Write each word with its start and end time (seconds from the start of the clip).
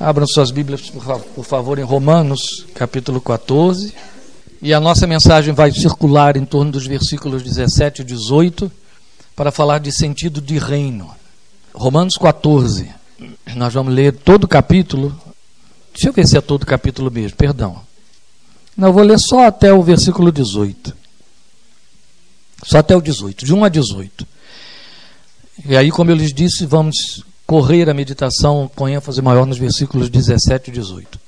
Abram 0.00 0.28
suas 0.28 0.52
Bíblias, 0.52 0.88
por 1.34 1.44
favor, 1.44 1.76
em 1.76 1.82
Romanos, 1.82 2.64
capítulo 2.72 3.20
14. 3.20 3.92
E 4.62 4.72
a 4.72 4.78
nossa 4.78 5.08
mensagem 5.08 5.52
vai 5.52 5.72
circular 5.72 6.36
em 6.36 6.44
torno 6.44 6.70
dos 6.70 6.86
versículos 6.86 7.42
17 7.42 8.02
e 8.02 8.04
18 8.04 8.70
para 9.34 9.50
falar 9.50 9.80
de 9.80 9.90
sentido 9.90 10.40
de 10.40 10.56
reino. 10.56 11.10
Romanos 11.74 12.16
14. 12.16 12.88
Nós 13.56 13.74
vamos 13.74 13.92
ler 13.92 14.12
todo 14.12 14.44
o 14.44 14.48
capítulo. 14.48 15.20
Deixa 15.92 16.10
eu 16.10 16.12
ver 16.12 16.28
se 16.28 16.38
é 16.38 16.40
todo 16.40 16.62
o 16.62 16.66
capítulo 16.66 17.10
mesmo, 17.10 17.36
perdão. 17.36 17.80
Não, 18.76 18.92
vou 18.92 19.02
ler 19.02 19.18
só 19.18 19.48
até 19.48 19.72
o 19.72 19.82
versículo 19.82 20.30
18. 20.30 20.94
Só 22.62 22.78
até 22.78 22.96
o 22.96 23.00
18, 23.00 23.44
de 23.44 23.52
1 23.52 23.64
a 23.64 23.68
18. 23.68 24.26
E 25.66 25.76
aí, 25.76 25.90
como 25.90 26.12
eu 26.12 26.14
lhes 26.14 26.32
disse, 26.32 26.64
vamos 26.66 27.24
correr 27.48 27.88
a 27.88 27.94
meditação 27.94 28.70
com 28.76 28.86
ênfase 28.86 29.22
maior 29.22 29.46
nos 29.46 29.56
versículos 29.56 30.10
17 30.10 30.68
e 30.68 30.74
18. 30.74 31.18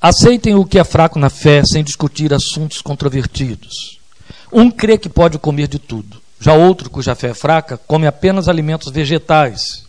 Aceitem 0.00 0.54
o 0.54 0.64
que 0.64 0.78
é 0.78 0.84
fraco 0.84 1.18
na 1.18 1.28
fé 1.28 1.62
sem 1.66 1.84
discutir 1.84 2.32
assuntos 2.32 2.80
controvertidos. 2.80 4.00
Um 4.50 4.70
crê 4.70 4.96
que 4.96 5.10
pode 5.10 5.38
comer 5.38 5.68
de 5.68 5.78
tudo, 5.78 6.16
já 6.40 6.54
outro, 6.54 6.88
cuja 6.88 7.14
fé 7.14 7.28
é 7.28 7.34
fraca, 7.34 7.76
come 7.76 8.06
apenas 8.06 8.48
alimentos 8.48 8.90
vegetais. 8.90 9.84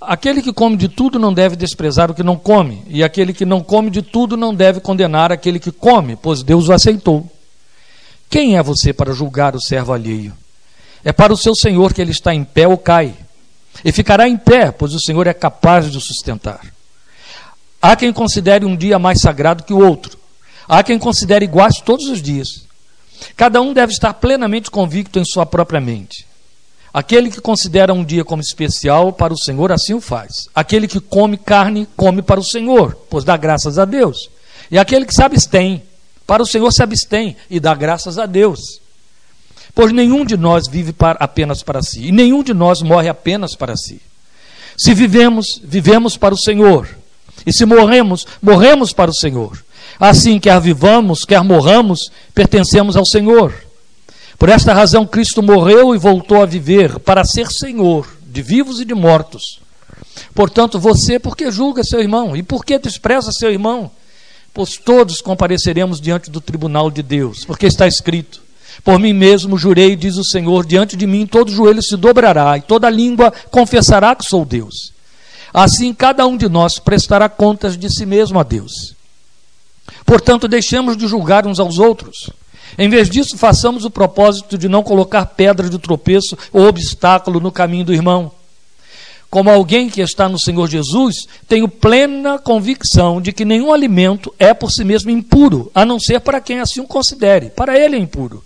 Aquele 0.00 0.40
que 0.40 0.52
come 0.52 0.76
de 0.76 0.86
tudo 0.86 1.18
não 1.18 1.34
deve 1.34 1.56
desprezar 1.56 2.08
o 2.08 2.14
que 2.14 2.22
não 2.22 2.36
come, 2.36 2.84
e 2.86 3.02
aquele 3.02 3.32
que 3.32 3.44
não 3.44 3.60
come 3.60 3.90
de 3.90 4.00
tudo 4.00 4.36
não 4.36 4.54
deve 4.54 4.78
condenar 4.78 5.32
aquele 5.32 5.58
que 5.58 5.72
come, 5.72 6.14
pois 6.14 6.44
Deus 6.44 6.68
o 6.68 6.72
aceitou. 6.72 7.28
Quem 8.30 8.56
é 8.56 8.62
você 8.62 8.92
para 8.92 9.12
julgar 9.12 9.56
o 9.56 9.60
servo 9.60 9.92
alheio? 9.92 10.32
É 11.02 11.12
para 11.12 11.32
o 11.32 11.36
seu 11.36 11.56
senhor 11.56 11.92
que 11.92 12.00
ele 12.00 12.12
está 12.12 12.32
em 12.32 12.44
pé 12.44 12.68
ou 12.68 12.78
cai 12.78 13.12
e 13.84 13.92
ficará 13.92 14.28
em 14.28 14.36
pé, 14.36 14.70
pois 14.70 14.94
o 14.94 15.00
Senhor 15.00 15.26
é 15.26 15.34
capaz 15.34 15.90
de 15.90 15.96
o 15.96 16.00
sustentar. 16.00 16.60
Há 17.80 17.94
quem 17.94 18.12
considere 18.12 18.64
um 18.64 18.76
dia 18.76 18.98
mais 18.98 19.20
sagrado 19.20 19.62
que 19.62 19.72
o 19.72 19.78
outro. 19.78 20.18
Há 20.68 20.82
quem 20.82 20.98
considere 20.98 21.44
iguais 21.44 21.80
todos 21.80 22.06
os 22.06 22.20
dias. 22.20 22.66
Cada 23.36 23.60
um 23.60 23.72
deve 23.72 23.92
estar 23.92 24.14
plenamente 24.14 24.70
convicto 24.70 25.18
em 25.18 25.24
sua 25.24 25.46
própria 25.46 25.80
mente. 25.80 26.26
Aquele 26.92 27.30
que 27.30 27.40
considera 27.40 27.92
um 27.92 28.04
dia 28.04 28.24
como 28.24 28.42
especial 28.42 29.12
para 29.12 29.32
o 29.32 29.38
Senhor, 29.38 29.70
assim 29.70 29.94
o 29.94 30.00
faz. 30.00 30.48
Aquele 30.54 30.88
que 30.88 31.00
come 31.00 31.36
carne, 31.36 31.86
come 31.96 32.22
para 32.22 32.40
o 32.40 32.44
Senhor, 32.44 32.94
pois 33.08 33.24
dá 33.24 33.36
graças 33.36 33.78
a 33.78 33.84
Deus. 33.84 34.28
E 34.70 34.78
aquele 34.78 35.04
que 35.04 35.14
se 35.14 35.22
abstém, 35.22 35.82
para 36.26 36.42
o 36.42 36.46
Senhor 36.46 36.70
se 36.72 36.82
abstém 36.82 37.36
e 37.48 37.60
dá 37.60 37.74
graças 37.74 38.18
a 38.18 38.26
Deus. 38.26 38.80
Pois 39.74 39.92
nenhum 39.92 40.24
de 40.24 40.36
nós 40.36 40.68
vive 40.68 40.92
para, 40.92 41.18
apenas 41.20 41.62
para 41.62 41.82
si, 41.82 42.06
e 42.06 42.12
nenhum 42.12 42.42
de 42.42 42.52
nós 42.52 42.82
morre 42.82 43.08
apenas 43.08 43.54
para 43.54 43.76
si. 43.76 44.00
Se 44.76 44.94
vivemos, 44.94 45.60
vivemos 45.62 46.16
para 46.16 46.34
o 46.34 46.38
Senhor. 46.38 46.88
E 47.46 47.52
se 47.52 47.64
morremos, 47.64 48.26
morremos 48.42 48.92
para 48.92 49.10
o 49.10 49.14
Senhor. 49.14 49.62
Assim, 49.98 50.38
quer 50.38 50.60
vivamos, 50.60 51.24
quer 51.24 51.42
morramos, 51.42 52.10
pertencemos 52.34 52.96
ao 52.96 53.04
Senhor. 53.04 53.52
Por 54.38 54.48
esta 54.48 54.72
razão, 54.72 55.04
Cristo 55.04 55.42
morreu 55.42 55.94
e 55.94 55.98
voltou 55.98 56.42
a 56.42 56.46
viver 56.46 57.00
para 57.00 57.24
ser 57.24 57.48
Senhor 57.48 58.06
de 58.30 58.40
vivos 58.40 58.80
e 58.80 58.84
de 58.84 58.94
mortos. 58.94 59.60
Portanto, 60.34 60.78
você, 60.78 61.18
por 61.18 61.36
que 61.36 61.50
julga 61.50 61.82
seu 61.82 62.00
irmão? 62.00 62.36
E 62.36 62.42
por 62.42 62.64
que 62.64 62.78
despreza 62.78 63.32
seu 63.32 63.50
irmão? 63.50 63.90
Pois 64.54 64.76
todos 64.76 65.20
compareceremos 65.20 66.00
diante 66.00 66.30
do 66.30 66.40
tribunal 66.40 66.90
de 66.90 67.02
Deus, 67.02 67.44
porque 67.44 67.66
está 67.66 67.86
escrito: 67.86 68.40
por 68.84 68.98
mim 68.98 69.12
mesmo 69.12 69.58
jurei, 69.58 69.96
diz 69.96 70.16
o 70.16 70.24
Senhor, 70.24 70.64
diante 70.64 70.96
de 70.96 71.06
mim 71.06 71.26
todo 71.26 71.50
joelho 71.50 71.82
se 71.82 71.96
dobrará 71.96 72.56
e 72.56 72.62
toda 72.62 72.88
língua 72.88 73.32
confessará 73.50 74.14
que 74.14 74.24
sou 74.24 74.44
Deus. 74.44 74.92
Assim 75.52 75.92
cada 75.92 76.26
um 76.26 76.36
de 76.36 76.48
nós 76.48 76.78
prestará 76.78 77.28
contas 77.28 77.76
de 77.76 77.88
si 77.90 78.06
mesmo 78.06 78.38
a 78.38 78.42
Deus. 78.42 78.94
Portanto, 80.04 80.48
deixemos 80.48 80.96
de 80.96 81.06
julgar 81.06 81.46
uns 81.46 81.58
aos 81.58 81.78
outros. 81.78 82.30
Em 82.78 82.88
vez 82.88 83.08
disso, 83.08 83.36
façamos 83.36 83.84
o 83.84 83.90
propósito 83.90 84.56
de 84.58 84.68
não 84.68 84.82
colocar 84.82 85.26
pedra 85.26 85.68
de 85.68 85.78
tropeço 85.78 86.36
ou 86.52 86.66
obstáculo 86.66 87.40
no 87.40 87.50
caminho 87.50 87.84
do 87.84 87.94
irmão. 87.94 88.30
Como 89.30 89.50
alguém 89.50 89.90
que 89.90 90.00
está 90.00 90.28
no 90.28 90.38
Senhor 90.38 90.68
Jesus, 90.68 91.26
tenho 91.46 91.68
plena 91.68 92.38
convicção 92.38 93.20
de 93.20 93.32
que 93.32 93.44
nenhum 93.44 93.72
alimento 93.72 94.34
é 94.38 94.54
por 94.54 94.70
si 94.70 94.84
mesmo 94.84 95.10
impuro, 95.10 95.70
a 95.74 95.84
não 95.84 96.00
ser 96.00 96.20
para 96.20 96.40
quem 96.40 96.60
assim 96.60 96.80
o 96.80 96.86
considere. 96.86 97.50
Para 97.50 97.78
ele 97.78 97.96
é 97.96 97.98
impuro. 97.98 98.42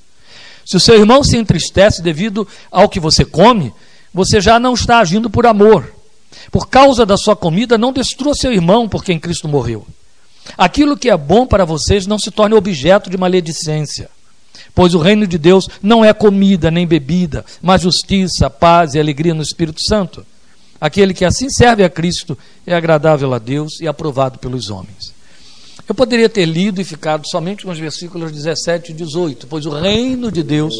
Se 0.64 0.76
o 0.76 0.80
seu 0.80 0.96
irmão 0.96 1.22
se 1.24 1.36
entristece 1.36 2.02
devido 2.02 2.46
ao 2.70 2.88
que 2.88 3.00
você 3.00 3.24
come, 3.24 3.72
você 4.12 4.40
já 4.40 4.58
não 4.58 4.74
está 4.74 4.98
agindo 4.98 5.30
por 5.30 5.46
amor. 5.46 5.92
Por 6.50 6.68
causa 6.68 7.06
da 7.06 7.16
sua 7.16 7.36
comida, 7.36 7.78
não 7.78 7.92
destrua 7.92 8.34
seu 8.34 8.52
irmão 8.52 8.88
por 8.88 9.04
quem 9.04 9.18
Cristo 9.18 9.48
morreu. 9.48 9.86
Aquilo 10.56 10.96
que 10.96 11.10
é 11.10 11.16
bom 11.16 11.46
para 11.46 11.64
vocês 11.64 12.06
não 12.06 12.18
se 12.18 12.30
torne 12.30 12.54
objeto 12.54 13.08
de 13.08 13.16
maledicência. 13.16 14.10
Pois 14.74 14.94
o 14.94 14.98
reino 14.98 15.26
de 15.26 15.38
Deus 15.38 15.68
não 15.82 16.04
é 16.04 16.12
comida 16.12 16.70
nem 16.70 16.86
bebida, 16.86 17.44
mas 17.60 17.82
justiça, 17.82 18.48
paz 18.48 18.94
e 18.94 19.00
alegria 19.00 19.34
no 19.34 19.42
Espírito 19.42 19.80
Santo. 19.86 20.24
Aquele 20.80 21.14
que 21.14 21.24
assim 21.24 21.48
serve 21.48 21.84
a 21.84 21.90
Cristo 21.90 22.36
é 22.66 22.74
agradável 22.74 23.32
a 23.32 23.38
Deus 23.38 23.80
e 23.80 23.86
aprovado 23.86 24.38
pelos 24.38 24.68
homens. 24.68 25.11
Eu 25.92 25.94
poderia 25.94 26.26
ter 26.26 26.46
lido 26.46 26.80
e 26.80 26.84
ficado 26.84 27.28
somente 27.28 27.66
com 27.66 27.70
os 27.70 27.78
versículos 27.78 28.32
17 28.32 28.92
e 28.92 28.94
18, 28.94 29.46
pois 29.46 29.66
o 29.66 29.70
reino 29.78 30.32
de 30.32 30.42
Deus 30.42 30.74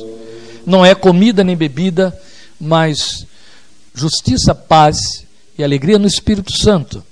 não 0.64 0.82
é 0.86 0.94
comida 0.94 1.44
nem 1.44 1.54
bebida, 1.54 2.18
mas 2.58 3.26
justiça, 3.94 4.54
paz 4.54 5.26
e 5.58 5.62
alegria 5.62 5.98
no 5.98 6.06
Espírito 6.06 6.50
Santo. 6.56 7.04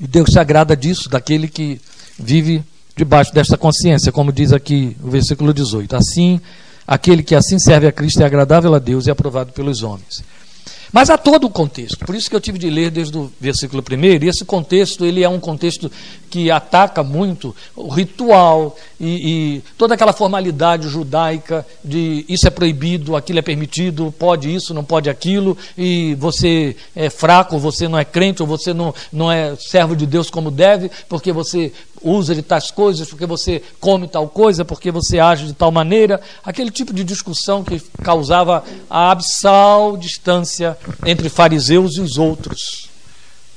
E 0.00 0.04
Deus 0.08 0.30
se 0.32 0.38
agrada 0.40 0.76
disso, 0.76 1.08
daquele 1.08 1.46
que 1.46 1.80
vive 2.18 2.64
debaixo 2.96 3.32
desta 3.32 3.56
consciência, 3.56 4.10
como 4.10 4.32
diz 4.32 4.52
aqui 4.52 4.96
o 5.00 5.08
versículo 5.08 5.54
18. 5.54 5.94
Assim, 5.94 6.40
aquele 6.84 7.22
que 7.22 7.36
assim 7.36 7.56
serve 7.56 7.86
a 7.86 7.92
Cristo 7.92 8.20
é 8.20 8.26
agradável 8.26 8.74
a 8.74 8.80
Deus 8.80 9.06
e 9.06 9.12
aprovado 9.12 9.52
pelos 9.52 9.84
homens. 9.84 10.24
Mas 10.92 11.08
há 11.08 11.16
todo 11.16 11.46
o 11.46 11.50
contexto. 11.50 12.04
Por 12.04 12.14
isso 12.14 12.28
que 12.28 12.36
eu 12.36 12.40
tive 12.40 12.58
de 12.58 12.68
ler 12.68 12.90
desde 12.90 13.16
o 13.16 13.32
versículo 13.40 13.82
1. 13.82 14.24
E 14.24 14.28
esse 14.28 14.44
contexto 14.44 15.06
ele 15.06 15.24
é 15.24 15.28
um 15.28 15.40
contexto 15.40 15.90
que 16.28 16.50
ataca 16.50 17.02
muito 17.02 17.54
o 17.74 17.88
ritual 17.88 18.76
e, 18.98 19.06
e, 19.06 19.62
toda 19.76 19.94
aquela 19.94 20.14
formalidade 20.14 20.88
judaica 20.88 21.66
de 21.84 22.24
isso 22.26 22.46
é 22.46 22.50
proibido, 22.50 23.16
aquilo 23.16 23.38
é 23.38 23.42
permitido, 23.42 24.14
pode 24.18 24.54
isso, 24.54 24.72
não 24.72 24.82
pode 24.82 25.10
aquilo, 25.10 25.58
e 25.76 26.14
você 26.14 26.74
é 26.96 27.10
fraco, 27.10 27.58
você 27.58 27.86
não 27.86 27.98
é 27.98 28.04
crente, 28.04 28.40
ou 28.40 28.48
você 28.48 28.72
não, 28.72 28.94
não 29.12 29.30
é 29.30 29.56
servo 29.56 29.94
de 29.94 30.06
Deus 30.06 30.30
como 30.30 30.50
deve, 30.50 30.90
porque 31.06 31.32
você 31.32 31.70
usa 32.02 32.34
de 32.34 32.42
tais 32.42 32.70
coisas, 32.70 33.08
porque 33.08 33.26
você 33.26 33.62
come 33.80 34.08
tal 34.08 34.28
coisa, 34.28 34.64
porque 34.64 34.90
você 34.90 35.18
age 35.18 35.46
de 35.46 35.52
tal 35.52 35.70
maneira. 35.70 36.20
Aquele 36.44 36.70
tipo 36.70 36.92
de 36.92 37.04
discussão 37.04 37.62
que 37.64 37.80
causava 38.02 38.64
a 38.88 39.10
absal 39.10 39.96
distância 39.96 40.76
entre 41.06 41.28
fariseus 41.28 41.96
e 41.96 42.00
os 42.00 42.18
outros, 42.18 42.88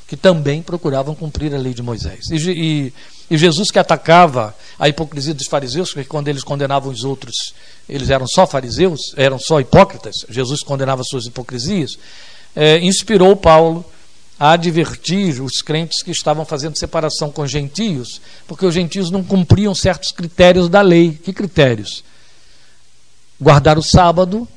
que 0.07 0.15
também 0.15 0.61
procuravam 0.61 1.15
cumprir 1.15 1.53
a 1.53 1.57
lei 1.57 1.73
de 1.73 1.81
Moisés. 1.81 2.29
E, 2.31 2.35
e, 2.51 2.93
e 3.29 3.37
Jesus 3.37 3.71
que 3.71 3.79
atacava 3.79 4.55
a 4.77 4.87
hipocrisia 4.87 5.33
dos 5.33 5.47
fariseus, 5.47 5.91
porque 5.91 6.07
quando 6.07 6.27
eles 6.27 6.43
condenavam 6.43 6.91
os 6.91 7.03
outros, 7.03 7.53
eles 7.87 8.09
eram 8.09 8.27
só 8.27 8.45
fariseus, 8.45 9.13
eram 9.17 9.39
só 9.39 9.59
hipócritas, 9.59 10.25
Jesus 10.29 10.61
condenava 10.61 11.03
suas 11.03 11.25
hipocrisias, 11.25 11.97
é, 12.55 12.79
inspirou 12.79 13.35
Paulo 13.35 13.85
a 14.39 14.51
advertir 14.51 15.41
os 15.41 15.61
crentes 15.61 16.03
que 16.03 16.11
estavam 16.11 16.45
fazendo 16.45 16.77
separação 16.77 17.31
com 17.31 17.47
gentios, 17.47 18.21
porque 18.47 18.65
os 18.65 18.73
gentios 18.73 19.09
não 19.09 19.23
cumpriam 19.23 19.73
certos 19.73 20.11
critérios 20.11 20.67
da 20.67 20.81
lei. 20.81 21.11
Que 21.11 21.31
critérios? 21.31 22.03
Guardar 23.39 23.77
o 23.77 23.83
sábado, 23.83 24.47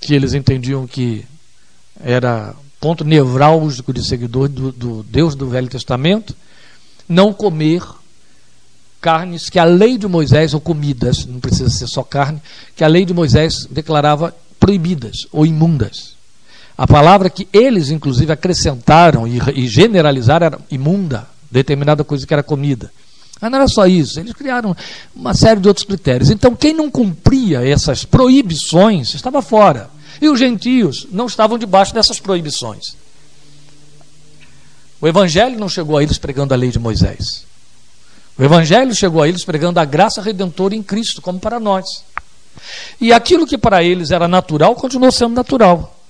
que 0.00 0.14
eles 0.14 0.34
entendiam 0.34 0.86
que 0.86 1.24
era 2.00 2.54
ponto 2.80 3.04
nevrálgico 3.04 3.92
de 3.92 4.04
seguidor 4.04 4.48
do, 4.48 4.72
do 4.72 5.02
Deus 5.04 5.34
do 5.34 5.48
Velho 5.48 5.68
Testamento, 5.68 6.34
não 7.08 7.32
comer 7.32 7.82
carnes 9.00 9.50
que 9.50 9.58
a 9.58 9.64
lei 9.64 9.98
de 9.98 10.06
Moisés, 10.06 10.54
ou 10.54 10.60
comidas, 10.60 11.26
não 11.26 11.40
precisa 11.40 11.68
ser 11.68 11.88
só 11.88 12.04
carne, 12.04 12.40
que 12.76 12.84
a 12.84 12.88
lei 12.88 13.04
de 13.04 13.12
Moisés 13.12 13.66
declarava 13.68 14.34
proibidas 14.60 15.26
ou 15.32 15.44
imundas. 15.44 16.11
A 16.82 16.86
palavra 16.88 17.30
que 17.30 17.46
eles, 17.52 17.90
inclusive, 17.90 18.32
acrescentaram 18.32 19.24
e, 19.24 19.40
e 19.54 19.68
generalizaram 19.68 20.46
era 20.46 20.58
imunda, 20.68 21.28
determinada 21.48 22.02
coisa 22.02 22.26
que 22.26 22.34
era 22.34 22.42
comida. 22.42 22.92
Mas 23.40 23.52
não 23.52 23.58
era 23.58 23.68
só 23.68 23.86
isso, 23.86 24.18
eles 24.18 24.32
criaram 24.32 24.76
uma 25.14 25.32
série 25.32 25.60
de 25.60 25.68
outros 25.68 25.86
critérios. 25.86 26.28
Então, 26.28 26.56
quem 26.56 26.74
não 26.74 26.90
cumpria 26.90 27.64
essas 27.64 28.04
proibições 28.04 29.14
estava 29.14 29.40
fora. 29.40 29.90
E 30.20 30.28
os 30.28 30.40
gentios 30.40 31.06
não 31.12 31.26
estavam 31.26 31.56
debaixo 31.56 31.94
dessas 31.94 32.18
proibições. 32.18 32.96
O 35.00 35.06
Evangelho 35.06 35.60
não 35.60 35.68
chegou 35.68 35.98
a 35.98 36.02
eles 36.02 36.18
pregando 36.18 36.52
a 36.52 36.56
lei 36.56 36.72
de 36.72 36.80
Moisés. 36.80 37.44
O 38.36 38.42
Evangelho 38.42 38.92
chegou 38.92 39.22
a 39.22 39.28
eles 39.28 39.44
pregando 39.44 39.78
a 39.78 39.84
graça 39.84 40.20
redentora 40.20 40.74
em 40.74 40.82
Cristo, 40.82 41.22
como 41.22 41.38
para 41.38 41.60
nós. 41.60 41.86
E 43.00 43.12
aquilo 43.12 43.46
que 43.46 43.56
para 43.56 43.84
eles 43.84 44.10
era 44.10 44.26
natural 44.26 44.74
continuou 44.74 45.12
sendo 45.12 45.36
natural. 45.36 46.01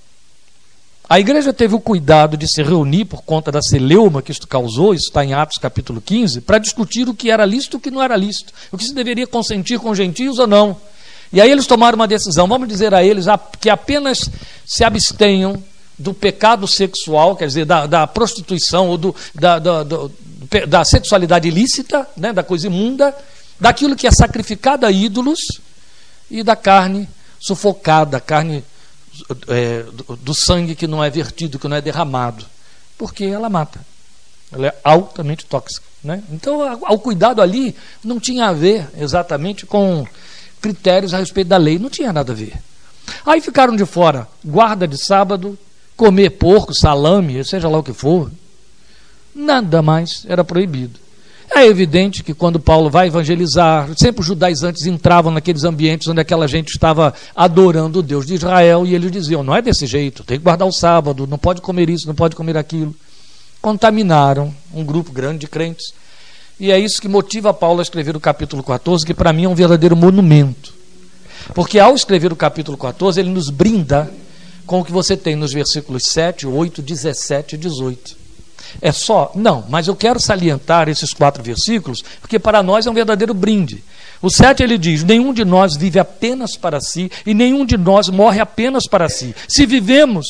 A 1.07 1.19
igreja 1.19 1.51
teve 1.51 1.75
o 1.75 1.81
cuidado 1.81 2.37
de 2.37 2.47
se 2.47 2.63
reunir 2.63 3.05
por 3.05 3.23
conta 3.23 3.51
da 3.51 3.61
celeuma 3.61 4.21
que 4.21 4.31
isto 4.31 4.47
causou, 4.47 4.93
isso 4.93 5.07
está 5.07 5.23
em 5.23 5.33
Atos 5.33 5.57
capítulo 5.57 6.01
15, 6.01 6.41
para 6.41 6.57
discutir 6.57 7.09
o 7.09 7.13
que 7.13 7.29
era 7.29 7.45
lícito 7.45 7.75
e 7.75 7.77
o 7.77 7.81
que 7.81 7.91
não 7.91 8.01
era 8.01 8.15
lícito, 8.15 8.53
o 8.71 8.77
que 8.77 8.85
se 8.85 8.93
deveria 8.93 9.27
consentir 9.27 9.79
com 9.79 9.93
gentios 9.93 10.39
ou 10.39 10.47
não. 10.47 10.77
E 11.31 11.41
aí 11.41 11.51
eles 11.51 11.67
tomaram 11.67 11.95
uma 11.97 12.07
decisão, 12.07 12.47
vamos 12.47 12.67
dizer 12.67 12.93
a 12.93 13.03
eles 13.03 13.25
que 13.59 13.69
apenas 13.69 14.29
se 14.65 14.83
abstenham 14.83 15.61
do 15.99 16.13
pecado 16.13 16.67
sexual, 16.67 17.35
quer 17.35 17.47
dizer, 17.47 17.65
da, 17.65 17.85
da 17.85 18.07
prostituição 18.07 18.87
ou 18.87 18.97
do, 18.97 19.15
da, 19.35 19.59
da, 19.59 19.83
do, 19.83 20.11
da 20.67 20.85
sexualidade 20.85 21.47
ilícita, 21.47 22.07
né, 22.15 22.31
da 22.31 22.43
coisa 22.43 22.67
imunda, 22.67 23.15
daquilo 23.59 23.95
que 23.95 24.07
é 24.07 24.11
sacrificado 24.11 24.85
a 24.85 24.91
ídolos 24.91 25.39
e 26.31 26.43
da 26.43 26.55
carne 26.55 27.09
sufocada, 27.39 28.19
carne 28.19 28.63
é, 29.47 29.83
do, 29.83 30.15
do 30.17 30.33
sangue 30.33 30.75
que 30.75 30.87
não 30.87 31.03
é 31.03 31.09
vertido, 31.09 31.59
que 31.59 31.67
não 31.67 31.77
é 31.77 31.81
derramado, 31.81 32.45
porque 32.97 33.25
ela 33.25 33.49
mata. 33.49 33.79
Ela 34.51 34.67
é 34.67 34.75
altamente 34.83 35.45
tóxica. 35.45 35.85
Né? 36.03 36.21
Então, 36.31 36.59
o 36.89 36.99
cuidado 36.99 37.41
ali 37.41 37.75
não 38.03 38.19
tinha 38.19 38.47
a 38.47 38.53
ver 38.53 38.87
exatamente 38.97 39.65
com 39.65 40.05
critérios 40.61 41.13
a 41.13 41.17
respeito 41.17 41.47
da 41.47 41.57
lei, 41.57 41.79
não 41.79 41.89
tinha 41.89 42.13
nada 42.13 42.31
a 42.31 42.35
ver. 42.35 42.53
Aí 43.25 43.41
ficaram 43.41 43.75
de 43.75 43.85
fora 43.85 44.27
guarda 44.43 44.87
de 44.87 44.97
sábado, 44.97 45.57
comer 45.95 46.31
porco, 46.31 46.73
salame, 46.73 47.43
seja 47.43 47.69
lá 47.69 47.77
o 47.77 47.83
que 47.83 47.93
for. 47.93 48.31
Nada 49.33 49.81
mais 49.81 50.25
era 50.27 50.43
proibido. 50.43 50.99
É 51.55 51.67
evidente 51.67 52.23
que 52.23 52.33
quando 52.33 52.59
Paulo 52.59 52.89
vai 52.89 53.07
evangelizar, 53.07 53.87
sempre 53.95 54.21
os 54.21 54.27
judaizantes 54.27 54.87
entravam 54.87 55.31
naqueles 55.31 55.63
ambientes 55.63 56.07
onde 56.07 56.19
aquela 56.19 56.47
gente 56.47 56.69
estava 56.69 57.13
adorando 57.35 57.99
o 57.99 58.03
Deus 58.03 58.25
de 58.25 58.33
Israel 58.33 58.85
e 58.87 58.95
eles 58.95 59.11
diziam: 59.11 59.43
não 59.43 59.55
é 59.55 59.61
desse 59.61 59.85
jeito, 59.85 60.23
tem 60.23 60.39
que 60.39 60.43
guardar 60.43 60.67
o 60.67 60.73
sábado, 60.73 61.27
não 61.27 61.37
pode 61.37 61.61
comer 61.61 61.91
isso, 61.91 62.07
não 62.07 62.15
pode 62.15 62.35
comer 62.35 62.57
aquilo. 62.57 62.95
Contaminaram 63.61 64.53
um 64.73 64.83
grupo 64.83 65.11
grande 65.11 65.39
de 65.39 65.47
crentes. 65.47 65.93
E 66.59 66.71
é 66.71 66.79
isso 66.79 66.99
que 66.99 67.07
motiva 67.07 67.53
Paulo 67.53 67.79
a 67.79 67.83
escrever 67.83 68.15
o 68.15 68.19
capítulo 68.19 68.63
14, 68.63 69.05
que 69.05 69.13
para 69.13 69.31
mim 69.31 69.45
é 69.45 69.49
um 69.49 69.55
verdadeiro 69.55 69.95
monumento. 69.95 70.73
Porque 71.53 71.77
ao 71.77 71.93
escrever 71.93 72.33
o 72.33 72.35
capítulo 72.35 72.77
14, 72.77 73.19
ele 73.19 73.29
nos 73.29 73.49
brinda 73.49 74.11
com 74.65 74.79
o 74.79 74.83
que 74.83 74.91
você 74.91 75.15
tem 75.15 75.35
nos 75.35 75.53
versículos 75.53 76.05
7, 76.07 76.47
8, 76.47 76.81
17 76.81 77.55
e 77.55 77.57
18. 77.57 78.22
É 78.81 78.91
só? 78.91 79.31
Não, 79.35 79.65
mas 79.69 79.87
eu 79.87 79.95
quero 79.95 80.19
salientar 80.19 80.89
esses 80.89 81.13
quatro 81.13 81.43
versículos, 81.43 82.03
porque 82.21 82.39
para 82.39 82.63
nós 82.63 82.85
é 82.85 82.91
um 82.91 82.93
verdadeiro 82.93 83.33
brinde. 83.33 83.83
O 84.21 84.29
7 84.29 84.63
ele 84.63 84.77
diz: 84.77 85.03
Nenhum 85.03 85.33
de 85.33 85.43
nós 85.43 85.75
vive 85.75 85.99
apenas 85.99 86.55
para 86.55 86.79
si, 86.79 87.11
e 87.25 87.33
nenhum 87.33 87.65
de 87.65 87.77
nós 87.77 88.07
morre 88.07 88.39
apenas 88.39 88.87
para 88.87 89.09
si. 89.09 89.35
Se 89.49 89.65
vivemos, 89.65 90.25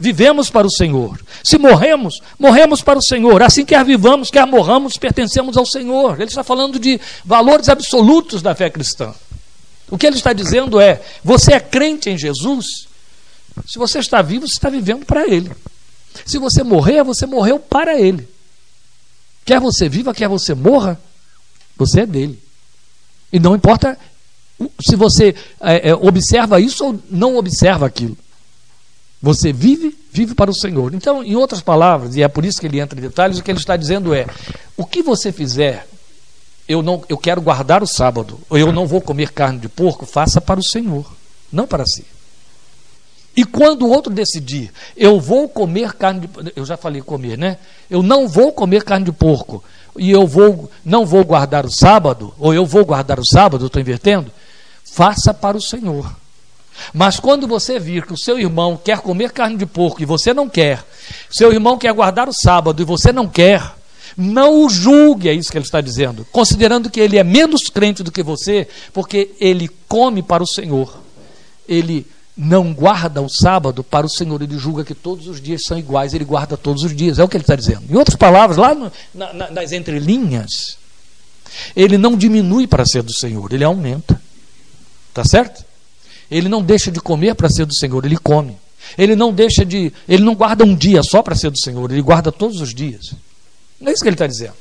vivemos 0.00 0.50
para 0.50 0.66
o 0.66 0.70
Senhor. 0.70 1.20
Se 1.44 1.56
morremos, 1.56 2.20
morremos 2.38 2.82
para 2.82 2.98
o 2.98 3.02
Senhor. 3.02 3.42
Assim, 3.42 3.64
quer 3.64 3.84
vivamos, 3.84 4.30
quer 4.30 4.46
morramos, 4.46 4.96
pertencemos 4.96 5.56
ao 5.56 5.64
Senhor. 5.64 6.14
Ele 6.16 6.28
está 6.28 6.42
falando 6.42 6.78
de 6.78 7.00
valores 7.24 7.68
absolutos 7.68 8.42
da 8.42 8.52
fé 8.52 8.68
cristã. 8.68 9.14
O 9.88 9.96
que 9.96 10.06
ele 10.06 10.16
está 10.16 10.32
dizendo 10.32 10.80
é: 10.80 11.00
você 11.22 11.52
é 11.52 11.60
crente 11.60 12.10
em 12.10 12.18
Jesus? 12.18 12.88
Se 13.64 13.78
você 13.78 14.00
está 14.00 14.20
vivo, 14.22 14.46
você 14.46 14.54
está 14.54 14.68
vivendo 14.68 15.06
para 15.06 15.26
Ele. 15.26 15.50
Se 16.24 16.38
você 16.38 16.62
morrer, 16.62 17.02
você 17.02 17.26
morreu 17.26 17.58
para 17.58 17.98
Ele. 17.98 18.28
Quer 19.44 19.60
você 19.60 19.88
viva, 19.88 20.12
quer 20.12 20.28
você 20.28 20.54
morra, 20.54 21.00
você 21.76 22.00
é 22.00 22.06
dele. 22.06 22.42
E 23.32 23.38
não 23.38 23.54
importa 23.54 23.98
se 24.80 24.96
você 24.96 25.34
é, 25.60 25.90
é, 25.90 25.94
observa 25.94 26.60
isso 26.60 26.84
ou 26.84 27.00
não 27.10 27.36
observa 27.36 27.86
aquilo. 27.86 28.16
Você 29.22 29.52
vive, 29.52 29.96
vive 30.12 30.34
para 30.34 30.50
o 30.50 30.54
Senhor. 30.54 30.94
Então, 30.94 31.22
em 31.22 31.36
outras 31.36 31.60
palavras, 31.60 32.16
e 32.16 32.22
é 32.22 32.28
por 32.28 32.44
isso 32.44 32.60
que 32.60 32.66
ele 32.66 32.80
entra 32.80 32.98
em 32.98 33.02
detalhes, 33.02 33.38
o 33.38 33.42
que 33.42 33.50
ele 33.50 33.58
está 33.58 33.76
dizendo 33.76 34.14
é: 34.14 34.26
o 34.76 34.84
que 34.84 35.02
você 35.02 35.32
fizer, 35.32 35.86
eu 36.68 36.82
não, 36.82 37.02
eu 37.08 37.16
quero 37.16 37.40
guardar 37.40 37.82
o 37.82 37.86
sábado, 37.86 38.40
ou 38.48 38.58
eu 38.58 38.72
não 38.72 38.86
vou 38.86 39.00
comer 39.00 39.32
carne 39.32 39.58
de 39.58 39.68
porco, 39.68 40.06
faça 40.06 40.40
para 40.40 40.60
o 40.60 40.64
Senhor, 40.64 41.10
não 41.52 41.66
para 41.66 41.86
si. 41.86 42.04
E 43.36 43.44
quando 43.44 43.82
o 43.82 43.90
outro 43.90 44.12
decidir, 44.12 44.72
eu 44.96 45.20
vou 45.20 45.46
comer 45.46 45.92
carne 45.92 46.20
de 46.20 46.52
eu 46.56 46.64
já 46.64 46.76
falei 46.76 47.02
comer, 47.02 47.36
né? 47.36 47.58
Eu 47.90 48.02
não 48.02 48.26
vou 48.26 48.50
comer 48.50 48.82
carne 48.82 49.04
de 49.04 49.12
porco 49.12 49.62
e 49.98 50.10
eu 50.10 50.26
vou 50.26 50.70
não 50.82 51.04
vou 51.04 51.22
guardar 51.22 51.66
o 51.66 51.70
sábado, 51.70 52.32
ou 52.38 52.54
eu 52.54 52.64
vou 52.64 52.84
guardar 52.84 53.20
o 53.20 53.26
sábado, 53.26 53.66
estou 53.66 53.80
invertendo, 53.80 54.30
faça 54.84 55.34
para 55.34 55.56
o 55.56 55.60
Senhor. 55.60 56.10
Mas 56.92 57.20
quando 57.20 57.46
você 57.46 57.78
vir 57.78 58.06
que 58.06 58.12
o 58.12 58.18
seu 58.18 58.38
irmão 58.38 58.78
quer 58.82 59.00
comer 59.00 59.32
carne 59.32 59.56
de 59.56 59.66
porco 59.66 60.02
e 60.02 60.06
você 60.06 60.32
não 60.32 60.48
quer, 60.48 60.82
seu 61.30 61.52
irmão 61.52 61.76
quer 61.76 61.92
guardar 61.92 62.28
o 62.28 62.34
sábado 62.34 62.80
e 62.80 62.86
você 62.86 63.12
não 63.12 63.28
quer, 63.28 63.62
não 64.16 64.64
o 64.64 64.68
julgue, 64.68 65.28
é 65.28 65.32
isso 65.34 65.50
que 65.50 65.58
ele 65.58 65.64
está 65.64 65.80
dizendo, 65.82 66.26
considerando 66.32 66.88
que 66.88 67.00
ele 67.00 67.18
é 67.18 67.24
menos 67.24 67.68
crente 67.68 68.02
do 68.02 68.12
que 68.12 68.22
você, 68.22 68.66
porque 68.92 69.34
ele 69.38 69.70
come 69.86 70.22
para 70.22 70.42
o 70.42 70.46
Senhor. 70.46 71.02
Ele 71.68 72.06
não 72.36 72.74
guarda 72.74 73.22
o 73.22 73.28
sábado 73.28 73.82
para 73.82 74.04
o 74.04 74.10
Senhor, 74.10 74.42
ele 74.42 74.58
julga 74.58 74.84
que 74.84 74.94
todos 74.94 75.26
os 75.26 75.40
dias 75.40 75.62
são 75.64 75.78
iguais, 75.78 76.12
ele 76.12 76.24
guarda 76.24 76.56
todos 76.56 76.82
os 76.82 76.94
dias, 76.94 77.18
é 77.18 77.24
o 77.24 77.28
que 77.28 77.36
ele 77.36 77.44
está 77.44 77.56
dizendo. 77.56 77.84
Em 77.88 77.96
outras 77.96 78.16
palavras, 78.16 78.58
lá 78.58 78.74
no, 78.74 78.92
na, 79.14 79.50
nas 79.50 79.72
entrelinhas, 79.72 80.76
ele 81.74 81.96
não 81.96 82.16
diminui 82.16 82.66
para 82.66 82.84
ser 82.84 83.02
do 83.02 83.12
Senhor, 83.12 83.52
ele 83.52 83.64
aumenta. 83.64 84.20
Tá 85.14 85.24
certo? 85.24 85.64
Ele 86.30 86.48
não 86.48 86.62
deixa 86.62 86.90
de 86.90 87.00
comer 87.00 87.34
para 87.34 87.48
ser 87.48 87.64
do 87.64 87.74
Senhor, 87.74 88.04
ele 88.04 88.18
come. 88.18 88.56
Ele 88.98 89.16
não 89.16 89.32
deixa 89.32 89.64
de. 89.64 89.92
Ele 90.06 90.22
não 90.22 90.34
guarda 90.34 90.62
um 90.62 90.74
dia 90.74 91.02
só 91.02 91.22
para 91.22 91.34
ser 91.34 91.50
do 91.50 91.58
Senhor, 91.58 91.90
ele 91.90 92.02
guarda 92.02 92.30
todos 92.30 92.60
os 92.60 92.74
dias. 92.74 93.14
Não 93.80 93.88
é 93.88 93.94
isso 93.94 94.02
que 94.02 94.08
ele 94.08 94.14
está 94.14 94.26
dizendo. 94.26 94.54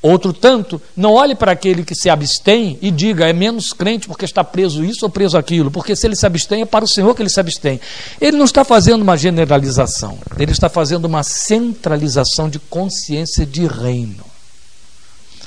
Outro 0.00 0.32
tanto, 0.32 0.80
não 0.96 1.14
olhe 1.14 1.34
para 1.34 1.50
aquele 1.50 1.82
que 1.82 1.94
se 1.94 2.08
abstém 2.08 2.78
e 2.80 2.88
diga 2.88 3.28
é 3.28 3.32
menos 3.32 3.72
crente 3.72 4.06
porque 4.06 4.24
está 4.24 4.44
preso 4.44 4.84
isso 4.84 5.04
ou 5.04 5.10
preso 5.10 5.36
aquilo, 5.36 5.72
porque 5.72 5.96
se 5.96 6.06
ele 6.06 6.14
se 6.14 6.24
abstém 6.24 6.62
é 6.62 6.64
para 6.64 6.84
o 6.84 6.88
Senhor 6.88 7.14
que 7.16 7.22
ele 7.22 7.28
se 7.28 7.40
abstém. 7.40 7.80
Ele 8.20 8.36
não 8.36 8.44
está 8.44 8.64
fazendo 8.64 9.02
uma 9.02 9.16
generalização, 9.16 10.18
ele 10.38 10.52
está 10.52 10.68
fazendo 10.68 11.06
uma 11.06 11.24
centralização 11.24 12.48
de 12.48 12.60
consciência 12.60 13.44
de 13.44 13.66
reino. 13.66 14.24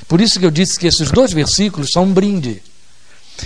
Por 0.06 0.20
isso 0.20 0.38
que 0.38 0.44
eu 0.44 0.50
disse 0.50 0.78
que 0.78 0.86
esses 0.86 1.10
dois 1.10 1.32
versículos 1.32 1.90
são 1.90 2.04
um 2.04 2.12
brinde. 2.12 2.62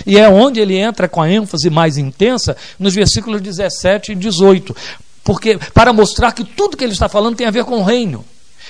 E 0.05 0.17
é 0.17 0.27
onde 0.27 0.59
ele 0.59 0.77
entra 0.77 1.07
com 1.07 1.21
a 1.21 1.31
ênfase 1.31 1.69
mais 1.69 1.97
intensa 1.97 2.57
nos 2.77 2.93
versículos 2.93 3.39
17 3.39 4.11
e 4.11 4.15
18, 4.15 4.75
porque 5.23 5.57
para 5.73 5.93
mostrar 5.93 6.33
que 6.33 6.43
tudo 6.43 6.75
que 6.75 6.83
ele 6.83 6.91
está 6.91 7.07
falando 7.07 7.37
tem 7.37 7.47
a 7.47 7.51
ver 7.51 7.63
com 7.63 7.79
o 7.79 7.83
reino. 7.83 8.25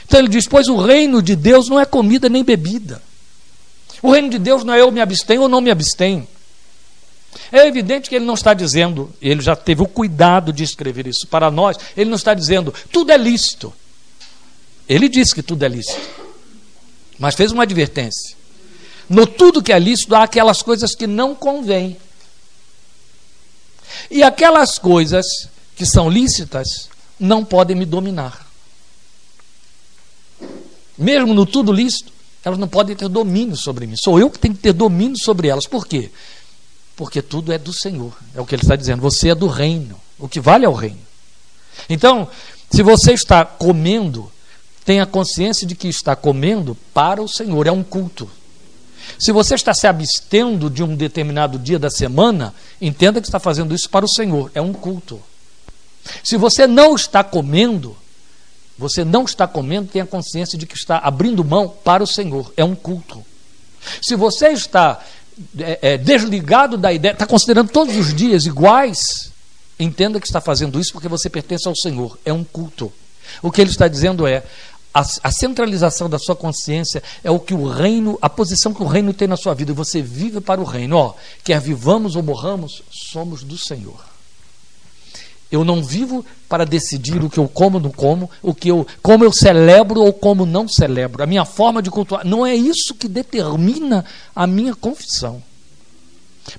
Então 0.08 0.22
ele 0.22 0.30
diz: 0.30 0.48
Pois 0.48 0.68
o 0.68 0.78
reino 0.78 1.22
de 1.22 1.36
Deus 1.36 1.70
não 1.70 1.80
é 1.80 1.86
comida 1.86 2.30
nem 2.30 2.44
bebida. 2.44 3.02
O 4.02 4.12
reino 4.12 4.30
de 4.30 4.40
Deus 4.40 4.64
não 4.64 4.74
é 4.74 4.82
eu 4.82 4.92
me 4.92 5.02
abstenho 5.02 5.44
ou 5.44 5.50
não 5.50 5.62
me 5.62 5.70
abstenho. 5.70 6.28
É 7.52 7.68
evidente 7.68 8.10
que 8.10 8.16
ele 8.16 8.26
não 8.26 8.34
está 8.34 8.54
dizendo, 8.54 9.14
ele 9.22 9.42
já 9.42 9.56
teve 9.56 9.82
o 9.82 9.88
cuidado 9.88 10.52
de 10.52 10.64
escrever 10.64 11.08
isso 11.08 11.28
para 11.28 11.52
nós, 11.52 11.78
ele 11.96 12.10
não 12.10 12.16
está 12.16 12.34
dizendo 12.34 12.74
tudo 12.92 13.12
é 13.12 13.18
lícito. 13.18 13.74
Ele 14.88 15.10
disse 15.10 15.36
que 15.36 15.44
tudo 15.44 15.64
é 15.64 15.68
lícito, 15.68 16.00
mas 17.20 17.36
fez 17.36 17.52
uma 17.52 17.64
advertência. 17.64 18.38
No 19.10 19.28
tudo 19.28 19.62
que 19.62 19.74
é 19.74 19.80
lícito, 19.80 20.16
há 20.16 20.24
aquelas 20.24 20.62
coisas 20.62 20.96
que 20.96 21.06
não 21.06 21.36
convêm. 21.36 21.98
E 24.10 24.24
aquelas 24.24 24.78
coisas 24.78 25.26
que 25.76 25.86
são 25.86 26.10
lícitas 26.10 26.90
não 27.20 27.44
podem 27.44 27.76
me 27.76 27.86
dominar 27.86 28.47
mesmo 30.98 31.34
no 31.34 31.46
tudo 31.46 31.72
lícito, 31.72 32.12
elas 32.44 32.58
não 32.58 32.68
podem 32.68 32.96
ter 32.96 33.10
domínio 33.10 33.56
sobre 33.56 33.86
mim. 33.86 33.96
Sou 33.98 34.20
eu 34.20 34.30
que 34.30 34.40
tenho 34.40 34.56
que 34.56 34.62
ter 34.62 34.74
domínio 34.74 35.18
sobre 35.18 35.48
elas. 35.48 35.68
Por 35.68 35.86
quê? 35.86 36.10
Porque 36.96 37.22
tudo 37.22 37.52
é 37.52 37.58
do 37.58 37.74
Senhor. 37.74 38.18
É 38.34 38.42
o 38.42 38.46
que 38.46 38.56
ele 38.56 38.64
está 38.64 38.76
dizendo. 38.76 39.02
Você 39.02 39.30
é 39.30 39.36
do 39.36 39.48
reino. 39.48 40.00
O 40.18 40.28
que 40.28 40.40
vale 40.40 40.66
é 40.66 40.70
o 40.70 40.74
reino. 40.74 41.00
Então, 41.90 42.28
se 42.72 42.82
você 42.82 43.14
está 43.14 43.46
comendo, 43.46 44.32
tenha 44.84 45.06
consciência 45.06 45.68
de 45.68 45.76
que 45.76 45.88
está 45.88 46.16
comendo 46.16 46.76
para 46.94 47.22
o 47.22 47.28
Senhor. 47.28 47.68
É 47.68 47.72
um 47.72 47.84
culto. 47.84 48.30
Se 49.20 49.32
você 49.32 49.56
está 49.56 49.74
se 49.74 49.88
abstendo 49.88 50.70
de 50.70 50.84
um 50.84 50.96
determinado 50.96 51.60
dia 51.60 51.78
da 51.78 51.90
semana, 51.90 52.54
entenda 52.80 53.22
que 53.22 53.28
está 53.28 53.40
fazendo 53.40 53.74
isso 53.76 53.90
para 53.90 54.06
o 54.06 54.10
Senhor. 54.10 54.52
É 54.56 54.62
um 54.62 54.74
culto. 54.74 55.22
Se 56.24 56.38
você 56.38 56.66
não 56.66 56.96
está 56.96 57.24
comendo, 57.24 57.96
você 58.78 59.04
não 59.04 59.24
está 59.24 59.48
comendo, 59.48 59.90
tenha 59.90 60.06
consciência 60.06 60.58
de 60.58 60.66
que 60.66 60.76
está 60.76 61.00
abrindo 61.00 61.44
mão 61.44 61.68
para 61.68 62.04
o 62.04 62.08
Senhor. 62.08 62.54
É 62.56 62.64
um 62.64 62.76
culto. 62.76 63.26
Se 64.02 64.16
você 64.16 64.50
está 64.50 65.04
é, 65.58 65.94
é, 65.94 65.98
desligado 65.98 66.78
da 66.78 66.94
ideia, 66.94 67.14
está 67.14 67.26
considerando 67.26 67.72
todos 67.72 67.96
os 67.96 68.14
dias 68.14 68.46
iguais, 68.46 69.32
entenda 69.80 70.20
que 70.20 70.28
está 70.28 70.42
fazendo 70.42 70.80
isso 70.80 70.92
porque 70.92 71.08
você 71.08 71.30
pertence 71.30 71.68
ao 71.68 71.76
Senhor. 71.76 72.18
É 72.24 72.32
um 72.32 72.44
culto. 72.44 72.92
O 73.42 73.52
que 73.52 73.62
ele 73.62 73.72
está 73.72 73.88
dizendo 73.88 74.28
é: 74.28 74.44
a, 74.94 75.02
a, 75.24 75.32
centralização 75.32 76.10
da 76.10 76.20
sua 76.20 76.36
consciência 76.36 77.02
é 77.24 77.32
o 77.32 77.40
que 77.40 77.54
o 77.54 77.68
reino, 77.68 78.18
a 78.22 78.30
posição 78.30 78.74
que 78.74 78.82
o 78.82 78.88
reino 78.88 79.14
tem 79.14 79.28
na 79.28 79.38
sua 79.38 79.54
vida. 79.54 79.74
Você 79.74 80.02
vive 80.02 80.40
para 80.40 80.62
o 80.62 80.64
reino. 80.64 80.98
Ó, 80.98 81.14
quer 81.44 81.60
vivamos 81.60 82.16
ou 82.16 82.24
morramos, 82.24 82.84
somos 82.92 83.44
do 83.44 83.58
Senhor. 83.58 84.07
Eu 85.52 85.64
não 85.64 85.84
vivo 85.84 86.26
para 86.50 86.66
decidir 86.66 87.24
o 87.24 87.30
que 87.30 87.38
eu 87.38 87.48
como 87.48 87.78
ou 87.78 87.84
não 87.84 87.92
como, 87.92 88.30
o 88.42 88.54
que 88.54 88.70
eu, 88.70 88.86
como 89.02 89.24
eu 89.24 89.32
celebro 89.32 90.02
ou 90.02 90.12
como 90.12 90.46
não 90.46 90.68
celebro. 90.68 91.24
A 91.24 91.26
minha 91.26 91.46
forma 91.46 91.82
de 91.82 91.90
cultuar. 91.90 92.26
Não 92.26 92.46
é 92.46 92.54
isso 92.54 92.94
que 92.94 93.08
determina 93.08 94.04
a 94.36 94.46
minha 94.46 94.76
confissão. 94.76 95.42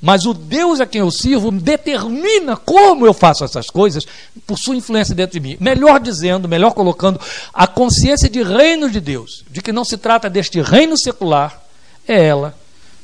Mas 0.01 0.27
o 0.27 0.35
Deus 0.35 0.81
a 0.81 0.87
quem 0.87 1.01
eu 1.01 1.11
sirvo 1.11 1.51
determina 1.51 2.57
como 2.57 3.07
eu 3.07 3.15
faço 3.15 3.45
essas 3.45 3.71
coisas 3.71 4.05
por 4.47 4.59
sua 4.59 4.77
influência 4.77 5.15
dentro 5.15 5.41
de 5.41 5.41
mim. 5.41 5.57
Melhor 5.61 5.99
dizendo, 6.01 6.49
melhor 6.49 6.73
colocando, 6.73 7.21
a 7.53 7.67
consciência 7.67 8.29
de 8.29 8.43
reino 8.43 8.91
de 8.91 9.01
Deus, 9.01 9.45
de 9.51 9.63
que 9.63 9.73
não 9.73 9.85
se 9.85 9.97
trata 9.97 10.29
deste 10.29 10.61
reino 10.61 10.97
secular, 10.97 11.63
é 12.07 12.27
ela 12.27 12.55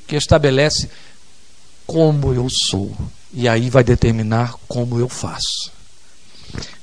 que 0.07 0.17
estabelece 0.17 0.91
como 1.87 2.33
eu 2.33 2.47
sou. 2.51 2.93
E 3.33 3.49
aí 3.49 3.71
vai 3.71 3.83
determinar 3.83 4.55
como 4.69 4.99
eu 4.99 5.09
faço. 5.09 5.74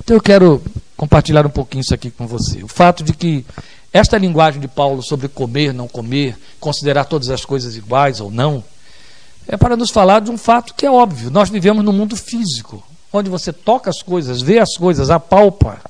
Então 0.04 0.16
eu 0.16 0.22
quero 0.22 0.62
compartilhar 0.98 1.46
um 1.46 1.50
pouquinho 1.50 1.82
isso 1.82 1.94
aqui 1.94 2.12
com 2.12 2.28
você. 2.28 2.64
O 2.64 2.68
fato 2.68 3.04
de 3.04 3.14
que 3.14 3.46
esta 3.94 4.18
linguagem 4.18 4.62
de 4.62 4.68
Paulo 4.68 5.02
sobre 5.02 5.28
comer, 5.28 5.74
não 5.74 5.88
comer, 5.88 6.38
considerar 6.60 7.06
todas 7.06 7.30
as 7.30 7.44
coisas 7.44 7.76
iguais 7.76 8.22
ou 8.22 8.32
não, 8.32 8.64
é 9.48 9.58
para 9.58 9.76
nos 9.76 9.90
falar 9.90 10.22
de 10.22 10.32
um 10.32 10.38
fato 10.38 10.74
que 10.74 10.86
é 10.86 10.92
óbvio. 10.92 11.32
Nós 11.32 11.50
vivemos 11.50 11.84
no 11.84 11.92
mundo 11.92 12.16
físico, 12.16 12.84
onde 13.12 13.30
você 13.30 13.52
toca 13.52 13.90
as 13.90 14.02
coisas, 14.02 14.42
vê 14.42 14.60
as 14.60 14.78
coisas, 14.78 15.10
apalpa 15.10 15.82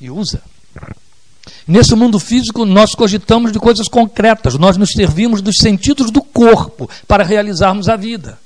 e 0.00 0.10
usa. 0.10 0.42
Nesse 1.66 1.94
mundo 1.94 2.18
físico, 2.18 2.64
nós 2.64 2.94
cogitamos 2.94 3.52
de 3.52 3.58
coisas 3.58 3.88
concretas, 3.88 4.58
nós 4.58 4.76
nos 4.76 4.90
servimos 4.90 5.40
dos 5.40 5.56
sentidos 5.56 6.10
do 6.10 6.22
corpo 6.22 6.90
para 7.06 7.24
realizarmos 7.24 7.88
a 7.88 7.96
vida. 7.96 8.38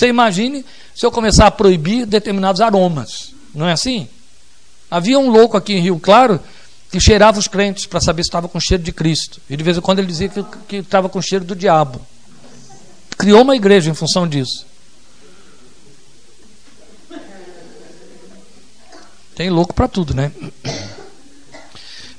Você 0.00 0.08
imagine 0.08 0.64
se 0.94 1.04
eu 1.04 1.12
começar 1.12 1.46
a 1.46 1.50
proibir 1.50 2.06
determinados 2.06 2.62
aromas, 2.62 3.34
não 3.54 3.68
é 3.68 3.72
assim? 3.72 4.08
Havia 4.90 5.18
um 5.18 5.28
louco 5.28 5.58
aqui 5.58 5.74
em 5.74 5.80
Rio 5.80 6.00
Claro 6.00 6.40
que 6.90 6.98
cheirava 6.98 7.38
os 7.38 7.46
crentes 7.46 7.84
para 7.84 8.00
saber 8.00 8.22
se 8.22 8.30
estava 8.30 8.48
com 8.48 8.58
cheiro 8.58 8.82
de 8.82 8.92
Cristo. 8.92 9.42
E 9.50 9.54
de 9.54 9.62
vez 9.62 9.76
em 9.76 9.82
quando 9.82 9.98
ele 9.98 10.08
dizia 10.08 10.30
que, 10.66 10.76
estava 10.76 11.10
com 11.10 11.20
cheiro 11.20 11.44
do 11.44 11.54
diabo. 11.54 12.00
Criou 13.18 13.42
uma 13.42 13.54
igreja 13.54 13.90
em 13.90 13.94
função 13.94 14.26
disso. 14.26 14.64
Tem 19.34 19.50
louco 19.50 19.74
para 19.74 19.86
tudo, 19.86 20.14
né? 20.14 20.32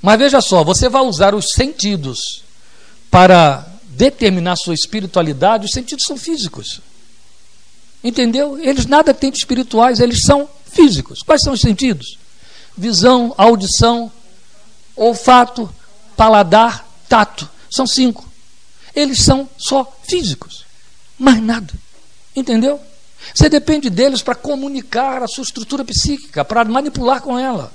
Mas 0.03 0.19
veja 0.19 0.39
só, 0.39 0.63
você 0.63 0.87
vai 0.87 1.01
usar 1.01 1.33
os 1.33 1.51
sentidos 1.53 2.43
para 3.09 3.65
determinar 3.87 4.55
sua 4.55 4.75
espiritualidade, 4.75 5.65
os 5.65 5.71
sentidos 5.71 6.05
são 6.05 6.15
físicos. 6.15 6.79
Entendeu? 8.03 8.57
Eles 8.59 8.85
nada 8.85 9.13
têm 9.13 9.31
de 9.31 9.37
espirituais, 9.37 9.99
eles 9.99 10.21
são 10.23 10.49
físicos. 10.65 11.21
Quais 11.21 11.41
são 11.41 11.53
os 11.53 11.61
sentidos? 11.61 12.17
Visão, 12.77 13.33
audição, 13.37 14.11
olfato, 14.95 15.73
paladar, 16.15 16.87
tato. 17.07 17.49
São 17.69 17.85
cinco. 17.85 18.27
Eles 18.95 19.19
são 19.19 19.49
só 19.57 19.91
físicos. 20.03 20.65
Mais 21.17 21.41
nada. 21.41 21.73
Entendeu? 22.35 22.79
Você 23.33 23.49
depende 23.49 23.89
deles 23.89 24.21
para 24.21 24.33
comunicar 24.33 25.21
a 25.21 25.27
sua 25.27 25.43
estrutura 25.43 25.85
psíquica, 25.85 26.43
para 26.43 26.65
manipular 26.65 27.21
com 27.21 27.37
ela 27.37 27.71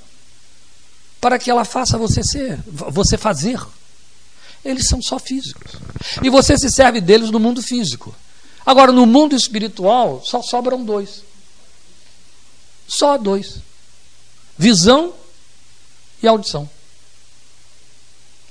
para 1.27 1.41
que 1.41 1.51
ela 1.51 1.65
faça 1.65 1.99
você 1.99 2.23
ser, 2.23 2.57
você 2.67 3.17
fazer. 3.17 3.61
Eles 4.65 4.87
são 4.87 5.03
só 5.03 5.19
físicos. 5.19 5.73
E 6.23 6.31
você 6.31 6.57
se 6.57 6.71
serve 6.71 7.01
deles 7.01 7.31
no 7.31 7.41
mundo 7.41 7.61
físico. 7.61 8.15
Agora, 8.67 8.91
no 8.91 9.07
mundo 9.07 9.37
espiritual, 9.37 10.21
só 10.25 10.43
sobram 10.43 10.85
dois. 10.85 11.23
Só 12.89 13.17
dois: 13.17 13.61
visão 14.59 15.15
e 16.21 16.27
audição. 16.27 16.69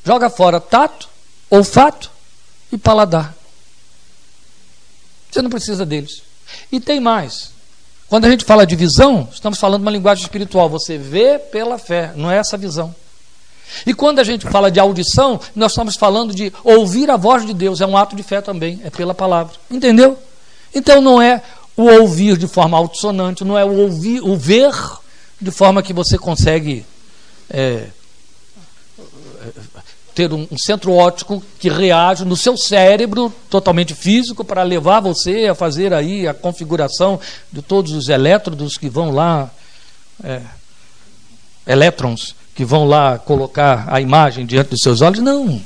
Joga 0.05 0.29
fora 0.29 0.61
tato, 0.61 1.09
olfato 1.49 2.09
e 2.71 2.77
paladar. 2.77 3.35
Você 5.29 5.41
não 5.41 5.49
precisa 5.49 5.85
deles. 5.85 6.21
E 6.71 6.79
tem 6.79 6.99
mais. 7.01 7.51
Quando 8.07 8.25
a 8.25 8.29
gente 8.29 8.45
fala 8.45 8.65
de 8.65 8.75
visão, 8.75 9.27
estamos 9.33 9.59
falando 9.59 9.81
uma 9.81 9.91
linguagem 9.91 10.23
espiritual. 10.23 10.69
Você 10.69 10.97
vê 10.97 11.39
pela 11.39 11.77
fé, 11.77 12.13
não 12.15 12.31
é 12.31 12.37
essa 12.37 12.55
visão. 12.55 12.95
E 13.85 13.93
quando 13.93 14.19
a 14.19 14.23
gente 14.23 14.47
fala 14.47 14.71
de 14.71 14.79
audição, 14.79 15.39
nós 15.55 15.71
estamos 15.71 15.95
falando 15.95 16.33
de 16.33 16.51
ouvir 16.63 17.09
a 17.09 17.17
voz 17.17 17.45
de 17.45 17.53
Deus. 17.53 17.81
É 17.81 17.85
um 17.85 17.97
ato 17.97 18.15
de 18.15 18.23
fé 18.23 18.41
também, 18.41 18.81
é 18.83 18.89
pela 18.89 19.13
palavra. 19.13 19.55
Entendeu? 19.69 20.17
Então 20.73 21.01
não 21.01 21.21
é 21.21 21.41
o 21.75 21.83
ouvir 21.83 22.37
de 22.37 22.47
forma 22.47 22.77
altissonante, 22.77 23.43
não 23.43 23.57
é 23.57 23.65
o 23.65 23.77
ouvir, 23.77 24.21
o 24.21 24.35
ver 24.35 24.73
de 25.41 25.51
forma 25.51 25.83
que 25.83 25.93
você 25.93 26.17
consegue 26.17 26.85
é, 27.49 27.87
ter 30.13 30.31
um, 30.31 30.47
um, 30.49 30.57
centro 30.57 30.93
óptico 30.93 31.43
que 31.59 31.69
reage 31.69 32.23
no 32.23 32.37
seu 32.37 32.57
cérebro, 32.57 33.33
totalmente 33.49 33.93
físico, 33.93 34.43
para 34.43 34.63
levar 34.63 35.01
você 35.01 35.47
a 35.47 35.55
fazer 35.55 35.93
aí 35.93 36.27
a 36.27 36.33
configuração 36.33 37.19
de 37.51 37.61
todos 37.61 37.91
os 37.91 38.07
elétrodos 38.07 38.77
que 38.77 38.89
vão 38.89 39.11
lá, 39.11 39.51
é, 40.23 40.41
elétrons 41.67 42.35
que 42.55 42.63
vão 42.63 42.85
lá 42.85 43.19
colocar 43.19 43.85
a 43.87 43.99
imagem 43.99 44.45
diante 44.45 44.69
dos 44.69 44.79
seus 44.79 45.01
olhos. 45.01 45.19
Não. 45.19 45.61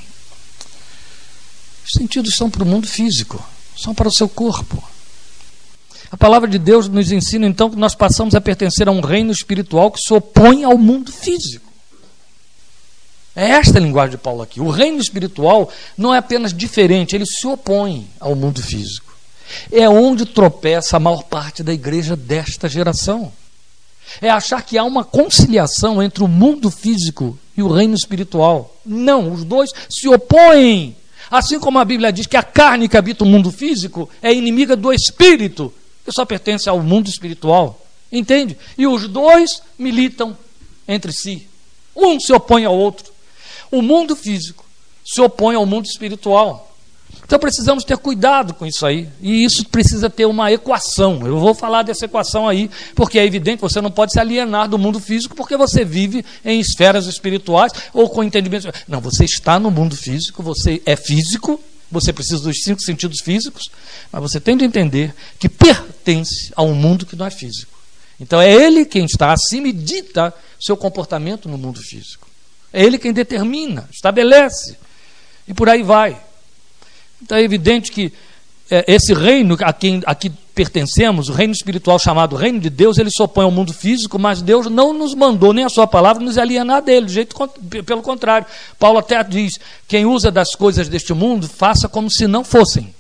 Os 1.86 1.92
sentidos 1.94 2.36
são 2.36 2.50
para 2.50 2.64
o 2.64 2.66
mundo 2.66 2.88
físico, 2.88 3.42
são 3.78 3.94
para 3.94 4.08
o 4.08 4.12
seu 4.12 4.28
corpo. 4.28 4.84
A 6.12 6.18
palavra 6.18 6.50
de 6.50 6.58
Deus 6.58 6.90
nos 6.90 7.12
ensina 7.12 7.46
então 7.46 7.70
que 7.70 7.76
nós 7.76 7.94
passamos 7.94 8.34
a 8.34 8.42
pertencer 8.42 8.88
a 8.88 8.92
um 8.92 9.02
reino 9.02 9.32
espiritual 9.32 9.92
que 9.92 10.02
se 10.02 10.12
opõe 10.12 10.64
ao 10.64 10.76
mundo 10.76 11.12
físico. 11.12 11.70
É 13.36 13.52
esta 13.52 13.78
a 13.78 13.82
linguagem 13.82 14.12
de 14.12 14.18
Paulo 14.18 14.42
aqui. 14.42 14.60
O 14.60 14.72
reino 14.72 15.00
espiritual 15.00 15.72
não 15.96 16.14
é 16.14 16.18
apenas 16.18 16.52
diferente, 16.52 17.16
ele 17.16 17.28
se 17.28 17.46
opõe 17.46 18.10
ao 18.20 18.36
mundo 18.36 18.62
físico. 18.62 19.16
É 19.72 19.88
onde 19.88 20.26
tropeça 20.26 20.98
a 20.98 21.00
maior 21.00 21.24
parte 21.24 21.62
da 21.62 21.72
igreja 21.72 22.16
desta 22.16 22.68
geração. 22.68 23.32
É 24.22 24.30
achar 24.30 24.62
que 24.64 24.78
há 24.78 24.84
uma 24.84 25.04
conciliação 25.04 26.02
entre 26.02 26.24
o 26.24 26.28
mundo 26.28 26.70
físico 26.72 27.38
e 27.56 27.62
o 27.62 27.72
reino 27.72 27.96
espiritual. 27.96 28.76
Não, 28.86 29.32
os 29.32 29.44
dois 29.44 29.72
se 29.90 30.08
opõem. 30.08 30.96
Assim 31.30 31.60
como 31.60 31.78
a 31.78 31.86
Bíblia 31.86 32.12
diz 32.12 32.26
que 32.26 32.38
a 32.38 32.44
carne 32.44 32.90
que 32.90 32.98
habita 32.98 33.24
o 33.24 33.28
mundo 33.28 33.52
físico 33.52 34.10
é 34.22 34.34
inimiga 34.34 34.76
do 34.76 34.92
espírito, 34.92 35.72
que 36.04 36.12
só 36.12 36.26
pertence 36.26 36.68
ao 36.68 36.82
mundo 36.82 37.08
espiritual. 37.08 37.86
Entende? 38.12 38.58
E 38.78 38.88
os 38.88 39.08
dois 39.08 39.62
militam 39.78 40.36
entre 40.88 41.12
si. 41.12 41.48
Um 41.96 42.20
se 42.20 42.34
opõe 42.34 42.66
ao 42.66 42.76
outro. 42.76 43.14
O 43.72 43.82
mundo 43.82 44.16
físico 44.16 44.66
se 45.06 45.22
opõe 45.22 45.56
ao 45.56 45.66
mundo 45.66 45.86
espiritual. 45.86 46.69
Então 47.26 47.38
precisamos 47.38 47.84
ter 47.84 47.98
cuidado 47.98 48.54
com 48.54 48.66
isso 48.66 48.86
aí. 48.86 49.08
E 49.22 49.44
isso 49.44 49.66
precisa 49.66 50.10
ter 50.10 50.26
uma 50.26 50.52
equação. 50.52 51.26
Eu 51.26 51.40
vou 51.40 51.54
falar 51.54 51.84
dessa 51.84 52.06
equação 52.06 52.48
aí, 52.48 52.70
porque 52.96 53.20
é 53.20 53.26
evidente 53.26 53.58
que 53.58 53.62
você 53.62 53.82
não 53.82 53.92
pode 53.92 54.14
se 54.14 54.20
alienar 54.20 54.68
do 54.68 54.78
mundo 54.80 55.00
físico 55.00 55.36
porque 55.36 55.56
você 55.56 55.86
vive 55.86 56.26
em 56.44 56.60
esferas 56.60 57.06
espirituais 57.06 57.72
ou 57.94 58.10
com 58.10 58.24
entendimento. 58.24 58.72
Não, 58.88 59.00
você 59.00 59.26
está 59.26 59.60
no 59.60 59.70
mundo 59.70 59.96
físico, 59.96 60.42
você 60.42 60.82
é 60.86 60.96
físico, 60.96 61.60
você 61.92 62.12
precisa 62.12 62.42
dos 62.42 62.64
cinco 62.64 62.82
sentidos 62.82 63.20
físicos, 63.22 63.70
mas 64.12 64.22
você 64.22 64.40
tem 64.40 64.58
de 64.58 64.66
entender 64.66 65.14
que 65.38 65.50
pertence 65.50 66.52
a 66.56 66.64
um 66.64 66.74
mundo 66.74 67.06
que 67.06 67.16
não 67.16 67.26
é 67.26 67.32
físico. 67.32 67.78
Então 68.20 68.42
é 68.42 68.52
ele 68.52 68.86
quem 68.86 69.06
está 69.06 69.32
acima 69.32 69.68
e 69.68 69.72
dita 69.72 70.34
seu 70.60 70.76
comportamento 70.76 71.48
no 71.48 71.58
mundo 71.58 71.80
físico. 71.80 72.28
É 72.72 72.84
Ele 72.84 72.98
quem 72.98 73.12
determina, 73.12 73.88
estabelece. 73.92 74.78
E 75.48 75.54
por 75.54 75.70
aí 75.70 75.82
vai. 75.82 76.22
Então 77.22 77.38
é 77.38 77.44
evidente 77.44 77.92
que 77.92 78.12
é, 78.72 78.86
esse 78.88 79.14
reino 79.14 79.58
a 79.62 79.74
quem 79.74 80.02
aqui 80.06 80.30
pertencemos, 80.54 81.30
o 81.30 81.34
reino 81.34 81.54
espiritual 81.54 81.98
chamado 81.98 82.36
reino 82.36 82.60
de 82.60 82.70
Deus, 82.70 82.98
ele 82.98 83.10
se 83.10 83.22
opõe 83.22 83.46
ao 83.46 83.52
mundo 83.52 83.74
físico, 83.74 84.20
mas 84.20 84.42
Deus 84.42 84.70
não 84.70 84.94
nos 84.94 85.16
mandou 85.16 85.54
nem 85.54 85.66
a 85.66 85.70
sua 85.70 85.88
palavra 85.88 86.24
nos 86.24 86.38
alienar 86.38 86.82
dele, 86.82 87.06
de 87.06 87.14
jeito, 87.14 87.36
pelo 87.86 88.02
contrário. 88.02 88.46
Paulo 88.78 89.00
até 89.00 89.24
diz: 89.24 89.60
quem 89.88 90.06
usa 90.06 90.30
das 90.30 90.54
coisas 90.56 90.88
deste 90.88 91.14
mundo, 91.14 91.48
faça 91.48 91.88
como 91.88 92.12
se 92.12 92.28
não 92.28 92.44
fossem. 92.44 92.94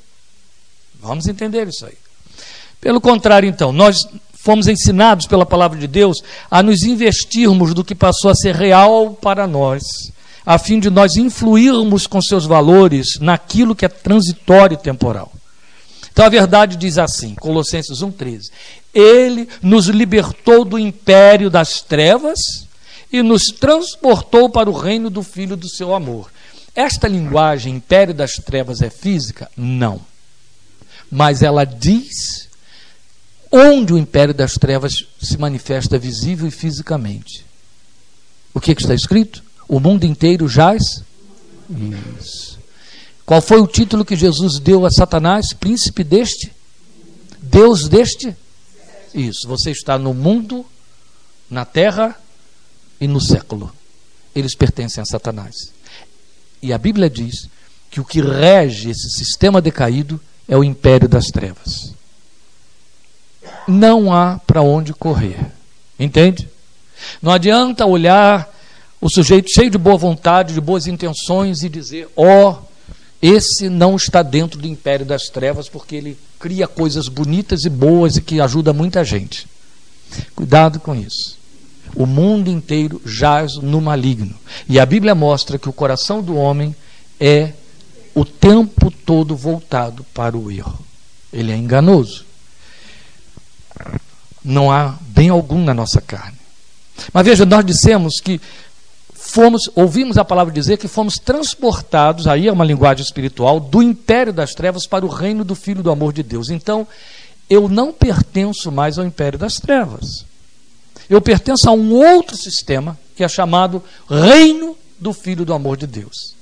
Vamos 1.01 1.27
entender 1.27 1.67
isso 1.67 1.85
aí. 1.85 1.97
Pelo 2.81 3.01
contrário, 3.01 3.47
então, 3.47 3.71
nós 3.71 4.07
fomos 4.33 4.67
ensinados 4.67 5.27
pela 5.27 5.45
palavra 5.45 5.77
de 5.77 5.87
Deus 5.87 6.23
a 6.49 6.63
nos 6.63 6.83
investirmos 6.83 7.73
do 7.73 7.83
que 7.83 7.93
passou 7.93 8.31
a 8.31 8.35
ser 8.35 8.55
real 8.55 9.11
para 9.11 9.45
nós, 9.45 9.83
a 10.49 10.57
fim 10.57 10.79
de 10.79 10.89
nós 10.89 11.15
influirmos 11.15 12.07
com 12.07 12.19
seus 12.19 12.43
valores 12.43 13.19
naquilo 13.19 13.75
que 13.75 13.85
é 13.85 13.87
transitório 13.87 14.73
e 14.73 14.81
temporal. 14.81 15.31
Então 16.11 16.25
a 16.25 16.29
verdade 16.29 16.75
diz 16.75 16.97
assim, 16.97 17.35
Colossenses 17.35 17.99
1,13: 17.99 18.49
Ele 18.91 19.47
nos 19.61 19.85
libertou 19.85 20.65
do 20.65 20.79
império 20.79 21.51
das 21.51 21.83
trevas 21.83 22.39
e 23.13 23.21
nos 23.21 23.43
transportou 23.59 24.49
para 24.49 24.67
o 24.67 24.73
reino 24.73 25.11
do 25.11 25.21
Filho 25.21 25.55
do 25.55 25.69
seu 25.69 25.93
amor. 25.93 26.31
Esta 26.73 27.07
linguagem, 27.07 27.75
império 27.75 28.15
das 28.15 28.31
trevas, 28.37 28.81
é 28.81 28.89
física? 28.89 29.51
Não. 29.55 30.01
Mas 31.11 31.43
ela 31.43 31.63
diz 31.63 32.49
onde 33.51 33.93
o 33.93 33.99
império 33.99 34.33
das 34.33 34.53
trevas 34.55 35.05
se 35.21 35.37
manifesta 35.37 35.99
visível 35.99 36.47
e 36.47 36.51
fisicamente. 36.51 37.45
O 38.51 38.59
que, 38.59 38.73
que 38.73 38.81
está 38.81 38.95
escrito? 38.95 39.47
O 39.69 39.79
mundo 39.79 40.03
inteiro 40.03 40.49
jaz. 40.49 41.03
Isso. 42.19 42.57
Qual 43.23 43.39
foi 43.39 43.61
o 43.61 43.67
título 43.67 44.03
que 44.03 44.15
Jesus 44.15 44.57
deu 44.59 44.83
a 44.83 44.89
Satanás? 44.89 45.53
Príncipe 45.53 46.03
deste? 46.03 46.51
Deus 47.39 47.87
deste? 47.87 48.35
Isso. 49.13 49.47
Você 49.47 49.69
está 49.69 49.99
no 49.99 50.11
mundo, 50.11 50.65
na 51.47 51.65
terra 51.65 52.19
e 52.99 53.07
no 53.07 53.21
século. 53.21 53.71
Eles 54.35 54.55
pertencem 54.55 55.03
a 55.03 55.05
Satanás. 55.05 55.71
E 56.59 56.73
a 56.73 56.77
Bíblia 56.79 57.07
diz 57.07 57.47
que 57.91 58.01
o 58.01 58.05
que 58.05 58.21
rege 58.21 58.89
esse 58.89 59.09
sistema 59.11 59.61
decaído 59.61 60.19
é 60.47 60.57
o 60.57 60.63
império 60.63 61.07
das 61.07 61.27
trevas. 61.27 61.93
Não 63.67 64.11
há 64.11 64.39
para 64.47 64.63
onde 64.63 64.93
correr. 64.93 65.51
Entende? 65.99 66.49
Não 67.21 67.31
adianta 67.31 67.85
olhar 67.85 68.49
o 69.01 69.09
sujeito 69.09 69.49
cheio 69.51 69.69
de 69.69 69.77
boa 69.77 69.97
vontade, 69.97 70.53
de 70.53 70.61
boas 70.61 70.87
intenções 70.87 71.63
e 71.63 71.69
dizer: 71.69 72.09
ó, 72.15 72.51
oh, 72.51 72.57
esse 73.21 73.69
não 73.69 73.95
está 73.95 74.21
dentro 74.21 74.59
do 74.59 74.67
império 74.67 75.05
das 75.05 75.23
trevas 75.23 75.67
porque 75.69 75.95
ele 75.95 76.17
cria 76.39 76.67
coisas 76.67 77.07
bonitas 77.07 77.65
e 77.65 77.69
boas 77.69 78.15
e 78.15 78.21
que 78.21 78.39
ajuda 78.39 78.73
muita 78.73 79.03
gente. 79.03 79.47
Cuidado 80.35 80.79
com 80.79 80.95
isso. 80.95 81.37
O 81.95 82.05
mundo 82.05 82.49
inteiro 82.49 83.01
jaz 83.05 83.55
no 83.55 83.81
maligno. 83.81 84.35
E 84.67 84.79
a 84.79 84.85
Bíblia 84.85 85.15
mostra 85.15 85.57
que 85.57 85.69
o 85.69 85.73
coração 85.73 86.21
do 86.21 86.35
homem 86.35 86.75
é 87.19 87.53
o 88.13 88.23
tempo 88.23 88.91
todo 88.91 89.35
voltado 89.35 90.05
para 90.13 90.37
o 90.37 90.51
erro. 90.51 90.79
Ele 91.31 91.51
é 91.51 91.55
enganoso. 91.55 92.25
Não 94.43 94.71
há 94.71 94.95
bem 95.01 95.29
algum 95.29 95.63
na 95.63 95.73
nossa 95.73 95.99
carne. 95.99 96.37
Mas 97.13 97.25
veja, 97.25 97.45
nós 97.45 97.65
dissemos 97.65 98.19
que 98.19 98.39
fomos, 99.29 99.69
ouvimos 99.75 100.17
a 100.17 100.25
palavra 100.25 100.53
dizer 100.53 100.77
que 100.77 100.87
fomos 100.87 101.17
transportados, 101.17 102.27
aí 102.27 102.47
é 102.47 102.51
uma 102.51 102.65
linguagem 102.65 103.03
espiritual, 103.03 103.59
do 103.59 103.81
império 103.81 104.33
das 104.33 104.53
trevas 104.53 104.85
para 104.85 105.05
o 105.05 105.09
reino 105.09 105.45
do 105.45 105.55
Filho 105.55 105.83
do 105.83 105.91
amor 105.91 106.13
de 106.13 106.23
Deus. 106.23 106.49
Então, 106.49 106.87
eu 107.49 107.69
não 107.69 107.93
pertenço 107.93 108.71
mais 108.71 108.97
ao 108.97 109.05
império 109.05 109.39
das 109.39 109.55
trevas. 109.55 110.25
Eu 111.09 111.21
pertenço 111.21 111.69
a 111.69 111.73
um 111.73 111.93
outro 111.93 112.35
sistema 112.35 112.97
que 113.15 113.23
é 113.23 113.27
chamado 113.27 113.83
reino 114.09 114.77
do 114.99 115.13
Filho 115.13 115.45
do 115.45 115.53
amor 115.53 115.77
de 115.77 115.87
Deus. 115.87 116.35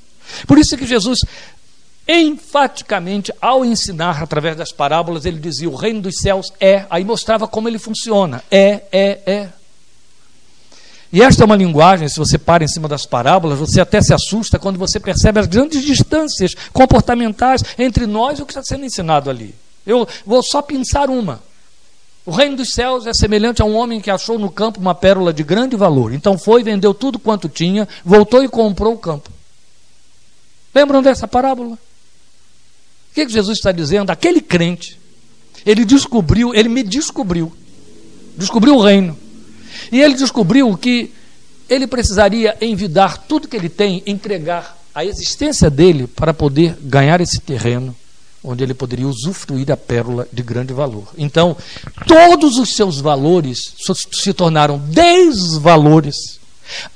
Por 0.46 0.58
isso 0.58 0.76
que 0.76 0.86
Jesus 0.86 1.20
enfaticamente, 2.08 3.34
ao 3.42 3.66
ensinar 3.66 4.24
através 4.24 4.56
das 4.56 4.72
parábolas, 4.72 5.26
ele 5.26 5.40
dizia: 5.40 5.70
o 5.70 5.76
reino 5.76 6.02
dos 6.02 6.20
céus 6.20 6.52
é, 6.60 6.86
aí 6.90 7.04
mostrava 7.04 7.48
como 7.48 7.68
ele 7.68 7.78
funciona. 7.78 8.44
É, 8.50 8.84
é, 8.92 9.20
é. 9.26 9.50
E 11.12 11.22
esta 11.22 11.44
é 11.44 11.46
uma 11.46 11.56
linguagem, 11.56 12.10
se 12.10 12.20
você 12.20 12.38
para 12.38 12.64
em 12.64 12.68
cima 12.68 12.88
das 12.88 13.06
parábolas, 13.06 13.60
você 13.60 13.80
até 13.80 14.02
se 14.02 14.14
assusta 14.14 14.60
quando 14.60 14.78
você 14.78 15.00
percebe 15.00 15.40
as 15.40 15.48
grandes 15.48 15.84
distâncias 15.84 16.54
comportamentais 16.74 17.64
entre 17.78 18.06
nós 18.06 18.40
e 18.40 18.42
o 18.42 18.46
que 18.46 18.52
está 18.52 18.64
sendo 18.64 18.86
ensinado 18.86 19.30
ali. 19.30 19.56
Eu 19.86 20.08
vou 20.26 20.44
só 20.44 20.62
pensar 20.62 21.10
uma. 21.10 21.42
O 22.26 22.32
reino 22.32 22.58
dos 22.58 22.74
céus 22.74 23.08
é 23.08 23.14
semelhante 23.14 23.62
a 23.62 23.66
um 23.66 23.74
homem 23.74 24.02
que 24.02 24.12
achou 24.12 24.38
no 24.38 24.52
campo 24.52 24.82
uma 24.82 24.94
pérola 24.94 25.32
de 25.32 25.44
grande 25.44 25.78
valor. 25.78 26.14
Então 26.14 26.38
foi, 26.38 26.62
vendeu 26.62 26.94
tudo 26.94 27.18
quanto 27.18 27.48
tinha, 27.48 27.88
voltou 28.04 28.44
e 28.44 28.50
comprou 28.50 28.94
o 28.94 28.98
campo. 28.98 29.32
Lembram 30.76 31.02
dessa 31.02 31.26
parábola? 31.26 31.76
O 31.76 33.16
que, 33.16 33.26
que 33.26 33.32
Jesus 33.32 33.58
está 33.58 33.72
dizendo? 33.72 34.12
Aquele 34.12 34.42
crente, 34.42 35.00
ele 35.66 35.86
descobriu, 35.86 36.54
ele 36.54 36.68
me 36.68 36.84
descobriu, 36.84 37.52
descobriu 38.36 38.76
o 38.76 38.82
reino. 38.82 39.18
E 39.92 40.02
ele 40.02 40.16
descobriu 40.16 40.76
que 40.78 41.12
ele 41.70 41.88
precisaria 41.88 42.58
envidar 42.62 43.18
tudo 43.18 43.48
que 43.48 43.56
ele 43.56 43.70
tem, 43.70 44.02
entregar 44.06 44.78
a 44.94 45.06
existência 45.06 45.70
dele 45.70 46.08
para 46.08 46.34
poder 46.34 46.78
ganhar 46.82 47.22
esse 47.22 47.40
terreno 47.40 47.96
onde 48.44 48.64
ele 48.64 48.74
poderia 48.74 49.08
usufruir 49.08 49.66
da 49.66 49.76
pérola 49.76 50.28
de 50.32 50.42
grande 50.42 50.74
valor. 50.74 51.08
Então, 51.18 51.58
todos 52.06 52.58
os 52.58 52.76
seus 52.76 53.00
valores 53.00 53.74
se 54.12 54.34
tornaram 54.34 54.78
desvalores, 54.78 56.40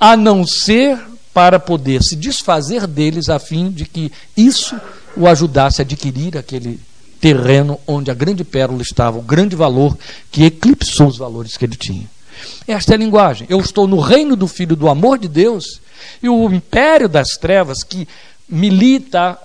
a 0.00 0.16
não 0.16 0.46
ser 0.46 0.98
para 1.34 1.58
poder 1.58 2.02
se 2.02 2.16
desfazer 2.16 2.86
deles, 2.86 3.28
a 3.28 3.38
fim 3.38 3.70
de 3.70 3.84
que 3.84 4.12
isso 4.36 4.78
o 5.16 5.26
ajudasse 5.26 5.80
a 5.80 5.84
adquirir 5.84 6.36
aquele 6.36 6.78
terreno 7.20 7.78
onde 7.86 8.10
a 8.10 8.14
grande 8.14 8.44
pérola 8.44 8.82
estava, 8.82 9.18
o 9.18 9.22
grande 9.22 9.54
valor 9.54 9.96
que 10.30 10.44
eclipsou 10.44 11.06
os 11.06 11.18
valores 11.18 11.56
que 11.56 11.64
ele 11.64 11.76
tinha. 11.76 12.08
Esta 12.66 12.92
é 12.92 12.94
a 12.94 12.98
linguagem. 12.98 13.46
Eu 13.50 13.60
estou 13.60 13.86
no 13.86 14.00
reino 14.00 14.36
do 14.36 14.46
Filho 14.46 14.76
do 14.76 14.88
amor 14.88 15.18
de 15.18 15.28
Deus 15.28 15.80
e 16.22 16.28
o 16.28 16.52
império 16.52 17.08
das 17.08 17.36
trevas 17.36 17.82
que 17.82 18.06
milita 18.48 19.38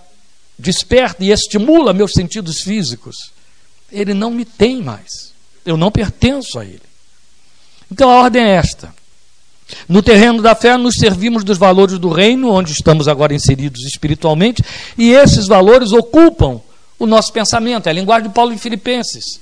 desperta 0.57 1.23
e 1.23 1.31
estimula 1.31 1.93
meus 1.93 2.13
sentidos 2.13 2.61
físicos, 2.61 3.31
ele 3.91 4.13
não 4.13 4.31
me 4.31 4.43
tem 4.43 4.81
mais. 4.81 5.31
Eu 5.65 5.77
não 5.77 5.91
pertenço 5.91 6.57
a 6.57 6.65
ele. 6.65 6.81
Então 7.91 8.09
a 8.09 8.23
ordem 8.23 8.41
é 8.43 8.55
esta. 8.55 8.93
No 9.87 10.01
terreno 10.01 10.41
da 10.41 10.55
fé, 10.55 10.77
nos 10.77 10.95
servimos 10.95 11.43
dos 11.43 11.57
valores 11.57 11.99
do 11.99 12.09
reino, 12.09 12.49
onde 12.49 12.71
estamos 12.71 13.07
agora 13.07 13.33
inseridos 13.33 13.85
espiritualmente, 13.85 14.63
e 14.97 15.11
esses 15.11 15.47
valores 15.47 15.91
ocupam 15.91 16.61
o 16.97 17.05
nosso 17.05 17.31
pensamento. 17.33 17.87
É 17.87 17.89
a 17.89 17.93
linguagem 17.93 18.29
de 18.29 18.33
Paulo 18.33 18.53
em 18.53 18.57
Filipenses 18.57 19.39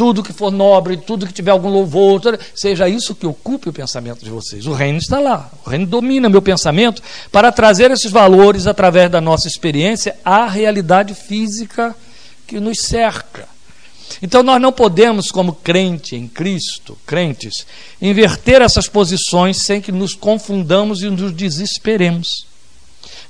tudo 0.00 0.22
que 0.22 0.32
for 0.32 0.50
nobre, 0.50 0.96
tudo 0.96 1.26
que 1.26 1.32
tiver 1.34 1.50
algum 1.50 1.68
louvor, 1.68 2.38
seja 2.54 2.88
isso 2.88 3.14
que 3.14 3.26
ocupe 3.26 3.68
o 3.68 3.72
pensamento 3.72 4.24
de 4.24 4.30
vocês. 4.30 4.66
O 4.66 4.72
reino 4.72 4.96
está 4.96 5.20
lá, 5.20 5.50
o 5.62 5.68
reino 5.68 5.84
domina 5.84 6.26
meu 6.26 6.40
pensamento 6.40 7.02
para 7.30 7.52
trazer 7.52 7.90
esses 7.90 8.10
valores 8.10 8.66
através 8.66 9.10
da 9.10 9.20
nossa 9.20 9.46
experiência 9.46 10.16
à 10.24 10.46
realidade 10.46 11.12
física 11.12 11.94
que 12.46 12.58
nos 12.58 12.78
cerca. 12.80 13.46
Então 14.22 14.42
nós 14.42 14.58
não 14.58 14.72
podemos, 14.72 15.30
como 15.30 15.52
crente 15.52 16.16
em 16.16 16.26
Cristo, 16.26 16.96
crentes, 17.04 17.66
inverter 18.00 18.62
essas 18.62 18.88
posições 18.88 19.58
sem 19.58 19.82
que 19.82 19.92
nos 19.92 20.14
confundamos 20.14 21.02
e 21.02 21.10
nos 21.10 21.30
desesperemos. 21.30 22.46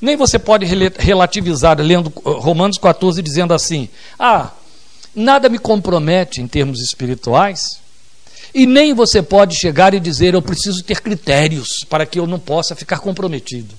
Nem 0.00 0.16
você 0.16 0.38
pode 0.38 0.66
relativizar 0.98 1.80
lendo 1.80 2.12
Romanos 2.24 2.78
14 2.78 3.20
dizendo 3.20 3.52
assim: 3.52 3.88
"Ah, 4.16 4.52
nada 5.14 5.48
me 5.48 5.58
compromete 5.58 6.40
em 6.40 6.46
termos 6.46 6.80
espirituais, 6.80 7.80
e 8.52 8.66
nem 8.66 8.92
você 8.92 9.22
pode 9.22 9.56
chegar 9.56 9.94
e 9.94 10.00
dizer 10.00 10.34
eu 10.34 10.42
preciso 10.42 10.82
ter 10.82 11.00
critérios 11.00 11.84
para 11.88 12.04
que 12.04 12.18
eu 12.18 12.26
não 12.26 12.38
possa 12.38 12.74
ficar 12.74 12.98
comprometido. 12.98 13.74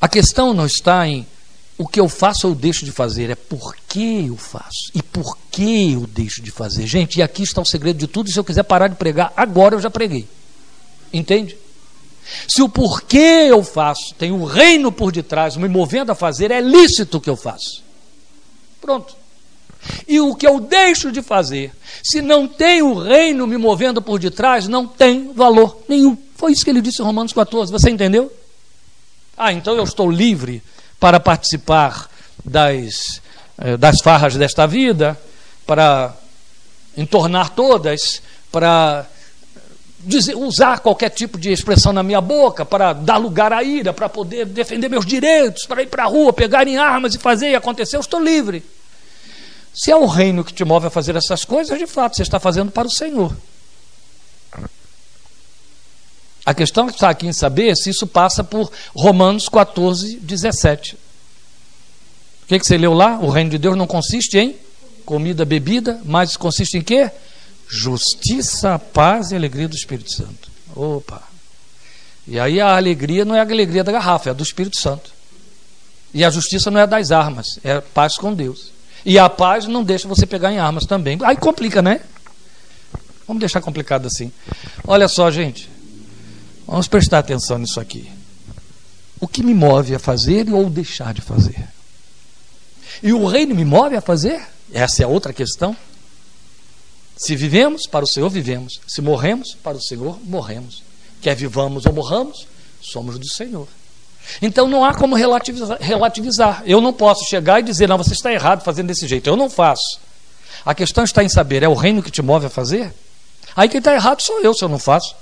A 0.00 0.08
questão 0.08 0.54
não 0.54 0.66
está 0.66 1.06
em 1.06 1.26
o 1.76 1.86
que 1.86 1.98
eu 1.98 2.10
faço 2.10 2.46
ou 2.46 2.54
deixo 2.54 2.84
de 2.84 2.92
fazer, 2.92 3.30
é 3.30 3.34
por 3.34 3.74
que 3.88 4.26
eu 4.26 4.36
faço 4.36 4.90
e 4.94 5.02
por 5.02 5.38
que 5.50 5.94
eu 5.94 6.06
deixo 6.06 6.42
de 6.42 6.50
fazer. 6.50 6.86
Gente, 6.86 7.18
e 7.18 7.22
aqui 7.22 7.42
está 7.42 7.60
o 7.60 7.64
segredo 7.64 7.98
de 7.98 8.06
tudo. 8.06 8.30
Se 8.30 8.38
eu 8.38 8.44
quiser 8.44 8.64
parar 8.64 8.88
de 8.88 8.96
pregar, 8.96 9.32
agora 9.34 9.74
eu 9.74 9.80
já 9.80 9.88
preguei. 9.88 10.28
Entende? 11.10 11.56
Se 12.46 12.60
o 12.62 12.68
porquê 12.68 13.46
eu 13.48 13.64
faço 13.64 14.14
tem 14.14 14.30
o 14.30 14.42
um 14.42 14.44
reino 14.44 14.92
por 14.92 15.10
detrás 15.10 15.56
me 15.56 15.68
movendo 15.68 16.12
a 16.12 16.14
fazer, 16.14 16.50
é 16.50 16.60
lícito 16.60 17.16
o 17.16 17.20
que 17.20 17.30
eu 17.30 17.36
faço. 17.36 17.82
Pronto. 18.80 19.16
E 20.06 20.20
o 20.20 20.34
que 20.34 20.46
eu 20.46 20.60
deixo 20.60 21.10
de 21.10 21.22
fazer, 21.22 21.72
se 22.02 22.20
não 22.20 22.46
tem 22.46 22.82
o 22.82 22.94
reino 22.94 23.46
me 23.46 23.56
movendo 23.56 24.02
por 24.02 24.18
detrás, 24.18 24.68
não 24.68 24.86
tem 24.86 25.32
valor 25.32 25.82
nenhum. 25.88 26.16
Foi 26.36 26.52
isso 26.52 26.64
que 26.64 26.70
ele 26.70 26.82
disse 26.82 27.00
em 27.00 27.04
Romanos 27.04 27.32
14. 27.32 27.72
Você 27.72 27.90
entendeu? 27.90 28.32
Ah, 29.36 29.52
então 29.52 29.74
eu 29.74 29.84
estou 29.84 30.10
livre 30.10 30.62
para 30.98 31.18
participar 31.18 32.10
das, 32.44 33.22
eh, 33.58 33.76
das 33.76 34.00
farras 34.00 34.36
desta 34.36 34.66
vida, 34.66 35.18
para 35.66 36.14
entornar 36.96 37.50
todas, 37.50 38.20
para 38.52 39.06
dizer, 40.02 40.34
usar 40.34 40.80
qualquer 40.80 41.10
tipo 41.10 41.38
de 41.38 41.50
expressão 41.50 41.92
na 41.92 42.02
minha 42.02 42.20
boca 42.20 42.64
para 42.64 42.92
dar 42.92 43.16
lugar 43.16 43.52
à 43.52 43.62
ira, 43.62 43.92
para 43.92 44.08
poder 44.08 44.46
defender 44.46 44.88
meus 44.88 45.04
direitos, 45.04 45.66
para 45.66 45.82
ir 45.82 45.86
para 45.86 46.04
a 46.04 46.06
rua, 46.06 46.32
pegar 46.32 46.66
em 46.66 46.78
armas 46.78 47.14
e 47.14 47.18
fazer 47.18 47.50
e 47.50 47.54
acontecer, 47.54 47.96
eu 47.96 48.00
estou 48.00 48.20
livre. 48.20 48.62
Se 49.74 49.90
é 49.90 49.96
o 49.96 50.06
reino 50.06 50.44
que 50.44 50.52
te 50.52 50.64
move 50.64 50.86
a 50.86 50.90
fazer 50.90 51.16
essas 51.16 51.44
coisas, 51.44 51.78
de 51.78 51.86
fato, 51.86 52.16
você 52.16 52.22
está 52.22 52.40
fazendo 52.40 52.70
para 52.70 52.88
o 52.88 52.90
Senhor. 52.90 53.36
A 56.44 56.54
questão 56.54 56.86
que 56.86 56.94
está 56.94 57.10
aqui 57.10 57.26
em 57.26 57.32
saber 57.32 57.76
se 57.76 57.90
isso 57.90 58.06
passa 58.06 58.42
por 58.42 58.72
Romanos 58.94 59.48
14, 59.48 60.16
17. 60.16 60.94
O 62.42 62.46
que, 62.48 62.58
que 62.58 62.66
você 62.66 62.76
leu 62.76 62.92
lá? 62.92 63.18
O 63.20 63.28
reino 63.28 63.50
de 63.50 63.58
Deus 63.58 63.76
não 63.76 63.86
consiste 63.86 64.38
em 64.38 64.56
comida, 65.04 65.44
bebida, 65.44 66.00
mas 66.04 66.36
consiste 66.36 66.78
em 66.78 66.82
quê? 66.82 67.10
Justiça, 67.70 68.78
paz 68.78 69.30
e 69.30 69.36
alegria 69.36 69.68
do 69.68 69.76
Espírito 69.76 70.12
Santo. 70.12 70.50
Opa! 70.74 71.22
E 72.26 72.38
aí 72.38 72.60
a 72.60 72.76
alegria 72.76 73.24
não 73.24 73.34
é 73.34 73.38
a 73.38 73.42
alegria 73.42 73.84
da 73.84 73.92
garrafa, 73.92 74.28
é 74.28 74.32
a 74.32 74.34
do 74.34 74.42
Espírito 74.42 74.80
Santo. 74.80 75.10
E 76.12 76.24
a 76.24 76.30
justiça 76.30 76.70
não 76.70 76.80
é 76.80 76.86
das 76.86 77.12
armas, 77.12 77.46
é 77.62 77.80
paz 77.80 78.16
com 78.16 78.34
Deus. 78.34 78.72
E 79.04 79.18
a 79.18 79.28
paz 79.28 79.66
não 79.66 79.84
deixa 79.84 80.08
você 80.08 80.26
pegar 80.26 80.52
em 80.52 80.58
armas 80.58 80.84
também. 80.84 81.16
Aí 81.22 81.36
complica, 81.36 81.80
né? 81.80 82.00
Vamos 83.26 83.40
deixar 83.40 83.60
complicado 83.60 84.06
assim. 84.06 84.32
Olha 84.84 85.06
só, 85.06 85.30
gente. 85.30 85.70
Vamos 86.66 86.88
prestar 86.88 87.20
atenção 87.20 87.56
nisso 87.58 87.78
aqui. 87.78 88.10
O 89.20 89.28
que 89.28 89.42
me 89.42 89.54
move 89.54 89.94
a 89.94 89.98
fazer 89.98 90.52
ou 90.52 90.68
deixar 90.68 91.14
de 91.14 91.20
fazer? 91.20 91.68
E 93.02 93.12
o 93.12 93.26
reino 93.26 93.54
me 93.54 93.64
move 93.64 93.96
a 93.96 94.00
fazer? 94.00 94.42
Essa 94.72 95.04
é 95.04 95.06
outra 95.06 95.32
questão. 95.32 95.76
Se 97.20 97.36
vivemos, 97.36 97.86
para 97.86 98.02
o 98.02 98.08
Senhor 98.08 98.30
vivemos. 98.30 98.80
Se 98.88 99.02
morremos, 99.02 99.54
para 99.62 99.76
o 99.76 99.80
Senhor 99.80 100.18
morremos. 100.24 100.82
Quer 101.20 101.36
vivamos 101.36 101.84
ou 101.84 101.92
morramos, 101.92 102.46
somos 102.80 103.18
do 103.18 103.28
Senhor. 103.28 103.68
Então 104.40 104.66
não 104.66 104.82
há 104.82 104.94
como 104.94 105.14
relativizar. 105.14 106.62
Eu 106.64 106.80
não 106.80 106.94
posso 106.94 107.28
chegar 107.28 107.60
e 107.60 107.62
dizer, 107.62 107.86
não, 107.86 107.98
você 107.98 108.14
está 108.14 108.32
errado 108.32 108.64
fazendo 108.64 108.86
desse 108.86 109.06
jeito. 109.06 109.28
Eu 109.28 109.36
não 109.36 109.50
faço. 109.50 110.00
A 110.64 110.74
questão 110.74 111.04
está 111.04 111.22
em 111.22 111.28
saber, 111.28 111.62
é 111.62 111.68
o 111.68 111.74
reino 111.74 112.02
que 112.02 112.10
te 112.10 112.22
move 112.22 112.46
a 112.46 112.50
fazer? 112.50 112.90
Aí 113.54 113.68
quem 113.68 113.80
está 113.80 113.92
errado 113.92 114.22
sou 114.22 114.40
eu 114.40 114.54
se 114.54 114.64
eu 114.64 114.68
não 114.70 114.78
faço. 114.78 115.14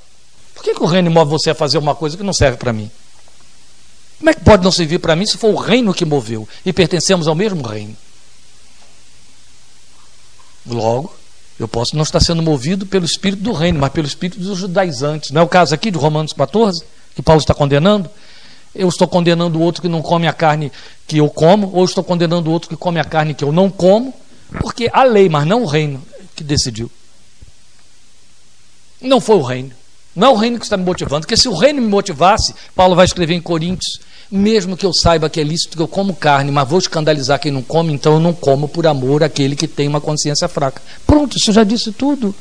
Por 0.54 0.62
que, 0.62 0.74
que 0.74 0.82
o 0.82 0.86
reino 0.86 1.10
move 1.10 1.32
você 1.32 1.50
a 1.50 1.54
fazer 1.54 1.78
uma 1.78 1.96
coisa 1.96 2.16
que 2.16 2.22
não 2.22 2.32
serve 2.32 2.58
para 2.58 2.72
mim? 2.72 2.88
Como 4.18 4.30
é 4.30 4.34
que 4.34 4.40
pode 4.40 4.62
não 4.62 4.70
servir 4.70 5.00
para 5.00 5.16
mim 5.16 5.26
se 5.26 5.36
for 5.36 5.52
o 5.52 5.56
reino 5.56 5.92
que 5.92 6.04
moveu 6.04 6.48
e 6.64 6.72
pertencemos 6.72 7.26
ao 7.26 7.34
mesmo 7.34 7.66
reino? 7.66 7.96
Logo, 10.64 11.17
eu 11.58 11.66
posso 11.66 11.96
não 11.96 12.02
estar 12.02 12.20
sendo 12.20 12.42
movido 12.42 12.86
pelo 12.86 13.04
espírito 13.04 13.42
do 13.42 13.52
reino, 13.52 13.80
mas 13.80 13.90
pelo 13.90 14.06
espírito 14.06 14.38
dos 14.38 14.58
judaizantes. 14.58 15.30
Não 15.30 15.42
é 15.42 15.44
o 15.44 15.48
caso 15.48 15.74
aqui 15.74 15.90
de 15.90 15.98
Romanos 15.98 16.32
14, 16.32 16.84
que 17.14 17.22
Paulo 17.22 17.40
está 17.40 17.52
condenando? 17.52 18.08
Eu 18.74 18.88
estou 18.88 19.08
condenando 19.08 19.58
o 19.58 19.62
outro 19.62 19.82
que 19.82 19.88
não 19.88 20.00
come 20.00 20.28
a 20.28 20.32
carne 20.32 20.70
que 21.06 21.18
eu 21.18 21.28
como, 21.28 21.70
ou 21.74 21.84
estou 21.84 22.04
condenando 22.04 22.48
o 22.48 22.52
outro 22.52 22.68
que 22.68 22.76
come 22.76 23.00
a 23.00 23.04
carne 23.04 23.34
que 23.34 23.42
eu 23.42 23.50
não 23.50 23.68
como, 23.70 24.14
porque 24.60 24.88
a 24.92 25.02
lei, 25.02 25.28
mas 25.28 25.46
não 25.46 25.62
o 25.64 25.66
reino, 25.66 26.00
que 26.36 26.44
decidiu. 26.44 26.90
Não 29.00 29.20
foi 29.20 29.36
o 29.36 29.42
reino. 29.42 29.72
Não 30.14 30.28
é 30.28 30.30
o 30.30 30.36
reino 30.36 30.58
que 30.58 30.64
está 30.64 30.76
me 30.76 30.84
motivando, 30.84 31.22
porque 31.22 31.36
se 31.36 31.48
o 31.48 31.56
reino 31.56 31.80
me 31.80 31.88
motivasse, 31.88 32.54
Paulo 32.74 32.94
vai 32.94 33.04
escrever 33.04 33.34
em 33.34 33.40
Coríntios, 33.40 34.00
mesmo 34.30 34.76
que 34.76 34.84
eu 34.84 34.92
saiba 34.92 35.30
que 35.30 35.40
é 35.40 35.44
lícito 35.44 35.76
que 35.76 35.82
eu 35.82 35.88
como 35.88 36.14
carne, 36.14 36.50
mas 36.50 36.68
vou 36.68 36.78
escandalizar 36.78 37.40
quem 37.40 37.50
não 37.50 37.62
come, 37.62 37.92
então 37.92 38.14
eu 38.14 38.20
não 38.20 38.32
como 38.32 38.68
por 38.68 38.86
amor 38.86 39.22
àquele 39.24 39.56
que 39.56 39.66
tem 39.66 39.88
uma 39.88 40.00
consciência 40.00 40.48
fraca. 40.48 40.82
Pronto, 41.06 41.36
isso 41.36 41.52
já 41.52 41.64
disse 41.64 41.92
tudo. 41.92 42.34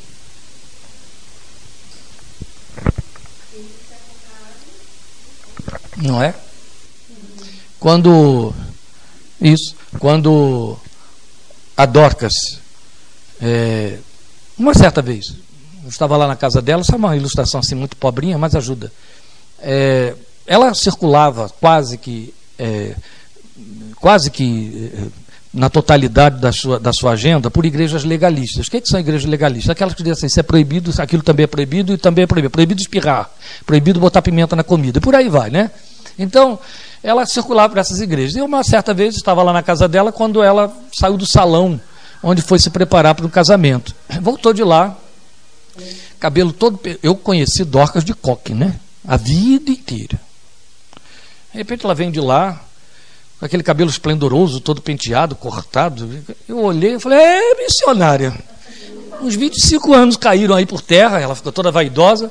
Não 5.96 6.22
é? 6.22 6.34
Quando 7.80 8.54
isso, 9.40 9.74
quando 9.98 10.76
a 11.76 11.86
Dorcas, 11.86 12.60
é, 13.40 13.98
uma 14.58 14.74
certa 14.74 15.00
vez, 15.00 15.34
eu 15.82 15.88
estava 15.88 16.16
lá 16.16 16.26
na 16.26 16.36
casa 16.36 16.60
dela, 16.60 16.84
só 16.84 16.96
uma 16.96 17.16
ilustração 17.16 17.60
assim 17.60 17.74
muito 17.74 17.96
pobrinha, 17.96 18.36
mas 18.36 18.54
ajuda. 18.54 18.92
É, 19.60 20.14
ela 20.48 20.74
circulava 20.74 21.48
quase 21.60 21.98
que 21.98 22.34
é, 22.58 22.96
quase 23.96 24.30
que 24.30 24.90
é, 24.92 25.28
na 25.52 25.68
totalidade 25.68 26.40
da 26.40 26.52
sua, 26.52 26.80
da 26.80 26.92
sua 26.92 27.12
agenda 27.12 27.50
por 27.50 27.64
igrejas 27.64 28.04
legalistas. 28.04 28.66
O 28.66 28.70
que, 28.70 28.78
é 28.78 28.80
que 28.80 28.88
são 28.88 28.98
igrejas 28.98 29.28
legalistas? 29.28 29.70
Aquelas 29.70 29.94
que 29.94 30.02
dizem 30.02 30.12
assim, 30.12 30.26
isso 30.26 30.40
é 30.40 30.42
proibido, 30.42 30.92
aquilo 30.98 31.22
também 31.22 31.44
é 31.44 31.46
proibido 31.46 31.92
e 31.92 31.98
também 31.98 32.24
é 32.24 32.26
proibido. 32.26 32.50
Proibido 32.50 32.80
espirrar, 32.80 33.30
proibido 33.64 34.00
botar 34.00 34.22
pimenta 34.22 34.56
na 34.56 34.64
comida, 34.64 34.98
e 34.98 35.00
por 35.00 35.14
aí 35.14 35.28
vai, 35.28 35.50
né? 35.50 35.70
Então, 36.18 36.58
ela 37.02 37.24
circulava 37.26 37.68
por 37.68 37.78
essas 37.78 38.00
igrejas. 38.00 38.36
E 38.36 38.40
uma 38.40 38.64
certa 38.64 38.92
vez 38.92 39.14
estava 39.14 39.42
lá 39.42 39.52
na 39.52 39.62
casa 39.62 39.86
dela 39.86 40.10
quando 40.10 40.42
ela 40.42 40.72
saiu 40.92 41.16
do 41.16 41.26
salão 41.26 41.80
onde 42.22 42.42
foi 42.42 42.58
se 42.58 42.70
preparar 42.70 43.14
para 43.14 43.26
o 43.26 43.30
casamento. 43.30 43.94
Voltou 44.20 44.52
de 44.52 44.64
lá, 44.64 44.96
cabelo 46.18 46.52
todo. 46.52 46.80
Eu 47.02 47.14
conheci 47.14 47.64
Dorcas 47.64 48.04
de 48.04 48.14
coque, 48.14 48.52
né? 48.52 48.74
A 49.06 49.16
vida 49.16 49.70
inteira. 49.70 50.27
De 51.58 51.62
repente 51.62 51.84
ela 51.84 51.94
vem 51.94 52.08
de 52.08 52.20
lá, 52.20 52.62
com 53.40 53.44
aquele 53.44 53.64
cabelo 53.64 53.90
esplendoroso, 53.90 54.60
todo 54.60 54.80
penteado, 54.80 55.34
cortado. 55.34 56.08
Eu 56.48 56.60
olhei 56.60 56.94
e 56.94 57.00
falei: 57.00 57.18
é 57.18 57.54
missionária. 57.56 58.32
Uns 59.20 59.34
25 59.34 59.92
anos 59.92 60.16
caíram 60.16 60.54
aí 60.54 60.64
por 60.64 60.80
terra, 60.80 61.18
ela 61.18 61.34
ficou 61.34 61.50
toda 61.50 61.72
vaidosa. 61.72 62.26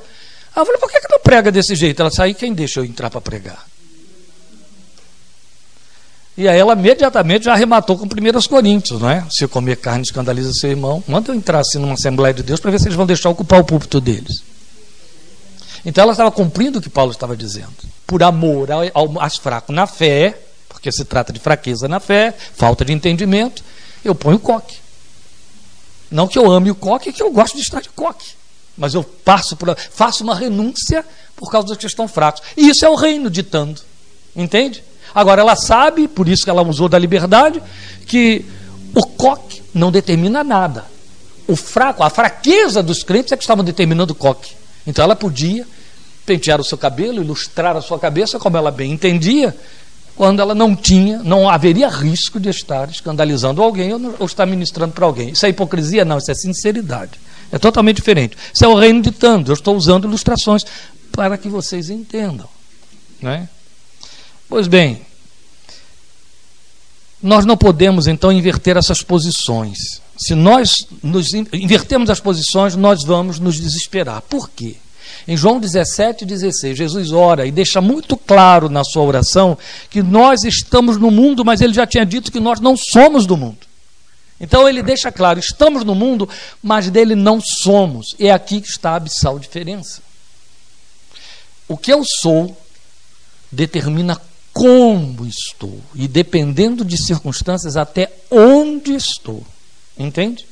Aí 0.56 0.62
eu 0.62 0.66
falei: 0.66 0.80
por 0.80 0.90
que, 0.90 1.02
que 1.02 1.12
não 1.12 1.20
prega 1.20 1.52
desse 1.52 1.76
jeito? 1.76 2.02
Ela 2.02 2.10
saiu, 2.10 2.34
quem 2.36 2.54
deixa 2.54 2.80
eu 2.80 2.86
entrar 2.86 3.10
para 3.10 3.20
pregar? 3.20 3.68
E 6.38 6.48
aí 6.48 6.58
ela 6.58 6.72
imediatamente 6.72 7.44
já 7.44 7.52
arrematou 7.52 7.98
com 7.98 8.06
1 8.06 8.48
Coríntios, 8.48 9.02
não 9.02 9.10
é? 9.10 9.26
Se 9.30 9.46
comer 9.46 9.76
carne 9.76 10.04
escandaliza 10.04 10.54
seu 10.54 10.70
irmão. 10.70 11.04
Manda 11.06 11.34
eu 11.34 11.36
entrar 11.36 11.60
assim 11.60 11.80
numa 11.80 11.96
Assembleia 11.96 12.34
de 12.34 12.44
Deus 12.44 12.62
para 12.62 12.72
ver 12.72 12.80
se 12.80 12.88
eles 12.88 12.96
vão 12.96 13.06
deixar 13.06 13.30
ocupar 13.30 13.60
o 13.60 13.66
púlpito 13.66 14.00
deles. 14.00 14.42
Então 15.86 16.04
ela 16.04 16.12
estava 16.12 16.32
cumprindo 16.32 16.80
o 16.80 16.82
que 16.82 16.90
Paulo 16.90 17.12
estava 17.12 17.36
dizendo. 17.36 17.74
Por 18.06 18.24
amor 18.24 18.70
aos 18.94 19.38
fracos 19.38 19.76
na 19.76 19.88
fé, 19.88 20.38
porque 20.70 20.92
se 20.92 21.06
trata 21.06 21.34
de 21.34 21.40
fraqueza 21.40 21.88
na 21.88 22.00
fé, 22.00 22.34
falta 22.56 22.86
de 22.86 22.94
entendimento, 22.94 23.64
eu 24.04 24.16
ponho 24.16 24.40
coque. 24.40 24.78
Não 26.10 26.28
que 26.28 26.38
eu 26.38 26.50
ame 26.50 26.72
o 26.72 26.76
coque, 26.76 27.12
que 27.12 27.22
eu 27.22 27.32
gosto 27.32 27.56
de 27.56 27.62
estar 27.62 27.82
de 27.82 27.90
coque. 27.90 28.32
Mas 28.78 28.94
eu 28.94 29.04
passo 29.04 29.56
por, 29.56 29.76
faço 29.78 30.24
uma 30.24 30.36
renúncia 30.36 31.04
por 31.36 31.52
causa 31.52 31.68
dos 31.68 31.78
que 31.78 31.86
estão 31.86 32.08
fracos. 32.08 32.42
E 32.56 32.70
isso 32.70 32.86
é 32.86 32.90
o 32.90 32.96
reino 32.96 33.30
ditando. 33.30 33.82
Entende? 34.36 34.84
Agora, 35.14 35.42
ela 35.42 35.56
sabe, 35.56 36.08
por 36.08 36.28
isso 36.30 36.44
que 36.44 36.50
ela 36.50 36.62
usou 36.62 36.88
da 36.88 37.00
liberdade, 37.00 37.62
que 38.06 38.46
o 38.94 39.06
coque 39.06 39.64
não 39.74 39.92
determina 39.92 40.44
nada. 40.44 40.86
O 41.48 41.56
fraco, 41.56 42.04
a 42.04 42.10
fraqueza 42.10 42.84
dos 42.84 43.04
crentes 43.04 43.32
é 43.32 43.38
que 43.38 43.44
estavam 43.44 43.64
determinando 43.64 44.14
o 44.14 44.16
coque. 44.16 44.56
Então 44.88 45.04
ela 45.04 45.16
podia 45.16 45.68
pentear 46.26 46.60
o 46.60 46.64
seu 46.64 46.78
cabelo, 46.78 47.22
ilustrar 47.22 47.76
a 47.76 47.82
sua 47.82 48.00
cabeça 48.00 48.40
como 48.40 48.58
ela 48.58 48.72
bem 48.72 48.92
entendia, 48.92 49.56
quando 50.16 50.42
ela 50.42 50.56
não 50.56 50.76
tinha, 50.76 51.20
não 51.20 51.48
haveria 51.48 51.88
risco 51.88 52.40
de 52.40 52.50
estar 52.50 52.90
escandalizando 52.90 53.62
alguém 53.62 53.94
ou, 53.94 54.16
ou 54.18 54.26
estar 54.26 54.46
ministrando 54.48 54.94
para 54.94 55.06
alguém. 55.06 55.30
Isso 55.30 55.46
é 55.46 55.50
hipocrisia? 55.50 56.04
Não, 56.04 56.18
isso 56.18 56.32
é 56.32 56.34
sinceridade. 56.34 57.20
É 57.52 57.60
totalmente 57.60 57.98
diferente. 57.98 58.36
Isso 58.52 58.66
é 58.66 58.68
o 58.68 58.76
reino 58.76 59.02
ditando. 59.02 59.52
Eu 59.52 59.54
estou 59.54 59.76
usando 59.76 60.06
ilustrações 60.06 60.66
para 61.12 61.38
que 61.38 61.48
vocês 61.48 61.90
entendam. 61.90 62.50
Né? 63.22 63.48
Pois 64.50 64.68
bem, 64.68 65.02
nós 67.22 67.46
não 67.46 67.56
podemos 67.56 68.08
então 68.08 68.32
inverter 68.32 68.76
essas 68.76 69.04
posições. 69.04 70.02
Se 70.18 70.34
nós 70.34 70.88
nos 71.04 71.34
invertermos 71.34 72.10
as 72.10 72.20
posições, 72.20 72.76
nós 72.76 73.04
vamos 73.04 73.40
nos 73.40 73.60
desesperar. 73.60 74.22
Por 74.24 74.50
quê? 74.50 74.78
Em 75.28 75.36
João 75.36 75.60
17, 75.60 76.26
16, 76.26 76.78
Jesus 76.78 77.12
ora 77.12 77.46
e 77.46 77.52
deixa 77.52 77.82
muito 77.82 78.16
claro 78.16 78.70
na 78.70 78.84
sua 78.84 79.04
oração 79.04 79.58
que 79.90 80.02
nós 80.02 80.44
estamos 80.44 80.98
no 80.98 81.12
mundo, 81.12 81.44
mas 81.44 81.62
ele 81.62 81.74
já 81.74 81.86
tinha 81.86 82.06
dito 82.06 82.32
que 82.32 82.40
nós 82.40 82.60
não 82.60 82.76
somos 82.78 83.26
do 83.26 83.36
mundo. 83.36 83.68
Então 84.40 84.68
ele 84.68 84.82
deixa 84.82 85.12
claro: 85.12 85.40
estamos 85.40 85.84
no 85.84 85.94
mundo, 85.94 86.30
mas 86.62 86.90
dele 86.90 87.16
não 87.16 87.40
somos. 87.42 88.16
É 88.20 88.32
aqui 88.32 88.62
que 88.62 88.70
está 88.70 88.92
a 88.92 88.96
abissal 88.96 89.38
diferença. 89.38 90.02
O 91.68 91.78
que 91.78 91.92
eu 91.92 92.04
sou 92.06 92.58
determina 93.52 94.20
como 94.54 95.26
estou 95.26 95.80
e 95.94 96.08
dependendo 96.08 96.84
de 96.86 96.98
circunstâncias 96.98 97.76
até 97.76 98.12
onde 98.32 98.94
estou. 98.96 99.46
Entende? 99.98 100.46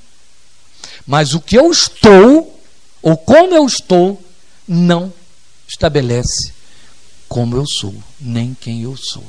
Mas 1.06 1.34
o 1.34 1.40
que 1.40 1.56
eu 1.56 1.72
estou 1.72 2.60
ou 3.02 3.18
como 3.18 3.54
eu 3.54 3.66
estou 3.66 4.22
não 4.68 5.14
estabelece 5.68 6.54
como 7.28 7.56
eu 7.56 7.66
sou, 7.68 7.94
nem 8.20 8.54
quem 8.54 8.84
eu 8.84 8.96
sou. 8.96 9.26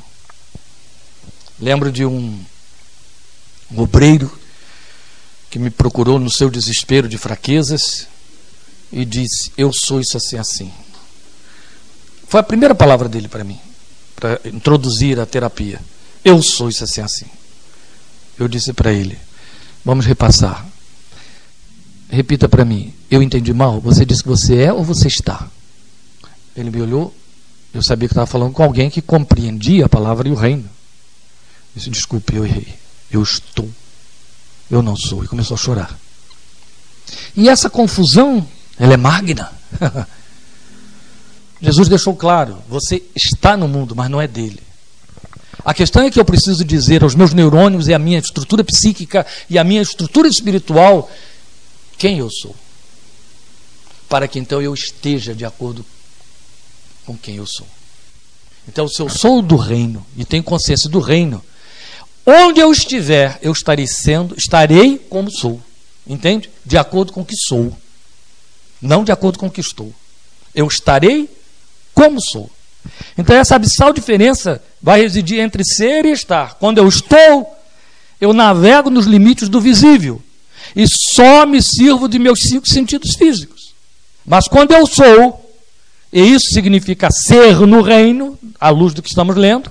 Lembro 1.58 1.90
de 1.90 2.04
um, 2.04 2.44
um 3.70 3.80
obreiro 3.80 4.30
que 5.50 5.58
me 5.58 5.70
procurou 5.70 6.18
no 6.18 6.30
seu 6.30 6.50
desespero 6.50 7.08
de 7.08 7.18
fraquezas 7.18 8.06
e 8.92 9.04
disse: 9.04 9.50
Eu 9.56 9.72
sou 9.72 10.00
isso 10.00 10.16
assim 10.16 10.38
assim. 10.38 10.72
Foi 12.28 12.40
a 12.40 12.44
primeira 12.44 12.74
palavra 12.74 13.08
dele 13.08 13.28
para 13.28 13.44
mim 13.44 13.60
para 14.16 14.40
introduzir 14.46 15.20
a 15.20 15.26
terapia. 15.26 15.80
Eu 16.24 16.42
sou 16.42 16.68
isso 16.70 16.82
assim 16.82 17.02
assim. 17.02 17.26
Eu 18.38 18.48
disse 18.48 18.72
para 18.72 18.92
ele: 18.92 19.18
Vamos 19.86 20.04
repassar. 20.04 20.66
Repita 22.10 22.48
para 22.48 22.64
mim. 22.64 22.92
Eu 23.08 23.22
entendi 23.22 23.54
mal? 23.54 23.80
Você 23.82 24.04
disse 24.04 24.20
que 24.20 24.28
você 24.28 24.56
é 24.56 24.72
ou 24.72 24.82
você 24.82 25.06
está? 25.06 25.48
Ele 26.56 26.72
me 26.72 26.82
olhou. 26.82 27.14
Eu 27.72 27.80
sabia 27.84 28.08
que 28.08 28.12
estava 28.12 28.26
falando 28.26 28.52
com 28.52 28.64
alguém 28.64 28.90
que 28.90 29.00
compreendia 29.00 29.86
a 29.86 29.88
palavra 29.88 30.26
e 30.26 30.32
o 30.32 30.34
reino. 30.34 30.68
Disse: 31.72 31.88
Desculpe, 31.88 32.34
eu 32.34 32.44
errei. 32.44 32.66
Eu 33.12 33.22
estou. 33.22 33.70
Eu 34.68 34.82
não 34.82 34.96
sou. 34.96 35.22
E 35.22 35.28
começou 35.28 35.54
a 35.54 35.58
chorar. 35.58 35.96
E 37.36 37.48
essa 37.48 37.70
confusão, 37.70 38.44
ela 38.76 38.94
é 38.94 38.96
magna. 38.96 39.52
Jesus 41.62 41.88
deixou 41.88 42.16
claro: 42.16 42.60
você 42.68 43.00
está 43.14 43.56
no 43.56 43.68
mundo, 43.68 43.94
mas 43.94 44.10
não 44.10 44.20
é 44.20 44.26
dele. 44.26 44.65
A 45.66 45.74
questão 45.74 46.02
é 46.02 46.10
que 46.12 46.20
eu 46.20 46.24
preciso 46.24 46.64
dizer 46.64 47.02
aos 47.02 47.16
meus 47.16 47.34
neurônios 47.34 47.88
e 47.88 47.92
à 47.92 47.98
minha 47.98 48.20
estrutura 48.20 48.62
psíquica 48.62 49.26
e 49.50 49.58
à 49.58 49.64
minha 49.64 49.82
estrutura 49.82 50.28
espiritual 50.28 51.10
quem 51.98 52.20
eu 52.20 52.30
sou. 52.30 52.54
Para 54.08 54.28
que 54.28 54.38
então 54.38 54.62
eu 54.62 54.72
esteja 54.72 55.34
de 55.34 55.44
acordo 55.44 55.84
com 57.04 57.18
quem 57.18 57.34
eu 57.34 57.46
sou. 57.46 57.66
Então, 58.68 58.86
se 58.86 59.02
eu 59.02 59.08
sou 59.08 59.42
do 59.42 59.56
reino 59.56 60.06
e 60.16 60.24
tenho 60.24 60.44
consciência 60.44 60.88
do 60.88 61.00
reino, 61.00 61.44
onde 62.24 62.60
eu 62.60 62.70
estiver, 62.70 63.36
eu 63.42 63.50
estarei 63.50 63.88
sendo, 63.88 64.36
estarei 64.38 64.96
como 64.96 65.28
sou. 65.32 65.60
Entende? 66.06 66.48
De 66.64 66.78
acordo 66.78 67.12
com 67.12 67.22
o 67.22 67.26
que 67.26 67.36
sou. 67.36 67.76
Não 68.80 69.02
de 69.02 69.10
acordo 69.10 69.36
com 69.36 69.48
o 69.48 69.50
que 69.50 69.60
estou. 69.60 69.92
Eu 70.54 70.68
estarei 70.68 71.28
como 71.92 72.20
sou. 72.22 72.48
Então, 73.16 73.36
essa 73.36 73.56
abissal 73.56 73.92
diferença 73.92 74.62
vai 74.82 75.00
residir 75.00 75.40
entre 75.40 75.64
ser 75.64 76.04
e 76.04 76.12
estar. 76.12 76.54
Quando 76.54 76.78
eu 76.78 76.88
estou, 76.88 77.56
eu 78.20 78.32
navego 78.32 78.90
nos 78.90 79.06
limites 79.06 79.48
do 79.48 79.60
visível 79.60 80.22
e 80.74 80.86
só 80.86 81.46
me 81.46 81.62
sirvo 81.62 82.08
de 82.08 82.18
meus 82.18 82.40
cinco 82.42 82.68
sentidos 82.68 83.14
físicos. 83.14 83.74
Mas 84.24 84.48
quando 84.48 84.72
eu 84.72 84.86
sou, 84.86 85.54
e 86.12 86.20
isso 86.20 86.48
significa 86.52 87.10
ser 87.10 87.58
no 87.60 87.82
reino, 87.82 88.38
à 88.60 88.70
luz 88.70 88.92
do 88.92 89.02
que 89.02 89.08
estamos 89.08 89.36
lendo, 89.36 89.70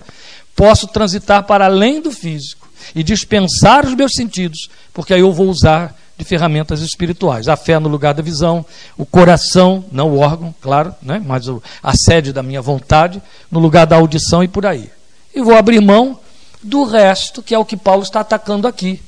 posso 0.56 0.88
transitar 0.88 1.44
para 1.44 1.66
além 1.66 2.02
do 2.02 2.12
físico 2.12 2.70
e 2.94 3.04
dispensar 3.04 3.86
os 3.86 3.94
meus 3.94 4.14
sentidos, 4.14 4.70
porque 4.94 5.14
aí 5.14 5.20
eu 5.20 5.32
vou 5.32 5.50
usar 5.50 5.96
de 6.18 6.24
ferramentas 6.24 6.82
espirituais. 6.82 7.48
A 7.48 7.56
fé 7.56 7.78
no 7.80 7.90
lugar 7.90 8.14
da 8.14 8.24
visão, 8.24 8.66
o 8.98 9.06
coração, 9.06 9.84
não 9.92 10.12
o 10.12 10.20
órgão, 10.20 10.54
claro, 10.62 10.96
né? 11.02 11.22
mas 11.24 11.46
a 11.84 11.96
sede 11.96 12.32
da 12.32 12.42
minha 12.42 12.62
vontade, 12.62 13.22
no 13.52 13.60
lugar 13.60 13.86
da 13.86 13.98
audição 13.98 14.44
e 14.44 14.48
por 14.48 14.66
aí. 14.66 14.90
E 15.34 15.42
vou 15.42 15.56
abrir 15.56 15.82
mão 15.82 16.20
do 16.64 16.84
resto, 16.84 17.44
que 17.44 17.54
é 17.54 17.60
o 17.60 17.66
que 17.66 17.76
Paulo 17.76 18.04
está 18.04 18.22
atacando 18.22 18.68
aqui: 18.68 19.02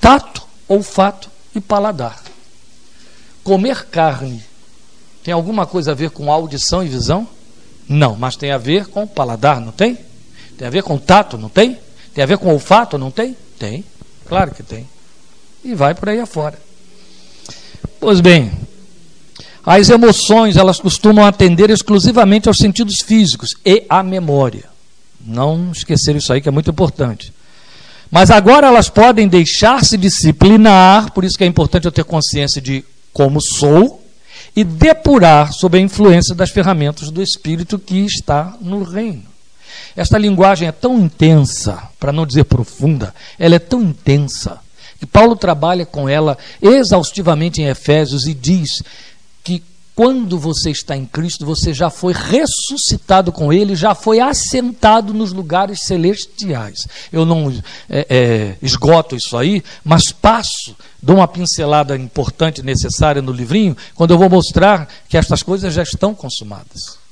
tato, 0.00 0.46
olfato 0.68 1.30
e 1.54 1.60
paladar. 1.60 2.22
Comer 3.42 3.86
carne 3.86 4.42
tem 5.22 5.32
alguma 5.32 5.66
coisa 5.66 5.92
a 5.92 5.94
ver 5.94 6.10
com 6.10 6.30
audição 6.30 6.84
e 6.84 6.88
visão? 6.88 7.26
Não, 7.88 8.16
mas 8.16 8.36
tem 8.36 8.52
a 8.52 8.58
ver 8.58 8.86
com 8.86 9.06
paladar, 9.06 9.60
não 9.60 9.72
tem? 9.72 9.98
Tem 10.56 10.66
a 10.66 10.70
ver 10.70 10.82
com 10.82 10.98
tato, 10.98 11.36
não 11.36 11.48
tem? 11.48 11.78
Tem 12.14 12.22
a 12.22 12.26
ver 12.26 12.38
com 12.38 12.52
olfato, 12.52 12.96
não 12.96 13.10
tem? 13.10 13.36
Tem, 13.58 13.84
claro 14.26 14.54
que 14.54 14.62
tem 14.62 14.86
e 15.64 15.74
vai 15.74 15.94
por 15.94 16.08
aí 16.08 16.20
afora. 16.20 16.58
Pois 17.98 18.20
bem, 18.20 18.52
as 19.64 19.88
emoções 19.88 20.56
elas 20.56 20.78
costumam 20.78 21.24
atender 21.24 21.70
exclusivamente 21.70 22.48
aos 22.48 22.58
sentidos 22.58 22.96
físicos 23.04 23.50
e 23.64 23.84
à 23.88 24.02
memória. 24.02 24.64
Não 25.24 25.72
esquecer 25.72 26.14
isso 26.14 26.32
aí 26.32 26.42
que 26.42 26.48
é 26.48 26.52
muito 26.52 26.70
importante. 26.70 27.32
Mas 28.10 28.30
agora 28.30 28.66
elas 28.66 28.90
podem 28.90 29.26
deixar-se 29.26 29.96
disciplinar, 29.96 31.12
por 31.12 31.24
isso 31.24 31.38
que 31.38 31.44
é 31.44 31.46
importante 31.46 31.86
eu 31.86 31.92
ter 31.92 32.04
consciência 32.04 32.60
de 32.60 32.84
como 33.12 33.40
sou 33.40 34.04
e 34.54 34.62
depurar 34.62 35.52
sob 35.52 35.78
a 35.78 35.80
influência 35.80 36.34
das 36.34 36.50
ferramentas 36.50 37.10
do 37.10 37.22
espírito 37.22 37.78
que 37.78 38.04
está 38.04 38.54
no 38.60 38.82
reino. 38.82 39.24
Esta 39.96 40.18
linguagem 40.18 40.68
é 40.68 40.72
tão 40.72 40.98
intensa, 40.98 41.82
para 41.98 42.12
não 42.12 42.26
dizer 42.26 42.44
profunda, 42.44 43.14
ela 43.38 43.54
é 43.54 43.58
tão 43.58 43.82
intensa 43.82 44.60
e 45.04 45.06
Paulo 45.06 45.36
trabalha 45.36 45.84
com 45.84 46.08
ela 46.08 46.38
exaustivamente 46.62 47.60
em 47.60 47.66
Efésios 47.66 48.26
e 48.26 48.32
diz 48.32 48.82
que 49.44 49.62
quando 49.94 50.38
você 50.38 50.70
está 50.70 50.96
em 50.96 51.04
Cristo, 51.04 51.44
você 51.44 51.74
já 51.74 51.90
foi 51.90 52.14
ressuscitado 52.14 53.30
com 53.30 53.52
Ele, 53.52 53.76
já 53.76 53.94
foi 53.94 54.18
assentado 54.18 55.12
nos 55.12 55.30
lugares 55.30 55.82
celestiais. 55.82 56.88
Eu 57.12 57.26
não 57.26 57.52
é, 57.90 58.06
é, 58.08 58.56
esgoto 58.62 59.14
isso 59.14 59.36
aí, 59.36 59.62
mas 59.84 60.10
passo, 60.10 60.74
dou 61.02 61.16
uma 61.16 61.28
pincelada 61.28 61.94
importante 61.94 62.62
necessária 62.62 63.20
no 63.20 63.30
livrinho, 63.30 63.76
quando 63.94 64.12
eu 64.12 64.18
vou 64.18 64.30
mostrar 64.30 64.88
que 65.06 65.18
estas 65.18 65.42
coisas 65.42 65.74
já 65.74 65.82
estão 65.82 66.14
consumadas. 66.14 67.03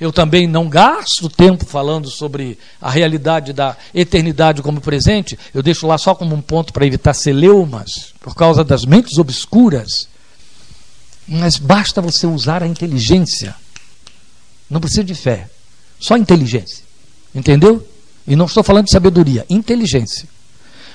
Eu 0.00 0.12
também 0.12 0.46
não 0.46 0.68
gasto 0.68 1.28
tempo 1.28 1.64
falando 1.64 2.10
sobre 2.10 2.58
a 2.80 2.90
realidade 2.90 3.52
da 3.52 3.76
eternidade 3.94 4.62
como 4.62 4.80
presente. 4.80 5.38
Eu 5.52 5.62
deixo 5.62 5.86
lá 5.86 5.96
só 5.98 6.14
como 6.14 6.34
um 6.34 6.40
ponto 6.40 6.72
para 6.72 6.86
evitar 6.86 7.14
celeumas, 7.14 8.14
por 8.20 8.34
causa 8.34 8.64
das 8.64 8.84
mentes 8.84 9.18
obscuras. 9.18 10.08
Mas 11.26 11.56
basta 11.56 12.02
você 12.02 12.26
usar 12.26 12.62
a 12.62 12.66
inteligência. 12.66 13.54
Não 14.68 14.80
precisa 14.80 15.04
de 15.04 15.14
fé, 15.14 15.48
só 15.98 16.16
inteligência. 16.16 16.84
Entendeu? 17.34 17.86
E 18.26 18.36
não 18.36 18.46
estou 18.46 18.62
falando 18.62 18.86
de 18.86 18.92
sabedoria, 18.92 19.44
inteligência. 19.48 20.28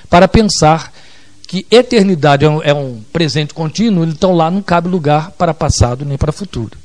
Para 0.08 0.26
pensar 0.26 0.92
que 1.46 1.66
eternidade 1.70 2.44
é 2.44 2.48
um, 2.48 2.62
é 2.62 2.74
um 2.74 3.02
presente 3.12 3.52
contínuo, 3.52 4.04
então 4.04 4.32
lá 4.34 4.50
não 4.50 4.62
cabe 4.62 4.88
lugar 4.88 5.32
para 5.32 5.52
passado 5.52 6.04
nem 6.04 6.16
para 6.16 6.32
futuro. 6.32 6.78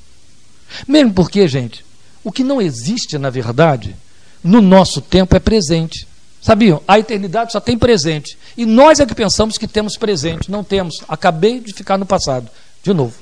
Mesmo 0.88 1.14
porque, 1.14 1.48
gente, 1.48 1.86
o 2.26 2.32
que 2.32 2.44
não 2.44 2.60
existe, 2.60 3.20
na 3.20 3.30
verdade, 3.30 3.96
no 4.44 4.60
nosso 4.60 5.00
tempo 5.00 5.36
é 5.36 5.40
presente. 5.40 6.08
Sabiam? 6.42 6.82
A 6.88 6.98
eternidade 6.98 7.52
só 7.52 7.60
tem 7.60 7.78
presente. 7.78 8.36
E 8.58 8.66
nós 8.66 9.00
é 9.00 9.06
que 9.06 9.14
pensamos 9.14 9.60
que 9.60 9.68
temos 9.68 9.96
presente. 9.96 10.50
Não 10.50 10.64
temos. 10.64 10.96
Acabei 11.08 11.60
de 11.60 11.72
ficar 11.72 12.00
no 12.00 12.06
passado. 12.06 12.50
De 12.84 12.94
novo. 12.94 13.14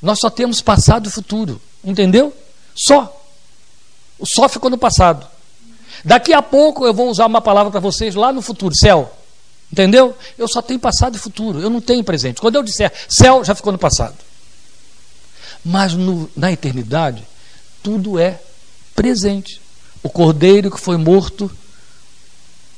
Nós 0.00 0.20
só 0.20 0.30
temos 0.30 0.62
passado 0.62 1.08
e 1.08 1.10
futuro. 1.12 1.60
Entendeu? 1.84 2.32
Só. 2.72 3.20
O 4.16 4.24
só 4.24 4.48
ficou 4.48 4.70
no 4.70 4.78
passado. 4.78 5.26
Daqui 6.04 6.32
a 6.32 6.40
pouco 6.40 6.86
eu 6.86 6.94
vou 6.94 7.10
usar 7.10 7.26
uma 7.26 7.40
palavra 7.40 7.72
para 7.72 7.80
vocês 7.80 8.14
lá 8.14 8.32
no 8.32 8.40
futuro, 8.40 8.76
céu. 8.76 9.12
Entendeu? 9.72 10.16
Eu 10.38 10.46
só 10.46 10.62
tenho 10.62 10.78
passado 10.78 11.16
e 11.16 11.18
futuro, 11.18 11.60
eu 11.60 11.68
não 11.68 11.80
tenho 11.80 12.04
presente. 12.04 12.40
Quando 12.40 12.54
eu 12.54 12.62
disser 12.62 12.92
céu, 13.08 13.44
já 13.44 13.56
ficou 13.56 13.72
no 13.72 13.78
passado. 13.78 14.14
Mas 15.66 15.94
no, 15.94 16.30
na 16.36 16.52
eternidade, 16.52 17.24
tudo 17.82 18.20
é 18.20 18.40
presente. 18.94 19.60
O 20.00 20.08
cordeiro 20.08 20.70
que 20.70 20.80
foi 20.80 20.96
morto 20.96 21.50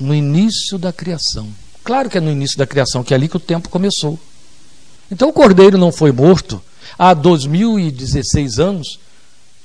no 0.01 0.14
início 0.14 0.79
da 0.79 0.90
criação. 0.90 1.48
Claro 1.85 2.09
que 2.09 2.16
é 2.16 2.20
no 2.20 2.31
início 2.31 2.57
da 2.57 2.66
criação, 2.66 3.05
que 3.05 3.12
é 3.12 3.16
ali 3.16 3.29
que 3.29 3.37
o 3.37 3.40
tempo 3.40 3.68
começou. 3.68 4.18
Então 5.11 5.29
o 5.29 5.35
cordeiro 5.35 5.77
não 5.77 5.92
foi 5.92 6.12
morto 6.12 6.62
há 6.98 7.12
2016 7.12 8.59
anos 8.59 8.98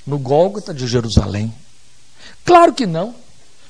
no 0.06 0.18
Gólgota 0.20 0.74
de 0.74 0.86
Jerusalém. 0.86 1.54
Claro 2.44 2.74
que 2.74 2.86
não. 2.86 3.16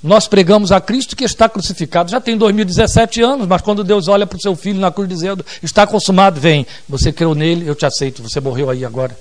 Nós 0.01 0.27
pregamos 0.27 0.71
a 0.71 0.81
Cristo 0.81 1.15
que 1.15 1.23
está 1.23 1.47
crucificado. 1.47 2.09
Já 2.09 2.19
tem 2.19 2.35
2017 2.35 3.21
anos, 3.21 3.47
mas 3.47 3.61
quando 3.61 3.83
Deus 3.83 4.07
olha 4.07 4.25
para 4.25 4.37
o 4.37 4.41
seu 4.41 4.55
filho 4.55 4.79
na 4.79 4.91
cruz 4.91 5.07
dizendo: 5.07 5.45
Está 5.61 5.85
consumado, 5.85 6.41
vem. 6.41 6.65
Você 6.89 7.13
creu 7.13 7.35
nele, 7.35 7.67
eu 7.67 7.75
te 7.75 7.85
aceito. 7.85 8.23
Você 8.23 8.39
morreu 8.39 8.71
aí 8.71 8.83
agora. 8.83 9.15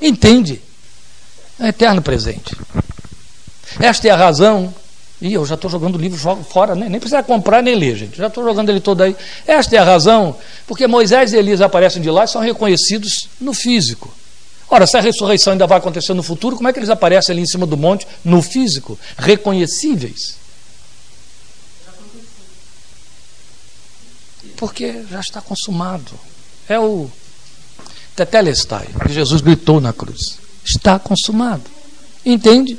Entende? 0.00 0.60
É 1.58 1.68
eterno 1.68 2.02
presente. 2.02 2.56
Esta 3.80 4.08
é 4.08 4.10
a 4.10 4.16
razão. 4.16 4.74
E 5.20 5.32
eu 5.32 5.46
já 5.46 5.54
estou 5.54 5.70
jogando 5.70 5.94
o 5.94 5.98
livro 5.98 6.18
fora, 6.44 6.74
né? 6.74 6.90
nem 6.90 7.00
precisa 7.00 7.22
comprar 7.22 7.62
nem 7.62 7.74
ler, 7.74 7.96
gente. 7.96 8.18
Já 8.18 8.26
estou 8.26 8.44
jogando 8.44 8.68
ele 8.68 8.80
todo 8.80 9.02
aí. 9.02 9.16
Esta 9.46 9.74
é 9.74 9.78
a 9.78 9.84
razão, 9.84 10.36
porque 10.66 10.86
Moisés 10.86 11.32
e 11.32 11.38
Elias 11.38 11.62
aparecem 11.62 12.02
de 12.02 12.10
lá 12.10 12.24
e 12.24 12.28
são 12.28 12.42
reconhecidos 12.42 13.26
no 13.40 13.54
físico. 13.54 14.12
Ora, 14.68 14.86
se 14.86 14.96
a 14.96 15.00
ressurreição 15.00 15.52
ainda 15.52 15.66
vai 15.66 15.78
acontecer 15.78 16.12
no 16.12 16.22
futuro, 16.22 16.56
como 16.56 16.68
é 16.68 16.72
que 16.72 16.78
eles 16.78 16.90
aparecem 16.90 17.32
ali 17.32 17.42
em 17.42 17.46
cima 17.46 17.66
do 17.66 17.78
monte, 17.78 18.06
no 18.22 18.42
físico, 18.42 18.98
reconhecíveis? 19.16 20.36
Porque 24.56 25.02
já 25.10 25.20
está 25.20 25.40
consumado. 25.40 26.12
É 26.68 26.78
o 26.78 27.10
Tetelestai, 28.16 28.88
que 29.04 29.12
Jesus 29.12 29.42
gritou 29.42 29.78
na 29.80 29.92
cruz. 29.92 30.38
Está 30.64 30.98
consumado. 30.98 31.64
Entende? 32.24 32.78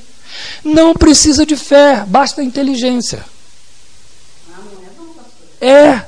Não 0.64 0.94
precisa 0.94 1.46
de 1.46 1.56
fé, 1.56 2.04
basta 2.08 2.44
inteligência. 2.44 3.24
É, 5.62 6.02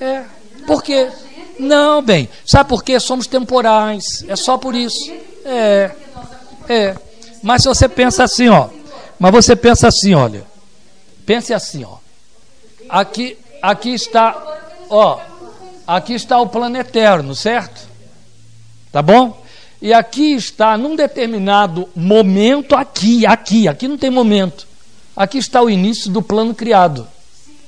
é. 0.00 0.24
Por 0.66 0.82
quê? 0.82 1.08
Não, 1.58 2.02
bem. 2.02 2.28
Sabe 2.44 2.68
por 2.68 2.82
quê? 2.82 2.98
Somos 2.98 3.26
temporais. 3.26 4.24
É 4.28 4.36
só 4.36 4.58
por 4.58 4.74
isso. 4.74 5.12
É. 5.44 5.90
É. 6.68 6.96
Mas 7.42 7.62
se 7.62 7.68
você 7.68 7.88
pensa 7.88 8.24
assim, 8.24 8.48
ó. 8.48 8.68
Mas 9.18 9.32
você 9.32 9.54
pensa 9.54 9.88
assim, 9.88 10.14
olha. 10.14 10.44
Pense 11.24 11.52
assim, 11.54 11.84
ó. 11.84 11.96
Aqui, 12.88 13.38
aqui 13.62 13.90
está, 13.90 14.36
ó. 14.88 15.20
Aqui 15.86 16.14
está 16.14 16.40
o 16.40 16.48
plano 16.48 16.76
eterno, 16.76 17.34
certo? 17.34 17.89
Tá 18.92 19.00
bom? 19.02 19.40
E 19.80 19.94
aqui 19.94 20.34
está, 20.34 20.76
num 20.76 20.94
determinado 20.94 21.88
momento, 21.94 22.74
aqui, 22.74 23.24
aqui, 23.24 23.66
aqui 23.66 23.88
não 23.88 23.96
tem 23.96 24.10
momento. 24.10 24.66
Aqui 25.16 25.38
está 25.38 25.62
o 25.62 25.70
início 25.70 26.10
do 26.10 26.20
plano 26.20 26.54
criado, 26.54 27.06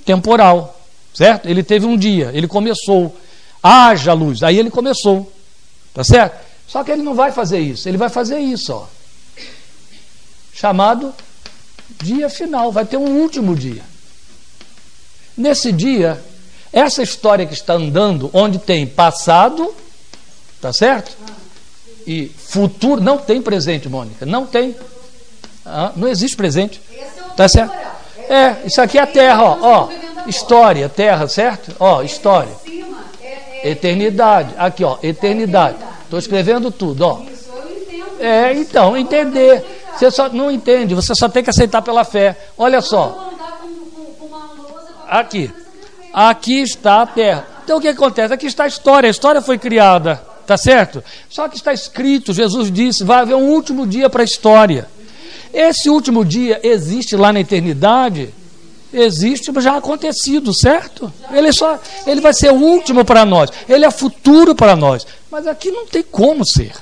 temporal, 0.05 0.81
certo? 1.15 1.49
Ele 1.49 1.63
teve 1.63 1.87
um 1.87 1.97
dia, 1.97 2.31
ele 2.35 2.47
começou. 2.47 3.17
Haja 3.63 4.13
luz, 4.13 4.43
aí 4.43 4.59
ele 4.59 4.71
começou, 4.71 5.33
tá 5.95 6.03
certo? 6.03 6.45
Só 6.67 6.83
que 6.83 6.91
ele 6.91 7.03
não 7.03 7.15
vai 7.15 7.31
fazer 7.31 7.61
isso, 7.61 7.89
ele 7.89 7.97
vai 7.97 8.09
fazer 8.09 8.39
isso, 8.39 8.73
ó. 8.73 8.87
Chamado 10.53 11.15
dia 12.03 12.29
final, 12.29 12.73
vai 12.73 12.85
ter 12.85 12.97
um 12.97 13.21
último 13.21 13.55
dia. 13.55 13.83
Nesse 15.37 15.73
dia, 15.73 16.23
essa 16.73 17.03
história 17.03 17.47
que 17.47 17.55
está 17.55 17.75
andando, 17.75 18.31
onde 18.33 18.59
tem 18.59 18.87
passado, 18.87 19.75
tá 20.63 20.73
certo? 20.73 21.15
E 22.07 22.29
futuro, 22.29 23.01
não 23.03 23.19
tem 23.19 23.43
presente, 23.43 23.89
Mônica, 23.89 24.25
não 24.25 24.47
tem. 24.47 24.75
Ah, 25.67 25.93
não 25.97 26.09
existe 26.09 26.37
presente. 26.37 26.81
Tá 27.37 27.49
certo? 27.49 27.75
É, 28.29 28.57
isso 28.65 28.81
aqui 28.81 28.97
é 28.97 29.03
a 29.03 29.07
terra, 29.07 29.43
ó, 29.43 29.59
ó. 29.61 29.89
História, 30.27 30.89
terra, 30.89 31.27
certo? 31.27 31.75
Ó, 31.81 32.03
história. 32.03 32.53
Eternidade. 33.65 34.55
Aqui, 34.57 34.85
ó, 34.85 34.99
eternidade. 35.03 35.77
Estou 36.05 36.19
escrevendo 36.19 36.71
tudo, 36.71 37.03
ó. 37.03 37.23
É, 38.21 38.53
então, 38.55 38.97
entender. 38.97 39.81
Você 39.97 40.11
só 40.11 40.29
não 40.29 40.51
entende, 40.51 40.95
você 40.95 41.15
só 41.15 41.29
tem 41.29 41.43
que 41.43 41.51
aceitar 41.51 41.83
pela 41.83 42.05
fé. 42.05 42.37
Olha 42.57 42.81
só. 42.81 43.31
Aqui. 45.09 45.53
Aqui 46.13 46.63
está 46.63 47.03
a 47.03 47.07
terra. 47.07 47.47
Então 47.65 47.79
o 47.79 47.81
que 47.81 47.89
acontece? 47.89 48.33
Aqui 48.33 48.47
está 48.47 48.65
a 48.65 48.69
história. 48.69 49.09
A 49.09 49.11
história 49.11 49.41
foi 49.41 49.59
criada, 49.59 50.23
tá 50.47 50.57
certo? 50.57 51.03
Só 51.29 51.49
que 51.49 51.57
está 51.57 51.73
escrito, 51.73 52.33
Jesus 52.33 52.71
disse, 52.71 53.05
vai 53.05 53.21
haver 53.21 53.35
um 53.35 53.51
último 53.51 53.87
dia 53.87 54.09
para 54.11 54.23
a 54.23 54.25
história. 54.25 54.89
Esse 55.53 55.91
último 55.91 56.25
dia 56.25 56.61
existe 56.63 57.17
lá 57.17 57.33
na 57.33 57.41
eternidade? 57.41 58.33
Existe, 58.93 59.51
já 59.61 59.77
acontecido, 59.77 60.53
certo? 60.53 61.13
Ele 61.31 61.49
é 61.49 61.53
só, 61.53 61.81
ele 62.07 62.21
vai 62.21 62.35
ser 62.35 62.53
o 62.53 62.57
último 62.57 63.05
para 63.05 63.25
nós. 63.25 63.51
Ele 63.69 63.85
é 63.85 63.91
futuro 63.91 64.55
para 64.55 64.77
nós. 64.77 65.07
Mas 65.31 65.47
aqui 65.47 65.71
não 65.71 65.87
tem 65.87 66.03
como 66.03 66.45
ser. 66.45 66.73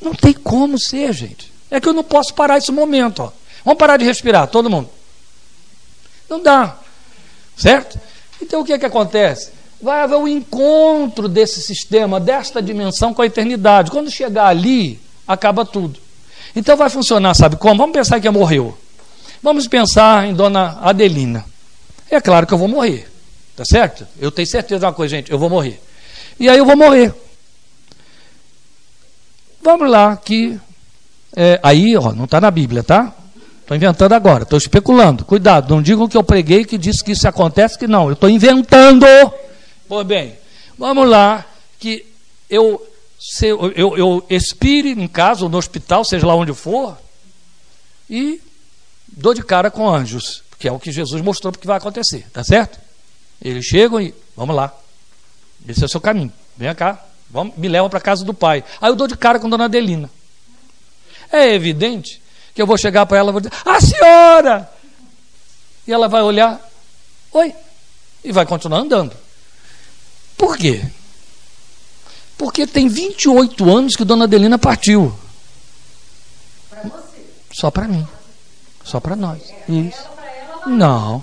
Não 0.00 0.14
tem 0.14 0.32
como 0.32 0.78
ser, 0.78 1.12
gente. 1.12 1.52
É 1.70 1.80
que 1.80 1.88
eu 1.88 1.92
não 1.92 2.04
posso 2.04 2.34
parar 2.34 2.58
esse 2.58 2.72
momento. 2.72 3.22
Ó. 3.22 3.32
Vamos 3.64 3.78
parar 3.78 3.96
de 3.96 4.04
respirar, 4.04 4.46
todo 4.48 4.70
mundo. 4.70 4.88
Não 6.28 6.40
dá. 6.40 6.78
Certo? 7.56 7.98
Então 8.40 8.60
o 8.60 8.64
que 8.64 8.72
é 8.72 8.78
que 8.78 8.86
acontece? 8.86 9.50
Vai 9.82 10.02
haver 10.02 10.16
um 10.16 10.28
encontro 10.28 11.28
desse 11.28 11.62
sistema, 11.62 12.20
desta 12.20 12.60
dimensão 12.60 13.14
com 13.14 13.22
a 13.22 13.26
eternidade. 13.26 13.90
Quando 13.90 14.10
chegar 14.10 14.46
ali, 14.46 15.00
acaba 15.26 15.64
tudo. 15.64 15.98
Então 16.54 16.76
vai 16.76 16.90
funcionar, 16.90 17.34
sabe 17.34 17.56
como? 17.56 17.78
Vamos 17.78 17.94
pensar 17.94 18.20
que 18.20 18.28
morreu. 18.28 18.76
Vamos 19.42 19.66
pensar 19.66 20.26
em 20.26 20.34
Dona 20.34 20.78
Adelina. 20.82 21.44
É 22.10 22.20
claro 22.20 22.46
que 22.46 22.52
eu 22.52 22.58
vou 22.58 22.68
morrer, 22.68 23.08
tá 23.56 23.64
certo? 23.64 24.06
Eu 24.18 24.30
tenho 24.30 24.46
certeza 24.46 24.80
de 24.80 24.84
uma 24.84 24.92
coisa, 24.92 25.16
gente, 25.16 25.30
eu 25.30 25.38
vou 25.38 25.48
morrer. 25.48 25.80
E 26.38 26.48
aí 26.48 26.58
eu 26.58 26.66
vou 26.66 26.76
morrer. 26.76 27.14
Vamos 29.62 29.88
lá, 29.88 30.16
que 30.16 30.58
é, 31.36 31.60
aí, 31.62 31.96
ó, 31.96 32.12
não 32.12 32.24
está 32.24 32.40
na 32.40 32.50
Bíblia, 32.50 32.82
tá? 32.82 33.14
Estou 33.60 33.76
inventando 33.76 34.12
agora, 34.12 34.42
estou 34.42 34.58
especulando. 34.58 35.24
Cuidado, 35.24 35.72
não 35.72 35.80
digam 35.80 36.08
que 36.08 36.16
eu 36.16 36.24
preguei 36.24 36.64
que 36.64 36.76
disse 36.76 37.04
que 37.04 37.12
isso 37.12 37.28
acontece, 37.28 37.78
que 37.78 37.86
não. 37.86 38.08
Eu 38.08 38.14
estou 38.14 38.28
inventando. 38.28 39.06
Pois 39.90 40.06
bem, 40.06 40.38
vamos 40.78 41.08
lá, 41.08 41.44
que 41.80 42.06
eu 42.48 42.80
se 43.18 43.48
eu, 43.48 43.72
eu, 43.72 43.98
eu 43.98 44.26
expire 44.30 44.90
em 44.90 45.08
casa 45.08 45.42
ou 45.42 45.50
no 45.50 45.58
hospital, 45.58 46.04
seja 46.04 46.24
lá 46.28 46.36
onde 46.36 46.54
for, 46.54 46.96
e 48.08 48.40
dou 49.08 49.34
de 49.34 49.42
cara 49.42 49.68
com 49.68 49.90
anjos, 49.90 50.44
que 50.60 50.68
é 50.68 50.72
o 50.72 50.78
que 50.78 50.92
Jesus 50.92 51.20
mostrou 51.20 51.52
que 51.52 51.66
vai 51.66 51.76
acontecer, 51.76 52.24
tá 52.32 52.44
certo? 52.44 52.78
Eles 53.42 53.64
chegam 53.64 54.00
e 54.00 54.14
vamos 54.36 54.54
lá, 54.54 54.72
esse 55.66 55.82
é 55.82 55.86
o 55.86 55.88
seu 55.88 56.00
caminho, 56.00 56.32
venha 56.56 56.72
cá, 56.72 57.04
vamos, 57.28 57.56
me 57.56 57.66
leva 57.66 57.90
para 57.90 58.00
casa 58.00 58.24
do 58.24 58.32
pai. 58.32 58.62
Aí 58.80 58.92
eu 58.92 58.94
dou 58.94 59.08
de 59.08 59.16
cara 59.16 59.40
com 59.40 59.50
Dona 59.50 59.64
Adelina. 59.64 60.08
É 61.32 61.52
evidente 61.52 62.22
que 62.54 62.62
eu 62.62 62.66
vou 62.66 62.78
chegar 62.78 63.06
para 63.06 63.18
ela 63.18 63.30
e 63.30 63.32
vou 63.32 63.40
dizer: 63.40 63.54
A 63.66 63.80
senhora! 63.80 64.72
E 65.84 65.92
ela 65.92 66.06
vai 66.06 66.22
olhar: 66.22 66.60
Oi! 67.32 67.52
E 68.22 68.30
vai 68.30 68.46
continuar 68.46 68.78
andando. 68.78 69.29
Por 70.40 70.56
quê? 70.56 70.82
Porque 72.38 72.66
tem 72.66 72.88
28 72.88 73.68
anos 73.68 73.94
que 73.94 74.06
Dona 74.06 74.24
Adelina 74.24 74.58
partiu. 74.58 75.12
Para 76.70 76.80
você? 76.84 77.26
Só 77.52 77.70
para 77.70 77.86
mim. 77.86 78.08
Só 78.82 78.98
para 79.00 79.14
nós. 79.14 79.42
Isso. 79.68 80.08
Não. 80.66 81.22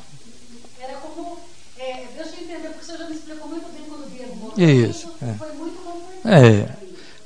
Era 0.80 0.94
como. 1.00 1.40
É, 1.80 2.06
deixa 2.16 2.36
eu 2.36 2.44
entender, 2.44 2.68
porque 2.70 2.86
você 2.86 2.96
já 2.96 3.10
me 3.10 3.16
explicou 3.16 3.48
muito 3.50 3.68
bem 3.74 3.86
quando 3.90 4.08
vieram. 4.08 4.88
Isso. 4.88 5.10
É. 5.20 5.34
Foi 5.34 5.52
muito 5.54 5.84
bom. 5.84 6.00
É. 6.24 6.70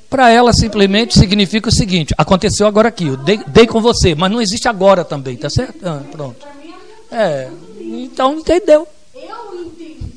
Para 0.08 0.30
ela 0.30 0.54
simplesmente 0.54 1.18
significa 1.18 1.68
o 1.68 1.72
seguinte: 1.72 2.14
aconteceu 2.16 2.66
agora 2.66 2.88
aqui, 2.88 3.08
eu 3.08 3.18
dei, 3.18 3.36
dei 3.48 3.66
com 3.66 3.82
você, 3.82 4.14
mas 4.14 4.32
não 4.32 4.40
existe 4.40 4.66
agora 4.66 5.04
também, 5.04 5.36
tá 5.36 5.50
certo? 5.50 5.86
Ah, 5.86 6.02
pronto. 6.10 6.46
É. 7.10 7.50
Então 7.78 8.38
entendeu. 8.38 8.88
Eu 9.14 9.66
entendi. 9.66 10.12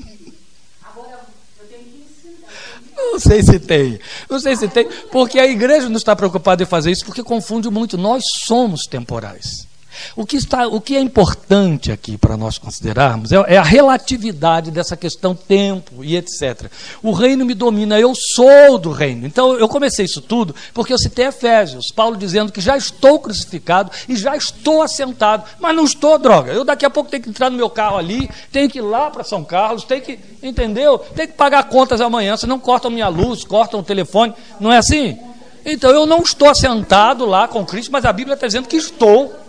Não 3.11 3.19
sei 3.19 3.43
se 3.43 3.59
tem. 3.59 3.99
Não 4.29 4.39
sei 4.39 4.55
se 4.55 4.67
tem. 4.67 4.87
Porque 5.11 5.39
a 5.39 5.45
igreja 5.45 5.89
não 5.89 5.97
está 5.97 6.15
preocupada 6.15 6.63
em 6.63 6.65
fazer 6.65 6.91
isso 6.91 7.05
porque 7.05 7.23
confunde 7.23 7.69
muito. 7.69 7.97
Nós 7.97 8.23
somos 8.45 8.81
temporais. 8.89 9.67
O 10.15 10.25
que, 10.25 10.37
está, 10.37 10.67
o 10.67 10.79
que 10.79 10.95
é 10.95 10.99
importante 10.99 11.91
aqui 11.91 12.17
para 12.17 12.37
nós 12.37 12.57
considerarmos 12.57 13.31
é, 13.31 13.35
é, 13.47 13.57
a 13.57 13.63
relatividade 13.63 14.71
dessa 14.71 14.95
questão 14.95 15.35
tempo 15.35 16.03
e 16.03 16.15
etc. 16.15 16.69
O 17.01 17.11
reino 17.11 17.45
me 17.45 17.53
domina, 17.53 17.99
eu 17.99 18.13
sou 18.15 18.77
do 18.77 18.91
reino. 18.91 19.25
Então 19.25 19.53
eu 19.53 19.67
comecei 19.67 20.05
isso 20.05 20.21
tudo 20.21 20.55
porque 20.73 20.93
eu 20.93 20.97
citei 20.97 21.27
Efésios, 21.27 21.91
Paulo 21.91 22.17
dizendo 22.17 22.51
que 22.51 22.61
já 22.61 22.77
estou 22.77 23.19
crucificado 23.19 23.91
e 24.07 24.15
já 24.15 24.35
estou 24.35 24.81
assentado, 24.81 25.43
mas 25.59 25.75
não 25.75 25.83
estou, 25.85 26.17
droga. 26.17 26.51
Eu 26.51 26.63
daqui 26.63 26.85
a 26.85 26.89
pouco 26.89 27.09
tenho 27.09 27.23
que 27.23 27.29
entrar 27.29 27.49
no 27.49 27.57
meu 27.57 27.69
carro 27.69 27.97
ali, 27.97 28.29
tenho 28.51 28.69
que 28.69 28.79
ir 28.79 28.81
lá 28.81 29.09
para 29.09 29.23
São 29.23 29.43
Carlos, 29.43 29.83
tenho 29.83 30.01
que, 30.01 30.19
entendeu? 30.41 30.97
Tenho 30.97 31.27
que 31.27 31.35
pagar 31.35 31.63
contas 31.65 32.01
amanhã, 32.01 32.37
senão 32.37 32.59
cortam 32.59 32.91
minha 32.91 33.07
luz, 33.07 33.43
cortam 33.43 33.79
o 33.79 33.83
telefone, 33.83 34.33
não 34.59 34.71
é 34.71 34.77
assim? 34.77 35.17
Então 35.65 35.89
eu 35.89 36.05
não 36.05 36.19
estou 36.19 36.47
assentado 36.47 37.25
lá 37.25 37.47
com 37.47 37.65
Cristo, 37.65 37.91
mas 37.91 38.05
a 38.05 38.13
Bíblia 38.13 38.35
está 38.35 38.45
dizendo 38.45 38.67
que 38.67 38.77
estou. 38.77 39.44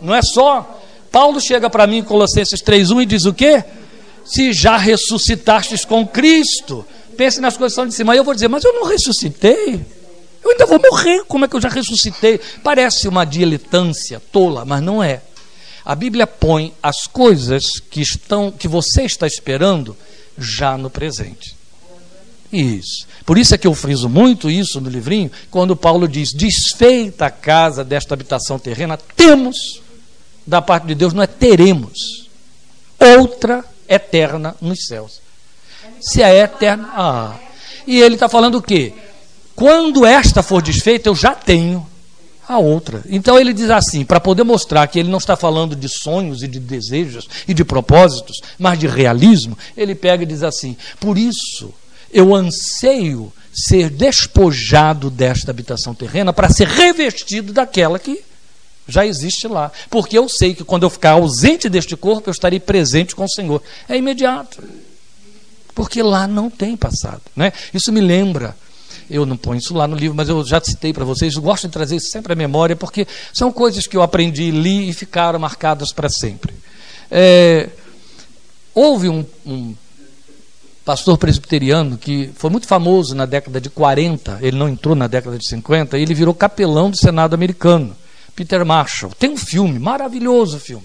Não 0.00 0.14
é 0.14 0.22
só. 0.22 0.80
Paulo 1.10 1.40
chega 1.40 1.70
para 1.70 1.86
mim 1.86 1.98
em 1.98 2.04
Colossenses 2.04 2.60
3:1 2.62 3.02
e 3.02 3.06
diz 3.06 3.24
o 3.24 3.32
quê? 3.32 3.64
Se 4.24 4.52
já 4.52 4.76
ressuscitastes 4.76 5.84
com 5.84 6.06
Cristo, 6.06 6.84
pense 7.16 7.40
nas 7.40 7.56
coisas 7.56 7.74
que 7.74 7.80
estão 7.80 7.86
de 7.86 7.94
cima. 7.94 8.12
Aí 8.12 8.18
eu 8.18 8.24
vou 8.24 8.34
dizer, 8.34 8.48
mas 8.48 8.64
eu 8.64 8.72
não 8.72 8.84
ressuscitei. 8.84 9.80
Eu 10.42 10.50
ainda 10.50 10.66
vou 10.66 10.80
morrer. 10.80 11.24
Como 11.26 11.44
é 11.44 11.48
que 11.48 11.56
eu 11.56 11.60
já 11.60 11.68
ressuscitei? 11.68 12.40
Parece 12.62 13.08
uma 13.08 13.24
diletância 13.24 14.20
tola, 14.32 14.64
mas 14.64 14.82
não 14.82 15.02
é. 15.02 15.22
A 15.84 15.94
Bíblia 15.94 16.26
põe 16.26 16.74
as 16.82 17.06
coisas 17.06 17.78
que 17.78 18.00
estão 18.00 18.50
que 18.50 18.66
você 18.66 19.02
está 19.02 19.26
esperando 19.26 19.96
já 20.36 20.76
no 20.76 20.90
presente. 20.90 21.56
Isso. 22.52 23.06
Por 23.24 23.38
isso 23.38 23.54
é 23.54 23.58
que 23.58 23.66
eu 23.66 23.74
friso 23.74 24.08
muito 24.08 24.50
isso 24.50 24.80
no 24.80 24.88
livrinho, 24.88 25.30
quando 25.50 25.76
Paulo 25.76 26.08
diz: 26.08 26.32
desfeita 26.32 27.26
a 27.26 27.30
casa 27.30 27.84
desta 27.84 28.14
habitação 28.14 28.58
terrena, 28.58 28.96
temos 29.16 29.82
da 30.46 30.62
parte 30.62 30.86
de 30.86 30.94
Deus 30.94 31.12
não 31.12 31.22
é 31.22 31.26
teremos 31.26 32.28
outra 32.98 33.64
eterna 33.88 34.54
nos 34.60 34.86
céus. 34.86 35.20
Se 36.00 36.22
é 36.22 36.38
eterna, 36.38 36.88
ah. 36.94 37.34
E 37.86 38.00
ele 38.00 38.14
está 38.14 38.28
falando 38.28 38.56
o 38.56 38.62
quê? 38.62 38.92
Quando 39.54 40.04
esta 40.04 40.42
for 40.42 40.60
desfeita, 40.60 41.08
eu 41.08 41.14
já 41.14 41.34
tenho 41.34 41.86
a 42.48 42.58
outra. 42.58 43.02
Então 43.08 43.38
ele 43.38 43.52
diz 43.52 43.70
assim, 43.70 44.04
para 44.04 44.20
poder 44.20 44.44
mostrar 44.44 44.86
que 44.86 44.98
ele 44.98 45.08
não 45.08 45.18
está 45.18 45.36
falando 45.36 45.74
de 45.74 45.88
sonhos 45.88 46.42
e 46.42 46.48
de 46.48 46.60
desejos 46.60 47.28
e 47.46 47.54
de 47.54 47.64
propósitos, 47.64 48.40
mas 48.58 48.78
de 48.78 48.86
realismo, 48.86 49.56
ele 49.76 49.94
pega 49.94 50.22
e 50.22 50.26
diz 50.26 50.42
assim: 50.42 50.76
por 51.00 51.18
isso 51.18 51.72
eu 52.12 52.34
anseio 52.34 53.32
ser 53.52 53.90
despojado 53.90 55.10
desta 55.10 55.50
habitação 55.50 55.94
terrena 55.94 56.32
para 56.32 56.50
ser 56.50 56.68
revestido 56.68 57.52
daquela 57.52 57.98
que 57.98 58.22
já 58.88 59.06
existe 59.06 59.48
lá. 59.48 59.70
Porque 59.90 60.16
eu 60.16 60.28
sei 60.28 60.54
que 60.54 60.64
quando 60.64 60.84
eu 60.84 60.90
ficar 60.90 61.12
ausente 61.12 61.68
deste 61.68 61.96
corpo, 61.96 62.28
eu 62.28 62.32
estarei 62.32 62.60
presente 62.60 63.14
com 63.14 63.24
o 63.24 63.30
Senhor. 63.30 63.62
É 63.88 63.96
imediato. 63.96 64.62
Porque 65.74 66.02
lá 66.02 66.26
não 66.26 66.48
tem 66.48 66.76
passado. 66.76 67.22
Né? 67.34 67.52
Isso 67.74 67.92
me 67.92 68.00
lembra. 68.00 68.56
Eu 69.08 69.24
não 69.24 69.36
ponho 69.36 69.58
isso 69.58 69.74
lá 69.74 69.86
no 69.86 69.96
livro, 69.96 70.16
mas 70.16 70.28
eu 70.28 70.44
já 70.44 70.60
citei 70.60 70.92
para 70.92 71.04
vocês. 71.04 71.34
Gosto 71.36 71.66
de 71.66 71.72
trazer 71.72 71.96
isso 71.96 72.10
sempre 72.10 72.32
à 72.32 72.36
memória, 72.36 72.74
porque 72.74 73.06
são 73.32 73.52
coisas 73.52 73.86
que 73.86 73.96
eu 73.96 74.02
aprendi, 74.02 74.50
li 74.50 74.88
e 74.88 74.92
ficaram 74.92 75.38
marcadas 75.38 75.92
para 75.92 76.08
sempre. 76.08 76.54
É, 77.10 77.68
houve 78.74 79.08
um, 79.08 79.24
um 79.46 79.74
pastor 80.84 81.18
presbiteriano 81.18 81.98
que 81.98 82.30
foi 82.36 82.50
muito 82.50 82.66
famoso 82.66 83.14
na 83.14 83.26
década 83.26 83.60
de 83.60 83.68
40, 83.68 84.38
ele 84.40 84.56
não 84.56 84.68
entrou 84.68 84.94
na 84.94 85.06
década 85.06 85.38
de 85.38 85.48
50, 85.48 85.98
ele 85.98 86.14
virou 86.14 86.32
capelão 86.32 86.90
do 86.90 86.96
Senado 86.96 87.34
americano. 87.34 87.96
Peter 88.36 88.64
Marshall. 88.64 89.12
Tem 89.18 89.30
um 89.30 89.36
filme, 89.36 89.78
maravilhoso 89.78 90.60
filme. 90.60 90.84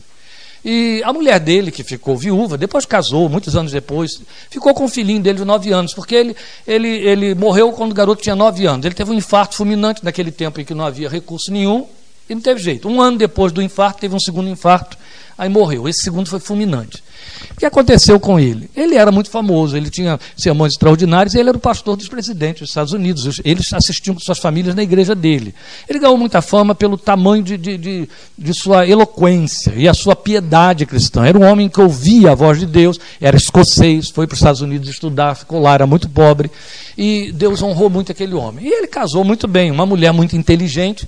E 0.64 1.02
a 1.04 1.12
mulher 1.12 1.39
dele, 1.39 1.72
que 1.72 1.84
ficou 1.84 2.16
viúva, 2.16 2.58
depois 2.58 2.86
casou, 2.86 3.28
muitos 3.28 3.56
anos 3.56 3.72
depois, 3.72 4.22
ficou 4.49 4.74
com 4.74 4.86
o 4.86 4.88
filhinho 4.88 5.22
dele 5.22 5.39
de 5.39 5.45
nove 5.45 5.72
anos, 5.72 5.93
porque 5.93 6.16
ele, 6.16 6.36
ele, 6.68 6.88
ele 6.88 7.36
morreu 7.36 7.72
quando 7.74 7.91
o 7.91 7.95
garoto 7.95 8.22
tinha 8.22 8.36
nove 8.36 8.66
anos. 8.66 8.86
Ele 8.86 8.93
teve 8.95 9.12
um 9.12 9.16
infarto 9.16 9.56
fulminante 9.56 10.06
naquele 10.06 10.32
tempo 10.32 10.62
em 10.62 10.66
que 10.66 10.74
não 10.74 10.86
havia 10.86 11.10
recurso 11.10 11.52
nenhum, 11.52 11.88
E 12.30 12.36
não 12.36 12.41
teve 12.41 12.62
jeito. 12.62 12.88
Um 12.88 13.02
ano 13.02 13.18
depois 13.18 13.52
do 13.52 13.62
infarto, 13.62 13.99
teve 13.99 14.16
um 14.16 14.20
segundo 14.20 14.49
infarto, 14.49 14.97
aí 15.36 15.49
morreu. 15.49 15.89
Esse 15.89 16.04
segundo 16.04 16.30
foi 16.30 16.39
fulminante. 16.39 17.04
O 17.52 17.60
que 17.60 17.66
aconteceu 17.66 18.20
com 18.20 18.40
ele? 18.40 18.70
Ele 18.76 18.96
era 18.96 19.12
muito 19.12 19.30
famoso, 19.30 19.78
ele 19.78 19.90
tinha 19.90 20.20
sermões 20.38 20.74
extraordinários, 20.74 21.36
ele 21.36 21.50
era 21.50 21.58
o 21.58 21.62
pastor 21.62 21.96
dos 21.96 22.08
presidentes 22.08 22.62
dos 22.62 22.70
Estados 22.70 22.94
Unidos. 22.94 23.42
Eles 23.44 23.72
assistiam 23.74 24.14
com 24.16 24.20
suas 24.20 24.40
famílias 24.40 24.76
na 24.76 24.84
igreja 24.84 25.14
dele. 25.14 25.54
Ele 25.88 26.00
ganhou 26.00 26.18
muita 26.18 26.42
fama 26.42 26.74
pelo 26.74 26.98
tamanho 26.98 27.44
de, 27.44 27.58
de, 27.58 27.78
de, 27.78 28.10
de 28.38 28.54
sua 28.54 28.88
eloquência 28.88 29.74
e 29.76 29.88
a 29.88 29.94
sua 29.94 30.16
piedade 30.16 30.86
cristã. 30.86 31.26
Era 31.26 31.38
um 31.38 31.44
homem 31.44 31.70
que 31.70 31.82
ouvia 31.82 32.32
a 32.32 32.36
voz 32.36 32.60
de 32.60 32.66
Deus, 32.66 33.00
era 33.20 33.38
escocês, 33.38 34.10
foi 34.10 34.28
para 34.28 34.34
os 34.34 34.40
Estados 34.40 34.62
Unidos 34.62 34.90
estudar, 34.90 35.36
ficou 35.36 35.60
lá, 35.60 35.74
era 35.74 35.88
muito 35.88 36.10
pobre, 36.10 36.50
e 36.98 37.32
Deus 37.32 37.62
honrou 37.62 37.90
muito 37.90 38.12
aquele 38.12 38.34
homem. 38.34 38.66
E 38.66 38.70
ele 38.70 38.88
casou 38.88 39.24
muito 39.24 39.48
bem, 39.48 39.72
uma 39.72 39.86
mulher 39.86 40.12
muito 40.12 40.36
inteligente. 40.36 41.08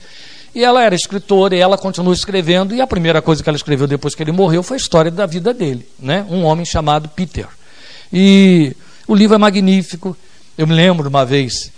E 0.56 0.64
ela 0.64 0.84
era 0.84 0.93
escritora 0.93 1.56
e 1.56 1.60
ela 1.60 1.78
continuou 1.78 2.14
escrevendo. 2.14 2.76
E 2.76 2.82
a 2.82 2.88
primeira 2.88 3.22
coisa 3.22 3.41
que 3.41 3.49
ela 3.49 3.56
escreveu 3.56 3.88
depois 3.88 4.14
que 4.14 4.22
ele 4.22 4.32
morreu 4.32 4.62
foi 4.62 4.78
a 4.78 4.80
história 4.80 5.10
da 5.10 5.26
vida 5.26 5.54
dele, 5.54 5.88
né? 5.99 6.26
Um 6.30 6.43
homem 6.43 6.66
chamado 6.66 7.10
Peter. 7.10 7.47
E 8.12 8.76
o 9.08 9.16
livro 9.16 9.36
é 9.36 9.39
magnífico. 9.39 10.16
Eu 10.58 10.68
me 10.68 10.74
lembro 10.74 11.10
uma 11.10 11.26
vez 11.26 11.72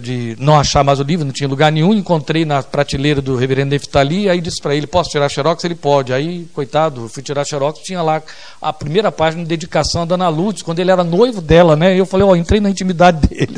de 0.00 0.36
não 0.38 0.58
achar 0.58 0.84
mais 0.84 1.00
o 1.00 1.02
livro, 1.02 1.24
não 1.24 1.32
tinha 1.32 1.48
lugar 1.48 1.72
nenhum, 1.72 1.94
encontrei 1.94 2.44
na 2.44 2.62
prateleira 2.62 3.22
do 3.22 3.34
reverendo 3.34 3.70
Neftali, 3.70 4.28
aí 4.28 4.40
disse 4.40 4.60
para 4.60 4.74
ele, 4.74 4.86
posso 4.86 5.10
tirar 5.10 5.28
xerox? 5.30 5.64
Ele 5.64 5.74
pode. 5.74 6.12
Aí, 6.12 6.46
coitado, 6.52 7.08
fui 7.08 7.22
tirar 7.22 7.46
xerox, 7.46 7.80
tinha 7.80 8.02
lá 8.02 8.22
a 8.60 8.72
primeira 8.72 9.10
página 9.10 9.42
de 9.42 9.48
dedicação 9.48 10.02
a 10.02 10.04
Dona 10.04 10.28
Lourdes, 10.28 10.62
quando 10.62 10.80
ele 10.80 10.90
era 10.90 11.02
noivo 11.02 11.40
dela, 11.40 11.76
né? 11.76 11.98
Eu 11.98 12.04
falei, 12.04 12.26
ó, 12.26 12.30
oh, 12.30 12.36
entrei 12.36 12.60
na 12.60 12.68
intimidade 12.68 13.20
dele. 13.28 13.56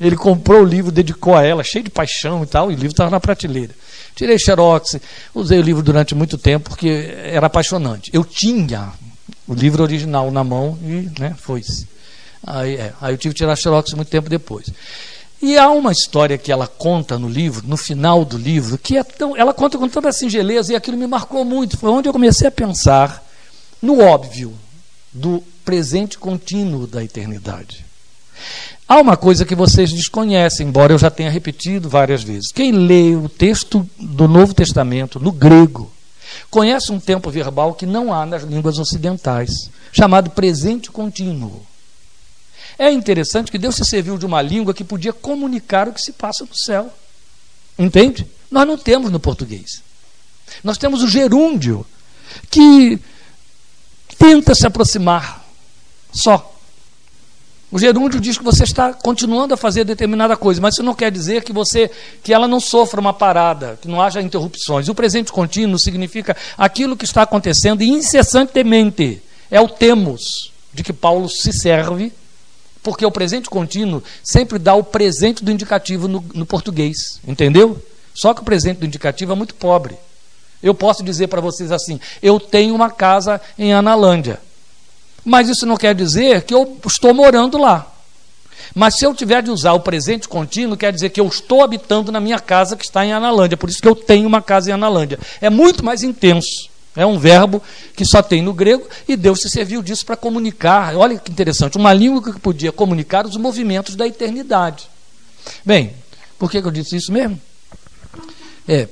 Ele 0.00 0.16
comprou 0.16 0.62
o 0.62 0.64
livro, 0.64 0.90
dedicou 0.90 1.34
a 1.34 1.42
ela, 1.42 1.64
cheio 1.64 1.84
de 1.84 1.90
paixão 1.90 2.42
e 2.42 2.46
tal, 2.46 2.70
e 2.70 2.74
o 2.74 2.76
livro 2.76 2.92
estava 2.92 3.10
na 3.10 3.20
prateleira. 3.20 3.74
Tirei 4.14 4.38
xerox, 4.38 4.96
usei 5.34 5.58
o 5.58 5.62
livro 5.62 5.82
durante 5.82 6.14
muito 6.14 6.36
tempo, 6.36 6.70
porque 6.70 7.14
era 7.22 7.46
apaixonante. 7.46 8.10
Eu 8.12 8.24
tinha 8.24 8.92
o 9.46 9.54
livro 9.54 9.82
original 9.82 10.30
na 10.30 10.42
mão 10.42 10.78
e 10.82 11.08
né, 11.20 11.34
foi-se. 11.38 11.86
Aí, 12.44 12.76
é, 12.76 12.92
aí 13.00 13.14
eu 13.14 13.18
tive 13.18 13.34
que 13.34 13.38
tirar 13.38 13.56
xerox 13.56 13.92
muito 13.94 14.08
tempo 14.08 14.28
depois. 14.28 14.66
E 15.40 15.56
há 15.56 15.70
uma 15.70 15.92
história 15.92 16.36
que 16.36 16.50
ela 16.50 16.66
conta 16.66 17.16
no 17.16 17.28
livro, 17.28 17.66
no 17.66 17.76
final 17.76 18.24
do 18.24 18.36
livro, 18.36 18.76
que 18.76 18.96
é 18.96 19.04
tão, 19.04 19.36
ela 19.36 19.54
conta 19.54 19.78
com 19.78 19.88
tanta 19.88 20.10
singeleza 20.12 20.72
e 20.72 20.76
aquilo 20.76 20.96
me 20.96 21.06
marcou 21.06 21.44
muito. 21.44 21.76
Foi 21.76 21.90
onde 21.90 22.08
eu 22.08 22.12
comecei 22.12 22.48
a 22.48 22.50
pensar 22.50 23.24
no 23.80 24.00
óbvio 24.00 24.52
do 25.12 25.42
presente 25.64 26.18
contínuo 26.18 26.86
da 26.86 27.04
eternidade. 27.04 27.84
Há 28.88 28.96
uma 29.00 29.18
coisa 29.18 29.44
que 29.44 29.54
vocês 29.54 29.92
desconhecem, 29.92 30.66
embora 30.66 30.94
eu 30.94 30.98
já 30.98 31.10
tenha 31.10 31.30
repetido 31.30 31.90
várias 31.90 32.22
vezes. 32.22 32.50
Quem 32.50 32.72
lê 32.72 33.14
o 33.14 33.28
texto 33.28 33.86
do 33.98 34.26
Novo 34.26 34.54
Testamento 34.54 35.20
no 35.20 35.30
grego 35.30 35.92
conhece 36.50 36.90
um 36.90 36.98
tempo 36.98 37.30
verbal 37.30 37.74
que 37.74 37.84
não 37.84 38.10
há 38.10 38.24
nas 38.24 38.44
línguas 38.44 38.78
ocidentais, 38.78 39.70
chamado 39.92 40.30
presente 40.30 40.90
contínuo. 40.90 41.66
É 42.78 42.90
interessante 42.90 43.50
que 43.50 43.58
Deus 43.58 43.74
se 43.74 43.84
serviu 43.84 44.16
de 44.16 44.24
uma 44.24 44.40
língua 44.40 44.72
que 44.72 44.84
podia 44.84 45.12
comunicar 45.12 45.86
o 45.86 45.92
que 45.92 46.00
se 46.00 46.12
passa 46.12 46.44
no 46.44 46.56
céu. 46.56 46.90
Entende? 47.78 48.26
Nós 48.50 48.66
não 48.66 48.78
temos 48.78 49.10
no 49.10 49.20
português. 49.20 49.82
Nós 50.64 50.78
temos 50.78 51.02
o 51.02 51.08
gerúndio, 51.08 51.84
que 52.50 52.98
tenta 54.16 54.54
se 54.54 54.66
aproximar 54.66 55.44
só. 56.10 56.57
O 57.70 57.78
gerúndio 57.78 58.18
diz 58.18 58.38
que 58.38 58.44
você 58.44 58.64
está 58.64 58.94
continuando 58.94 59.52
a 59.52 59.56
fazer 59.56 59.84
determinada 59.84 60.36
coisa, 60.36 60.60
mas 60.60 60.74
isso 60.74 60.82
não 60.82 60.94
quer 60.94 61.10
dizer 61.10 61.44
que 61.44 61.52
você 61.52 61.90
que 62.22 62.32
ela 62.32 62.48
não 62.48 62.60
sofra 62.60 62.98
uma 62.98 63.12
parada, 63.12 63.78
que 63.80 63.88
não 63.88 64.00
haja 64.00 64.22
interrupções. 64.22 64.88
O 64.88 64.94
presente 64.94 65.30
contínuo 65.30 65.78
significa 65.78 66.34
aquilo 66.56 66.96
que 66.96 67.04
está 67.04 67.22
acontecendo 67.22 67.82
incessantemente. 67.82 69.22
É 69.50 69.60
o 69.60 69.68
temos 69.68 70.50
de 70.72 70.82
que 70.82 70.94
Paulo 70.94 71.28
se 71.28 71.52
serve, 71.52 72.10
porque 72.82 73.04
o 73.04 73.10
presente 73.10 73.50
contínuo 73.50 74.02
sempre 74.24 74.58
dá 74.58 74.74
o 74.74 74.84
presente 74.84 75.44
do 75.44 75.52
indicativo 75.52 76.08
no, 76.08 76.24
no 76.34 76.46
português, 76.46 77.20
entendeu? 77.26 77.82
Só 78.14 78.32
que 78.32 78.40
o 78.40 78.44
presente 78.44 78.78
do 78.78 78.86
indicativo 78.86 79.32
é 79.32 79.34
muito 79.34 79.54
pobre. 79.54 79.94
Eu 80.62 80.74
posso 80.74 81.02
dizer 81.02 81.28
para 81.28 81.42
vocês 81.42 81.70
assim: 81.70 82.00
eu 82.22 82.40
tenho 82.40 82.74
uma 82.74 82.90
casa 82.90 83.40
em 83.58 83.74
Analândia. 83.74 84.40
Mas 85.28 85.48
isso 85.50 85.66
não 85.66 85.76
quer 85.76 85.94
dizer 85.94 86.42
que 86.42 86.54
eu 86.54 86.78
estou 86.86 87.12
morando 87.12 87.58
lá. 87.58 87.86
Mas 88.74 88.96
se 88.96 89.04
eu 89.04 89.14
tiver 89.14 89.42
de 89.42 89.50
usar 89.50 89.74
o 89.74 89.80
presente 89.80 90.26
contínuo, 90.26 90.76
quer 90.76 90.90
dizer 90.90 91.10
que 91.10 91.20
eu 91.20 91.26
estou 91.26 91.62
habitando 91.62 92.10
na 92.10 92.18
minha 92.18 92.40
casa 92.40 92.76
que 92.76 92.84
está 92.84 93.04
em 93.04 93.12
Analândia. 93.12 93.56
Por 93.56 93.68
isso 93.68 93.80
que 93.80 93.88
eu 93.88 93.94
tenho 93.94 94.26
uma 94.26 94.40
casa 94.40 94.70
em 94.70 94.72
Analândia. 94.72 95.18
É 95.40 95.50
muito 95.50 95.84
mais 95.84 96.02
intenso. 96.02 96.70
É 96.96 97.04
um 97.04 97.18
verbo 97.18 97.62
que 97.94 98.06
só 98.06 98.22
tem 98.22 98.40
no 98.40 98.54
grego 98.54 98.88
e 99.06 99.16
Deus 99.16 99.42
se 99.42 99.50
serviu 99.50 99.82
disso 99.82 100.04
para 100.06 100.16
comunicar. 100.16 100.96
Olha 100.96 101.18
que 101.18 101.30
interessante, 101.30 101.76
uma 101.76 101.92
língua 101.92 102.22
que 102.22 102.40
podia 102.40 102.72
comunicar 102.72 103.26
os 103.26 103.36
movimentos 103.36 103.94
da 103.94 104.06
eternidade. 104.06 104.88
Bem, 105.64 105.92
por 106.38 106.50
que, 106.50 106.56
eu 106.56 106.70
disse 106.70 106.96
isso 106.96 107.12
mesmo? 107.12 107.38
É, 108.66 108.88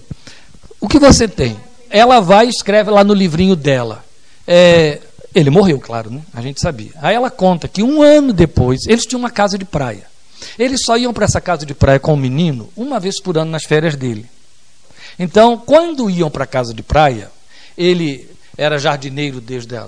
o 0.81 0.87
que 0.87 0.99
você 0.99 1.27
tem? 1.27 1.57
Ela 1.89 2.21
vai 2.21 2.47
e 2.47 2.51
escreve 2.51 2.91
lá 2.91 3.03
no 3.03 3.15
livrinho 3.15 3.57
dela. 3.57 4.05
É, 4.47 5.01
ele 5.39 5.51
morreu, 5.51 5.79
claro, 5.79 6.11
né? 6.11 6.23
A 6.33 6.41
gente 6.41 6.61
sabia. 6.61 6.93
Aí 6.97 7.15
ela 7.15 7.31
conta 7.31 7.69
que 7.69 7.83
um 7.83 8.03
ano 8.03 8.33
depois, 8.33 8.87
eles 8.87 9.05
tinham 9.05 9.21
uma 9.21 9.31
casa 9.31 9.59
de 9.59 9.65
praia. 9.65 10.07
Eles 10.59 10.81
só 10.85 10.97
iam 10.97 11.13
para 11.13 11.27
essa 11.27 11.41
casa 11.41 11.67
de 11.67 11.75
praia 11.75 12.01
com 12.01 12.15
o 12.15 12.17
menino 12.17 12.71
uma 12.77 12.99
vez 12.99 13.21
por 13.21 13.37
ano 13.37 13.51
nas 13.51 13.65
férias 13.65 13.95
dele. 13.97 14.27
Então, 15.19 15.59
quando 15.59 16.09
iam 16.09 16.31
para 16.31 16.45
a 16.45 16.47
casa 16.47 16.73
de 16.73 16.83
praia, 16.83 17.31
ele 17.77 18.29
era 18.57 18.79
jardineiro 18.79 19.41
desde 19.41 19.77
a 19.77 19.87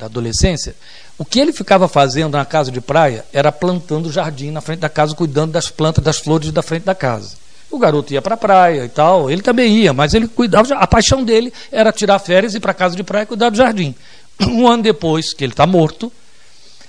da 0.00 0.06
adolescência. 0.06 0.74
O 1.18 1.24
que 1.24 1.38
ele 1.38 1.52
ficava 1.52 1.86
fazendo 1.86 2.32
na 2.32 2.44
casa 2.44 2.72
de 2.72 2.80
praia 2.80 3.24
era 3.32 3.52
plantando 3.52 4.10
jardim 4.10 4.50
na 4.50 4.62
frente 4.62 4.80
da 4.80 4.88
casa, 4.88 5.14
cuidando 5.14 5.52
das 5.52 5.68
plantas, 5.68 6.02
das 6.02 6.18
flores 6.18 6.50
da 6.50 6.62
frente 6.62 6.84
da 6.84 6.94
casa. 6.94 7.36
O 7.70 7.78
garoto 7.78 8.12
ia 8.12 8.20
para 8.20 8.34
a 8.34 8.38
praia 8.38 8.84
e 8.84 8.88
tal, 8.88 9.30
ele 9.30 9.42
também 9.42 9.76
ia, 9.76 9.92
mas 9.92 10.12
ele 10.12 10.26
cuidava, 10.26 10.74
a 10.74 10.86
paixão 10.86 11.22
dele 11.22 11.52
era 11.70 11.92
tirar 11.92 12.18
férias 12.18 12.54
e 12.54 12.56
ir 12.56 12.60
para 12.60 12.72
a 12.72 12.74
casa 12.74 12.96
de 12.96 13.04
praia 13.04 13.22
e 13.22 13.26
cuidar 13.26 13.50
do 13.50 13.56
jardim. 13.56 13.94
Um 14.48 14.66
ano 14.66 14.82
depois, 14.82 15.32
que 15.32 15.44
ele 15.44 15.52
está 15.52 15.66
morto, 15.66 16.12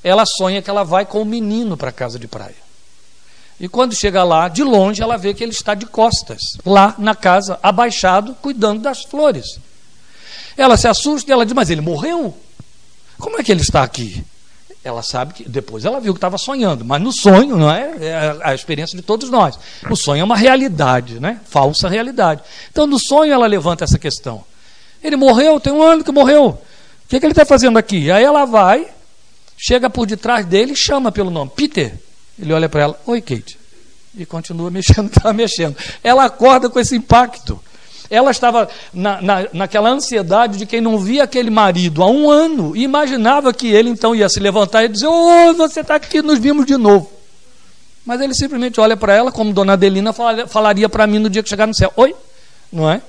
ela 0.03 0.25
sonha 0.25 0.61
que 0.61 0.69
ela 0.69 0.83
vai 0.83 1.05
com 1.05 1.21
o 1.21 1.25
menino 1.25 1.77
para 1.77 1.89
a 1.89 1.93
casa 1.93 2.17
de 2.17 2.27
praia. 2.27 2.55
E 3.59 3.67
quando 3.67 3.93
chega 3.93 4.23
lá, 4.23 4.47
de 4.47 4.63
longe, 4.63 5.03
ela 5.03 5.17
vê 5.17 5.33
que 5.33 5.43
ele 5.43 5.51
está 5.51 5.75
de 5.75 5.85
costas, 5.85 6.39
lá 6.65 6.95
na 6.97 7.13
casa, 7.13 7.59
abaixado, 7.61 8.35
cuidando 8.41 8.81
das 8.81 9.03
flores. 9.03 9.59
Ela 10.57 10.77
se 10.77 10.87
assusta 10.87 11.29
e 11.29 11.33
ela 11.33 11.45
diz: 11.45 11.53
Mas 11.53 11.69
ele 11.69 11.81
morreu? 11.81 12.35
Como 13.19 13.39
é 13.39 13.43
que 13.43 13.51
ele 13.51 13.61
está 13.61 13.83
aqui? 13.83 14.25
Ela 14.83 15.03
sabe 15.03 15.35
que 15.35 15.47
depois 15.47 15.85
ela 15.85 15.99
viu 15.99 16.11
que 16.11 16.17
estava 16.17 16.39
sonhando, 16.39 16.83
mas 16.83 16.99
no 16.99 17.11
sonho, 17.11 17.55
não 17.55 17.69
é? 17.69 17.93
é 17.99 18.39
a 18.41 18.55
experiência 18.55 18.97
de 18.97 19.03
todos 19.03 19.29
nós. 19.29 19.59
O 19.87 19.95
sonho 19.95 20.21
é 20.21 20.23
uma 20.23 20.35
realidade, 20.35 21.19
né? 21.19 21.39
Falsa 21.45 21.87
realidade. 21.87 22.41
Então, 22.71 22.87
no 22.87 22.97
sonho, 22.97 23.31
ela 23.31 23.45
levanta 23.45 23.83
essa 23.83 23.99
questão. 23.99 24.43
Ele 25.03 25.15
morreu, 25.15 25.59
tem 25.59 25.71
um 25.71 25.83
ano 25.83 26.03
que 26.03 26.11
morreu 26.11 26.59
que, 27.11 27.19
que 27.19 27.25
ele 27.25 27.33
está 27.33 27.43
fazendo 27.43 27.77
aqui? 27.77 28.09
Aí 28.09 28.23
ela 28.23 28.45
vai, 28.45 28.87
chega 29.57 29.89
por 29.89 30.07
detrás 30.07 30.45
dele 30.45 30.71
e 30.71 30.77
chama 30.77 31.11
pelo 31.11 31.29
nome, 31.29 31.51
Peter. 31.53 31.93
Ele 32.39 32.53
olha 32.53 32.69
para 32.69 32.83
ela, 32.83 32.99
oi 33.05 33.19
Kate. 33.19 33.59
E 34.17 34.25
continua 34.25 34.71
mexendo, 34.71 35.07
está 35.07 35.33
mexendo. 35.33 35.75
Ela 36.01 36.23
acorda 36.23 36.69
com 36.69 36.79
esse 36.79 36.95
impacto. 36.95 37.59
Ela 38.09 38.31
estava 38.31 38.69
na, 38.93 39.21
na, 39.21 39.47
naquela 39.51 39.89
ansiedade 39.89 40.57
de 40.57 40.65
quem 40.65 40.79
não 40.79 40.97
via 40.97 41.23
aquele 41.23 41.49
marido 41.49 42.01
há 42.01 42.07
um 42.07 42.29
ano 42.29 42.75
e 42.75 42.83
imaginava 42.83 43.53
que 43.53 43.67
ele 43.67 43.89
então 43.89 44.15
ia 44.15 44.29
se 44.29 44.39
levantar 44.39 44.83
e 44.83 44.89
dizer: 44.89 45.07
Oh, 45.07 45.53
você 45.53 45.81
está 45.81 45.95
aqui, 45.95 46.21
nos 46.21 46.39
vimos 46.39 46.65
de 46.65 46.77
novo. 46.77 47.11
Mas 48.05 48.19
ele 48.19 48.33
simplesmente 48.33 48.79
olha 48.81 48.97
para 48.97 49.13
ela, 49.13 49.31
como 49.31 49.53
Dona 49.53 49.73
Adelina 49.73 50.13
falaria 50.47 50.89
para 50.89 51.07
mim 51.07 51.19
no 51.19 51.29
dia 51.29 51.43
que 51.43 51.49
chegar 51.49 51.67
no 51.67 51.75
céu: 51.75 51.91
Oi, 51.95 52.13
não 52.71 52.89
é? 52.89 53.01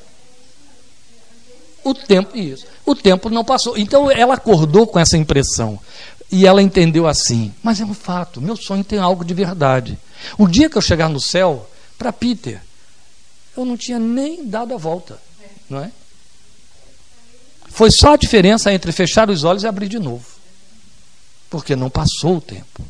O 1.85 1.95
tempo, 1.95 2.37
isso. 2.37 2.66
O 2.87 2.95
tempo 2.95 3.28
não 3.28 3.45
passou. 3.45 3.76
Então 3.76 4.11
ela 4.11 4.35
acordou 4.35 4.87
com 4.87 4.99
essa 4.99 5.16
impressão. 5.16 5.78
E 6.30 6.47
ela 6.47 6.62
entendeu 6.62 7.07
assim: 7.07 7.53
mas 7.62 7.80
é 7.80 7.85
um 7.85 7.95
fato, 7.95 8.41
meu 8.41 8.57
sonho 8.57 8.83
tem 8.83 8.99
algo 8.99 9.24
de 9.24 9.35
verdade. 9.35 9.99
O 10.39 10.47
dia 10.47 10.70
que 10.70 10.78
eu 10.78 10.83
chegar 10.83 11.09
no 11.09 11.20
céu, 11.20 11.68
para 11.99 12.12
Peter, 12.12 12.62
eu 13.57 13.64
não 13.64 13.76
tinha 13.76 13.99
nem 13.99 14.47
dado 14.47 14.72
a 14.74 14.78
volta. 14.78 15.20
Não 15.68 15.80
é? 15.80 15.91
Foi 17.68 17.91
só 17.91 18.14
a 18.14 18.16
diferença 18.16 18.72
entre 18.72 18.93
fechar 18.93 19.30
os 19.30 19.45
olhos 19.45 19.62
e 19.62 19.66
abrir 19.66 19.89
de 19.89 19.99
novo. 19.99 20.26
Porque 21.51 21.74
não 21.76 21.91
passou 21.91 22.37
o 22.37 22.41
tempo. 22.41 22.85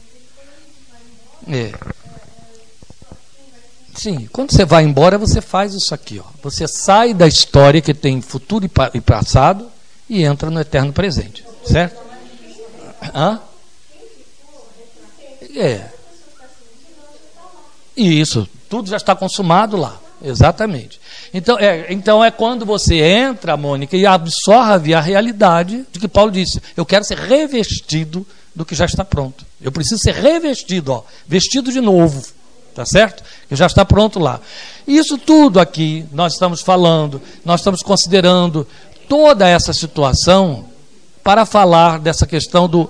É. 1.49 1.72
Sim, 3.95 4.28
quando 4.32 4.53
você 4.53 4.64
vai 4.64 4.84
embora, 4.84 5.18
você 5.18 5.40
faz 5.40 5.74
isso 5.74 5.95
aqui. 5.95 6.18
Ó. 6.18 6.24
Você 6.43 6.66
sai 6.66 7.12
da 7.12 7.26
história 7.26 7.80
que 7.80 7.93
tem 7.93 8.20
futuro 8.20 8.68
e 8.95 9.01
passado 9.01 9.68
e 10.09 10.24
entra 10.24 10.51
no 10.51 10.61
eterno 10.61 10.93
presente. 10.93 11.45
Certo? 11.64 12.01
Hã? 13.14 13.40
É. 15.55 15.86
Isso, 17.97 18.49
tudo 18.68 18.88
já 18.88 18.97
está 18.97 19.14
consumado 19.14 19.76
lá. 19.76 20.01
Exatamente. 20.24 21.01
Então 21.34 21.59
é, 21.59 21.93
então 21.93 22.24
é 22.24 22.30
quando 22.30 22.64
você 22.64 22.97
entra, 22.97 23.57
Mônica, 23.57 23.97
e 23.97 24.07
absorve 24.07 24.95
a 24.95 25.01
realidade 25.01 25.84
de 25.90 25.99
que 25.99 26.07
Paulo 26.07 26.30
disse: 26.30 26.62
Eu 26.76 26.86
quero 26.86 27.05
ser 27.05 27.18
revestido 27.18 28.24
do 28.55 28.64
que 28.64 28.74
já 28.74 28.84
está 28.84 29.05
pronto. 29.05 29.45
Eu 29.61 29.72
preciso 29.72 30.01
ser 30.01 30.14
revestido, 30.14 30.93
ó, 30.93 31.03
vestido 31.26 31.72
de 31.72 31.80
novo. 31.80 32.22
Tá 32.75 32.87
certo? 32.87 33.23
Que 33.49 33.55
já 33.55 33.66
está 33.66 33.85
pronto 33.85 34.18
lá. 34.18 34.41
Isso 34.87 35.18
tudo 35.18 35.61
aqui 35.61 36.07
nós 36.12 36.33
estamos 36.35 36.62
falando, 36.62 37.20
nós 37.45 37.61
estamos 37.61 37.83
considerando 37.83 38.66
toda 39.09 39.47
essa 39.47 39.73
situação 39.73 40.66
para 41.23 41.45
falar 41.45 41.99
dessa 41.99 42.27
questão 42.27 42.68
do 42.68 42.89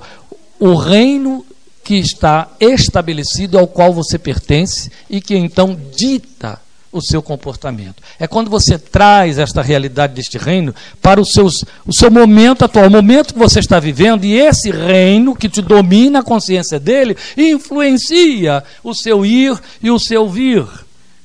o 0.58 0.74
reino 0.76 1.44
que 1.82 1.96
está 1.96 2.48
estabelecido 2.60 3.58
ao 3.58 3.66
qual 3.66 3.92
você 3.92 4.18
pertence 4.18 4.90
e 5.10 5.20
que 5.20 5.36
então 5.36 5.76
dita 5.92 6.60
o 6.92 7.00
seu 7.00 7.22
comportamento. 7.22 8.02
É 8.20 8.26
quando 8.26 8.50
você 8.50 8.78
traz 8.78 9.38
esta 9.38 9.62
realidade 9.62 10.12
deste 10.12 10.36
reino 10.36 10.74
para 11.00 11.20
os 11.20 11.32
seus, 11.32 11.64
o 11.86 11.92
seu 11.92 12.10
momento 12.10 12.64
atual, 12.64 12.86
o 12.86 12.90
momento 12.90 13.32
que 13.32 13.38
você 13.38 13.58
está 13.58 13.80
vivendo, 13.80 14.24
e 14.24 14.34
esse 14.34 14.70
reino 14.70 15.34
que 15.34 15.48
te 15.48 15.62
domina 15.62 16.20
a 16.20 16.22
consciência 16.22 16.78
dele 16.78 17.16
influencia 17.36 18.62
o 18.84 18.94
seu 18.94 19.24
ir 19.24 19.58
e 19.82 19.90
o 19.90 19.98
seu 19.98 20.28
vir 20.28 20.66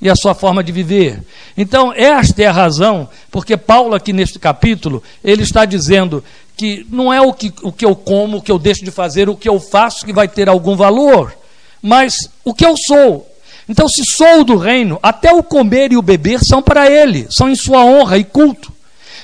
e 0.01 0.09
a 0.09 0.15
sua 0.15 0.34
forma 0.34 0.63
de 0.63 0.72
viver. 0.72 1.22
Então, 1.57 1.91
esta 1.93 2.43
é 2.43 2.45
a 2.45 2.51
razão, 2.51 3.09
porque 3.32 3.57
Paulo, 3.57 3.95
aqui 3.95 4.13
neste 4.13 4.39
capítulo, 4.39 5.03
ele 5.24 5.43
está 5.43 5.65
dizendo 5.65 6.24
que 6.55 6.86
não 6.89 7.11
é 7.11 7.20
o 7.22 7.34
que, 7.34 7.53
o 7.61 7.72
que 7.72 7.86
eu 7.86 7.95
como, 7.95 8.38
o 8.38 8.41
que 8.41 8.51
eu 8.51 8.59
deixo 8.59 8.86
de 8.86 8.91
fazer, 8.91 9.28
o 9.28 9.36
que 9.36 9.49
eu 9.49 9.59
faço 9.59 10.05
que 10.05 10.13
vai 10.13 10.28
ter 10.28 10.47
algum 10.47 10.76
valor, 10.76 11.36
mas 11.82 12.30
o 12.43 12.53
que 12.53 12.65
eu 12.65 12.76
sou. 12.78 13.28
Então, 13.68 13.88
se 13.88 14.03
sou 14.05 14.43
do 14.43 14.55
reino, 14.55 14.99
até 15.03 15.34
o 15.34 15.43
comer 15.43 15.91
e 15.91 15.97
o 15.97 16.01
beber 16.01 16.39
são 16.43 16.61
para 16.61 16.89
ele, 16.89 17.28
são 17.30 17.49
em 17.49 17.55
sua 17.55 17.84
honra 17.84 18.18
e 18.18 18.24
culto. 18.24 18.72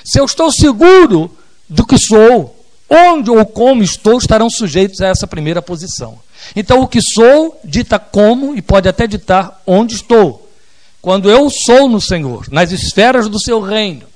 Se 0.04 0.20
eu 0.20 0.24
estou 0.24 0.52
seguro 0.52 1.34
do 1.68 1.86
que 1.86 1.98
sou, 1.98 2.54
onde 2.88 3.30
ou 3.30 3.46
como 3.46 3.82
estou 3.82 4.18
estarão 4.18 4.50
sujeitos 4.50 5.00
a 5.00 5.08
essa 5.08 5.26
primeira 5.26 5.62
posição. 5.62 6.18
Então, 6.54 6.80
o 6.80 6.88
que 6.88 7.00
sou 7.00 7.58
dita 7.64 7.98
como 7.98 8.54
e 8.54 8.60
pode 8.60 8.88
até 8.88 9.06
ditar 9.06 9.62
onde 9.66 9.94
estou. 9.94 10.48
Quando 11.00 11.30
eu 11.30 11.48
sou 11.50 11.88
no 11.88 12.00
Senhor, 12.00 12.46
nas 12.50 12.70
esferas 12.70 13.28
do 13.28 13.40
seu 13.40 13.60
reino. 13.60 14.14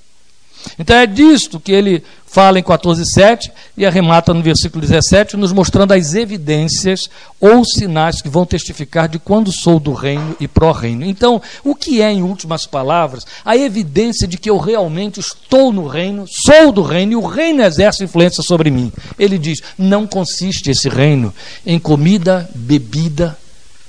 Então 0.79 0.97
é 0.97 1.07
disto 1.07 1.61
que 1.61 1.73
ele 1.73 2.03
fala 2.31 2.59
em 2.59 2.63
14,7 2.63 3.51
e 3.77 3.87
arremata 3.87 4.35
no 4.35 4.43
versículo 4.43 4.83
17, 4.83 5.37
nos 5.37 5.53
mostrando 5.53 5.93
as 5.93 6.15
evidências 6.15 7.09
ou 7.41 7.65
sinais 7.65 8.21
que 8.21 8.29
vão 8.29 8.45
testificar 8.45 9.09
de 9.09 9.19
quando 9.19 9.51
sou 9.51 9.81
do 9.81 9.95
reino 9.95 10.37
e 10.39 10.47
pró-reino. 10.47 11.05
Então, 11.05 11.41
o 11.65 11.75
que 11.75 12.03
é, 12.03 12.13
em 12.13 12.23
últimas 12.23 12.67
palavras, 12.67 13.27
a 13.45 13.57
evidência 13.57 14.29
de 14.29 14.37
que 14.37 14.51
eu 14.51 14.59
realmente 14.59 15.19
estou 15.19 15.73
no 15.73 15.87
reino, 15.87 16.27
sou 16.29 16.71
do 16.71 16.83
reino 16.83 17.13
e 17.13 17.17
o 17.17 17.27
reino 17.27 17.63
exerce 17.63 18.05
influência 18.05 18.43
sobre 18.43 18.71
mim? 18.71 18.93
Ele 19.19 19.39
diz: 19.39 19.63
não 19.79 20.07
consiste 20.07 20.71
esse 20.71 20.89
reino 20.89 21.35
em 21.65 21.79
comida, 21.79 22.49
bebida, 22.55 23.39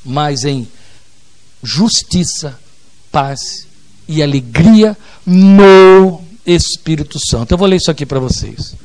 mas 0.06 0.46
em 0.46 0.66
justiça, 1.62 2.58
paz 3.12 3.68
e 4.08 4.24
alegria 4.24 4.98
no 5.26 6.19
Espírito 6.50 7.20
Santo. 7.20 7.54
Eu 7.54 7.58
vou 7.58 7.68
ler 7.68 7.78
isso 7.78 7.92
aqui 7.92 8.06
para 8.06 8.20
vocês. 8.20 8.76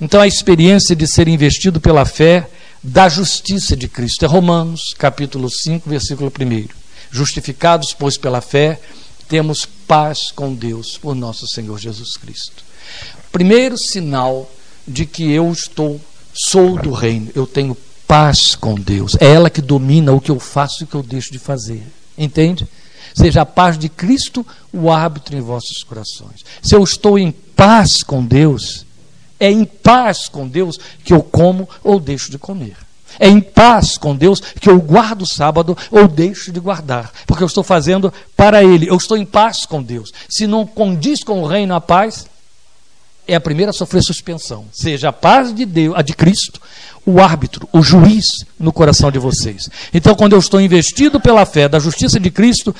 Então, 0.00 0.20
a 0.20 0.26
experiência 0.26 0.94
de 0.94 1.06
ser 1.06 1.28
investido 1.28 1.80
pela 1.80 2.04
fé 2.04 2.48
da 2.82 3.08
justiça 3.08 3.74
de 3.74 3.88
Cristo. 3.88 4.24
É 4.24 4.28
Romanos, 4.28 4.94
capítulo 4.98 5.48
5, 5.50 5.88
versículo 5.88 6.30
1. 6.30 6.68
Justificados, 7.10 7.94
pois, 7.98 8.18
pela 8.18 8.42
fé, 8.42 8.78
temos 9.26 9.64
paz 9.64 10.30
com 10.30 10.54
Deus 10.54 10.98
por 10.98 11.14
nosso 11.14 11.46
Senhor 11.46 11.78
Jesus 11.78 12.16
Cristo. 12.16 12.62
Primeiro 13.32 13.78
sinal 13.78 14.50
de 14.86 15.06
que 15.06 15.30
eu 15.30 15.50
estou, 15.50 15.98
sou 16.34 16.78
do 16.78 16.92
reino, 16.92 17.30
eu 17.34 17.46
tenho 17.46 17.76
paz 18.06 18.54
com 18.54 18.74
Deus. 18.74 19.16
É 19.18 19.26
ela 19.26 19.48
que 19.48 19.62
domina 19.62 20.12
o 20.12 20.20
que 20.20 20.30
eu 20.30 20.38
faço 20.38 20.82
e 20.82 20.84
o 20.84 20.86
que 20.86 20.94
eu 20.94 21.02
deixo 21.02 21.32
de 21.32 21.38
fazer. 21.38 21.82
Entende? 22.18 22.68
Seja 23.12 23.42
a 23.42 23.46
paz 23.46 23.76
de 23.78 23.88
Cristo 23.88 24.46
o 24.72 24.90
árbitro 24.90 25.36
em 25.36 25.40
vossos 25.40 25.82
corações. 25.82 26.44
Se 26.62 26.74
eu 26.74 26.82
estou 26.82 27.18
em 27.18 27.30
paz 27.30 28.02
com 28.02 28.24
Deus, 28.24 28.86
é 29.38 29.50
em 29.50 29.64
paz 29.64 30.28
com 30.28 30.48
Deus 30.48 30.78
que 31.04 31.12
eu 31.12 31.22
como 31.22 31.68
ou 31.82 32.00
deixo 32.00 32.30
de 32.30 32.38
comer. 32.38 32.76
É 33.18 33.28
em 33.28 33.40
paz 33.40 33.96
com 33.96 34.16
Deus 34.16 34.40
que 34.40 34.68
eu 34.68 34.80
guardo 34.80 35.22
o 35.22 35.26
sábado 35.26 35.76
ou 35.90 36.08
deixo 36.08 36.50
de 36.50 36.58
guardar, 36.58 37.12
porque 37.26 37.42
eu 37.42 37.46
estou 37.46 37.62
fazendo 37.62 38.12
para 38.36 38.64
Ele. 38.64 38.88
Eu 38.88 38.96
estou 38.96 39.16
em 39.16 39.24
paz 39.24 39.66
com 39.66 39.82
Deus. 39.82 40.12
Se 40.28 40.46
não 40.46 40.66
condiz 40.66 41.22
com 41.22 41.42
o 41.42 41.46
reino 41.46 41.74
a 41.74 41.80
paz, 41.80 42.26
é 43.26 43.34
a 43.34 43.40
primeira 43.40 43.70
a 43.70 43.72
sofrer 43.72 44.02
suspensão. 44.02 44.66
Seja 44.72 45.08
a 45.08 45.12
paz 45.12 45.54
de 45.54 45.64
Deus, 45.64 45.94
a 45.96 46.02
de 46.02 46.14
Cristo, 46.14 46.60
o 47.06 47.20
árbitro, 47.20 47.68
o 47.72 47.82
juiz 47.82 48.44
no 48.58 48.72
coração 48.72 49.10
de 49.10 49.18
vocês. 49.18 49.68
Então, 49.92 50.14
quando 50.14 50.32
eu 50.32 50.38
estou 50.38 50.60
investido 50.60 51.20
pela 51.20 51.44
fé 51.44 51.68
da 51.68 51.78
justiça 51.78 52.18
de 52.18 52.30
Cristo, 52.30 52.74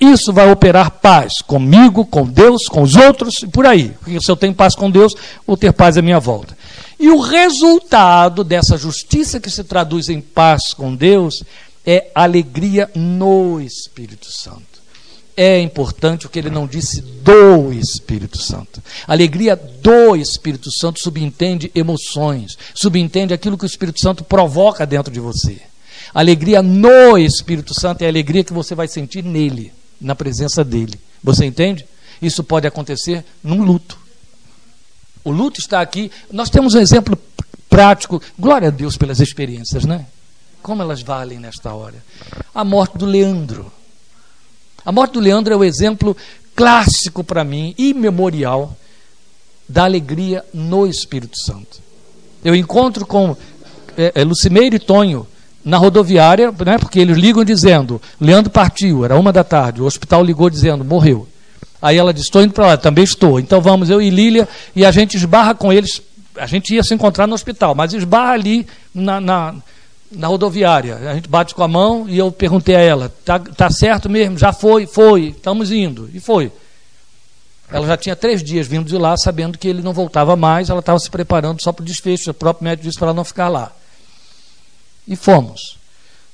isso 0.00 0.32
vai 0.32 0.50
operar 0.50 0.90
paz 0.90 1.34
comigo, 1.46 2.04
com 2.04 2.26
Deus, 2.26 2.66
com 2.66 2.82
os 2.82 2.96
outros 2.96 3.42
e 3.42 3.46
por 3.46 3.66
aí. 3.66 3.90
Porque 4.00 4.20
se 4.20 4.30
eu 4.30 4.36
tenho 4.36 4.54
paz 4.54 4.74
com 4.74 4.90
Deus, 4.90 5.14
vou 5.46 5.56
ter 5.56 5.72
paz 5.72 5.96
à 5.96 6.02
minha 6.02 6.20
volta. 6.20 6.56
E 6.98 7.08
o 7.08 7.20
resultado 7.20 8.44
dessa 8.44 8.76
justiça 8.76 9.40
que 9.40 9.50
se 9.50 9.64
traduz 9.64 10.08
em 10.08 10.20
paz 10.20 10.72
com 10.74 10.94
Deus 10.94 11.42
é 11.86 12.10
alegria 12.14 12.90
no 12.94 13.60
Espírito 13.60 14.30
Santo. 14.30 14.73
É 15.36 15.60
importante 15.60 16.26
o 16.26 16.28
que 16.28 16.38
ele 16.38 16.50
não 16.50 16.66
disse 16.66 17.00
do 17.00 17.72
Espírito 17.72 18.38
Santo. 18.38 18.80
Alegria 19.06 19.56
do 19.56 20.14
Espírito 20.14 20.70
Santo 20.70 21.00
subentende 21.00 21.72
emoções, 21.74 22.56
subentende 22.72 23.34
aquilo 23.34 23.58
que 23.58 23.64
o 23.64 23.66
Espírito 23.66 24.00
Santo 24.00 24.22
provoca 24.22 24.86
dentro 24.86 25.12
de 25.12 25.18
você. 25.18 25.60
Alegria 26.14 26.62
no 26.62 27.18
Espírito 27.18 27.74
Santo 27.74 28.02
é 28.02 28.06
a 28.06 28.08
alegria 28.08 28.44
que 28.44 28.52
você 28.52 28.76
vai 28.76 28.86
sentir 28.86 29.24
nele 29.24 29.72
na 30.00 30.14
presença 30.14 30.62
dele. 30.62 31.00
Você 31.22 31.44
entende? 31.44 31.84
Isso 32.22 32.44
pode 32.44 32.66
acontecer 32.66 33.24
num 33.42 33.64
luto. 33.64 33.98
O 35.24 35.32
luto 35.32 35.58
está 35.58 35.80
aqui. 35.80 36.12
Nós 36.30 36.50
temos 36.50 36.74
um 36.74 36.80
exemplo 36.80 37.18
prático. 37.68 38.22
Glória 38.38 38.68
a 38.68 38.70
Deus 38.70 38.96
pelas 38.96 39.18
experiências, 39.18 39.84
né? 39.84 40.06
Como 40.62 40.82
elas 40.82 41.02
valem 41.02 41.40
nesta 41.40 41.74
hora. 41.74 41.96
A 42.54 42.62
morte 42.62 42.96
do 42.96 43.06
Leandro. 43.06 43.72
A 44.84 44.92
morte 44.92 45.12
do 45.12 45.20
Leandro 45.20 45.54
é 45.54 45.56
o 45.56 45.64
exemplo 45.64 46.16
clássico 46.54 47.24
para 47.24 47.42
mim, 47.42 47.74
imemorial, 47.78 48.76
da 49.68 49.84
alegria 49.84 50.44
no 50.52 50.86
Espírito 50.86 51.38
Santo. 51.38 51.82
Eu 52.44 52.54
encontro 52.54 53.06
com 53.06 53.34
é, 53.96 54.12
é, 54.14 54.24
Lucimeiro 54.24 54.76
e 54.76 54.78
Tonho 54.78 55.26
na 55.64 55.78
rodoviária, 55.78 56.52
né, 56.64 56.76
porque 56.78 57.00
eles 57.00 57.16
ligam 57.16 57.42
dizendo: 57.42 58.00
Leandro 58.20 58.50
partiu, 58.50 59.04
era 59.04 59.18
uma 59.18 59.32
da 59.32 59.42
tarde, 59.42 59.80
o 59.80 59.86
hospital 59.86 60.22
ligou 60.22 60.50
dizendo: 60.50 60.84
morreu. 60.84 61.26
Aí 61.80 61.96
ela 61.96 62.12
disse: 62.12 62.26
estou 62.26 62.42
indo 62.42 62.52
para 62.52 62.66
lá, 62.66 62.76
também 62.76 63.04
estou. 63.04 63.40
Então 63.40 63.60
vamos, 63.60 63.88
eu 63.88 64.02
e 64.02 64.10
Lília, 64.10 64.46
e 64.76 64.84
a 64.84 64.90
gente 64.90 65.16
esbarra 65.16 65.54
com 65.54 65.72
eles. 65.72 66.02
A 66.36 66.46
gente 66.46 66.74
ia 66.74 66.82
se 66.82 66.92
encontrar 66.92 67.26
no 67.26 67.34
hospital, 67.34 67.74
mas 67.74 67.94
esbarra 67.94 68.32
ali 68.32 68.66
na, 68.92 69.20
na, 69.20 69.54
na 70.10 70.26
rodoviária. 70.26 70.96
A 70.96 71.14
gente 71.14 71.28
bate 71.28 71.54
com 71.54 71.62
a 71.62 71.68
mão 71.68 72.08
e 72.08 72.18
eu 72.18 72.30
perguntei 72.30 72.76
a 72.76 72.80
ela: 72.80 73.12
tá, 73.24 73.38
tá 73.38 73.70
certo 73.70 74.08
mesmo? 74.08 74.38
Já 74.38 74.52
foi, 74.52 74.86
foi, 74.86 75.28
estamos 75.28 75.70
indo. 75.72 76.08
E 76.12 76.20
foi. 76.20 76.50
Ela 77.70 77.86
já 77.86 77.96
tinha 77.96 78.14
três 78.14 78.42
dias 78.42 78.66
vindo 78.66 78.86
de 78.86 78.96
lá, 78.96 79.16
sabendo 79.16 79.58
que 79.58 79.66
ele 79.66 79.82
não 79.82 79.92
voltava 79.92 80.36
mais, 80.36 80.68
ela 80.68 80.80
estava 80.80 80.98
se 80.98 81.10
preparando 81.10 81.62
só 81.62 81.72
para 81.72 81.82
o 81.82 81.86
desfecho. 81.86 82.30
O 82.30 82.34
próprio 82.34 82.64
médico 82.64 82.86
disse 82.86 82.98
para 82.98 83.08
ela 83.08 83.16
não 83.16 83.24
ficar 83.24 83.48
lá. 83.48 83.72
E 85.08 85.16
fomos. 85.16 85.78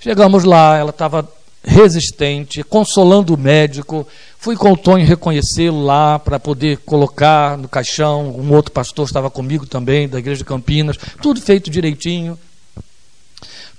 Chegamos 0.00 0.44
lá, 0.44 0.76
ela 0.76 0.90
estava 0.90 1.28
resistente, 1.62 2.62
consolando 2.62 3.34
o 3.34 3.38
médico. 3.38 4.06
Fui 4.38 4.56
com 4.56 4.72
o 4.72 4.76
Tonho 4.76 5.06
reconhecê-lo 5.06 5.84
lá 5.84 6.18
para 6.18 6.40
poder 6.40 6.78
colocar 6.78 7.56
no 7.58 7.68
caixão. 7.68 8.30
Um 8.30 8.52
outro 8.52 8.72
pastor 8.72 9.06
estava 9.06 9.30
comigo 9.30 9.66
também, 9.66 10.08
da 10.08 10.18
igreja 10.18 10.38
de 10.38 10.44
Campinas. 10.44 10.96
Tudo 11.22 11.40
feito 11.40 11.70
direitinho. 11.70 12.38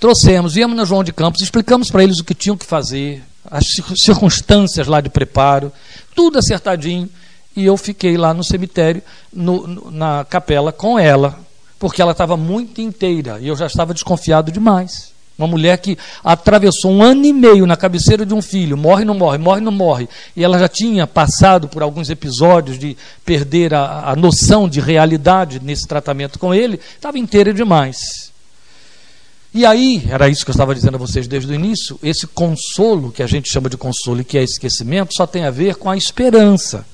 Trouxemos, 0.02 0.56
viemos 0.56 0.76
na 0.76 0.84
João 0.84 1.04
de 1.04 1.14
Campos, 1.14 1.44
explicamos 1.44 1.92
para 1.92 2.04
eles 2.04 2.18
o 2.18 2.24
que 2.24 2.34
tinham 2.34 2.58
que 2.58 2.66
fazer, 2.66 3.22
as 3.46 3.64
circunstâncias 3.96 4.88
lá 4.88 5.00
de 5.00 5.12
preparo, 5.12 5.72
tudo 6.16 6.40
acertadinho. 6.40 7.08
E 7.56 7.64
eu 7.64 7.78
fiquei 7.78 8.18
lá 8.18 8.34
no 8.34 8.44
cemitério, 8.44 9.04
no, 9.32 9.68
no, 9.68 9.92
na 9.92 10.26
capela, 10.28 10.72
com 10.72 10.98
ela, 10.98 11.38
porque 11.78 12.02
ela 12.02 12.14
estava 12.14 12.36
muito 12.36 12.82
inteira 12.82 13.38
e 13.40 13.48
eu 13.48 13.56
já 13.56 13.68
estava 13.68 13.94
desconfiado 13.94 14.52
demais. 14.52 15.12
Uma 15.38 15.48
mulher 15.48 15.78
que 15.78 15.96
atravessou 16.24 16.92
um 16.92 17.04
ano 17.04 17.24
e 17.24 17.32
meio 17.32 17.68
na 17.68 17.78
cabeceira 17.78 18.26
de 18.26 18.34
um 18.34 18.42
filho, 18.42 18.76
morre, 18.76 19.06
não 19.06 19.14
morre, 19.14 19.38
morre, 19.38 19.62
não 19.62 19.72
morre, 19.72 20.10
e 20.36 20.44
ela 20.44 20.58
já 20.58 20.68
tinha 20.68 21.06
passado 21.06 21.68
por 21.68 21.84
alguns 21.84 22.10
episódios 22.10 22.80
de 22.80 22.98
perder 23.24 23.72
a, 23.76 24.10
a 24.10 24.16
noção 24.16 24.68
de 24.68 24.80
realidade 24.80 25.60
nesse 25.60 25.88
tratamento 25.88 26.40
com 26.40 26.52
ele, 26.52 26.80
estava 26.96 27.20
inteira 27.20 27.54
demais. 27.54 28.31
E 29.54 29.66
aí, 29.66 30.08
era 30.10 30.30
isso 30.30 30.46
que 30.46 30.52
eu 30.52 30.54
estava 30.54 30.74
dizendo 30.74 30.96
a 30.96 30.98
vocês 30.98 31.28
desde 31.28 31.52
o 31.52 31.56
início, 31.56 32.00
esse 32.02 32.26
consolo, 32.26 33.12
que 33.12 33.22
a 33.22 33.28
gente 33.28 33.52
chama 33.52 33.70
de 33.70 33.76
consolo 33.76 34.22
e 34.22 34.24
que 34.24 34.38
é 34.38 34.44
esquecimento, 34.44 35.14
só 35.14 35.28
tem 35.28 35.44
a 35.44 35.52
ver 35.52 35.76
com 35.76 35.90
a 35.90 35.98
esperança. 35.98 36.86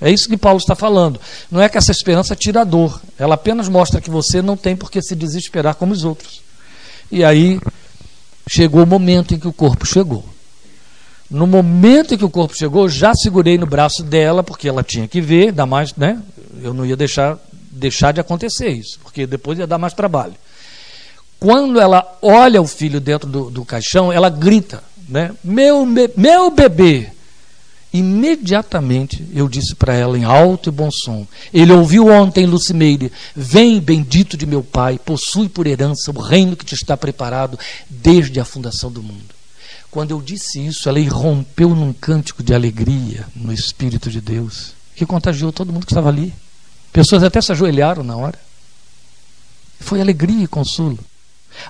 É 0.00 0.10
isso 0.10 0.28
que 0.28 0.36
Paulo 0.36 0.58
está 0.58 0.76
falando. 0.76 1.20
Não 1.50 1.60
é 1.60 1.68
que 1.68 1.76
essa 1.76 1.90
esperança 1.90 2.36
tira 2.36 2.60
a 2.60 2.64
dor, 2.64 3.00
ela 3.18 3.34
apenas 3.34 3.68
mostra 3.68 4.00
que 4.00 4.10
você 4.10 4.40
não 4.40 4.56
tem 4.56 4.76
por 4.76 4.90
que 4.90 5.02
se 5.02 5.16
desesperar 5.16 5.74
como 5.74 5.92
os 5.92 6.04
outros. 6.04 6.42
E 7.10 7.24
aí, 7.24 7.58
chegou 8.48 8.84
o 8.84 8.86
momento 8.86 9.34
em 9.34 9.38
que 9.38 9.48
o 9.48 9.52
corpo 9.52 9.84
chegou. 9.84 10.24
No 11.28 11.46
momento 11.46 12.14
em 12.14 12.18
que 12.18 12.24
o 12.24 12.30
corpo 12.30 12.56
chegou, 12.56 12.88
já 12.88 13.14
segurei 13.14 13.58
no 13.58 13.66
braço 13.66 14.04
dela, 14.04 14.44
porque 14.44 14.68
ela 14.68 14.84
tinha 14.84 15.08
que 15.08 15.20
ver, 15.20 15.50
dá 15.50 15.66
mais, 15.66 15.92
né? 15.96 16.22
Eu 16.62 16.72
não 16.72 16.86
ia 16.86 16.96
deixar, 16.96 17.36
deixar 17.52 18.12
de 18.12 18.20
acontecer 18.20 18.68
isso, 18.68 19.00
porque 19.02 19.26
depois 19.26 19.58
ia 19.58 19.66
dar 19.66 19.78
mais 19.78 19.92
trabalho. 19.92 20.34
Quando 21.38 21.80
ela 21.80 22.18
olha 22.22 22.60
o 22.62 22.66
filho 22.66 23.00
dentro 23.00 23.28
do, 23.28 23.50
do 23.50 23.64
caixão, 23.64 24.12
ela 24.12 24.30
grita, 24.30 24.82
né? 25.08 25.34
Meu, 25.44 25.86
meu 26.16 26.50
bebê! 26.50 27.10
Imediatamente 27.92 29.26
eu 29.32 29.48
disse 29.48 29.74
para 29.74 29.94
ela 29.94 30.18
em 30.18 30.24
alto 30.24 30.68
e 30.68 30.72
bom 30.72 30.90
som. 30.90 31.26
Ele 31.52 31.72
ouviu 31.72 32.08
ontem, 32.08 32.44
Lucimeire: 32.44 33.10
Vem, 33.34 33.80
bendito 33.80 34.36
de 34.36 34.44
meu 34.44 34.62
Pai, 34.62 34.98
possui 34.98 35.48
por 35.48 35.66
herança 35.66 36.10
o 36.10 36.20
reino 36.20 36.56
que 36.56 36.64
te 36.64 36.74
está 36.74 36.94
preparado 36.96 37.58
desde 37.88 38.38
a 38.38 38.44
fundação 38.44 38.92
do 38.92 39.02
mundo. 39.02 39.34
Quando 39.90 40.10
eu 40.10 40.20
disse 40.20 40.66
isso, 40.66 40.90
ela 40.90 41.00
irrompeu 41.00 41.70
num 41.70 41.90
cântico 41.90 42.42
de 42.42 42.52
alegria 42.52 43.26
no 43.34 43.50
Espírito 43.50 44.10
de 44.10 44.20
Deus, 44.20 44.74
que 44.94 45.06
contagiou 45.06 45.50
todo 45.50 45.72
mundo 45.72 45.86
que 45.86 45.92
estava 45.92 46.10
ali. 46.10 46.34
Pessoas 46.92 47.22
até 47.22 47.40
se 47.40 47.52
ajoelharam 47.52 48.02
na 48.02 48.14
hora. 48.14 48.38
Foi 49.80 50.02
alegria 50.02 50.44
e 50.44 50.46
consolo. 50.46 50.98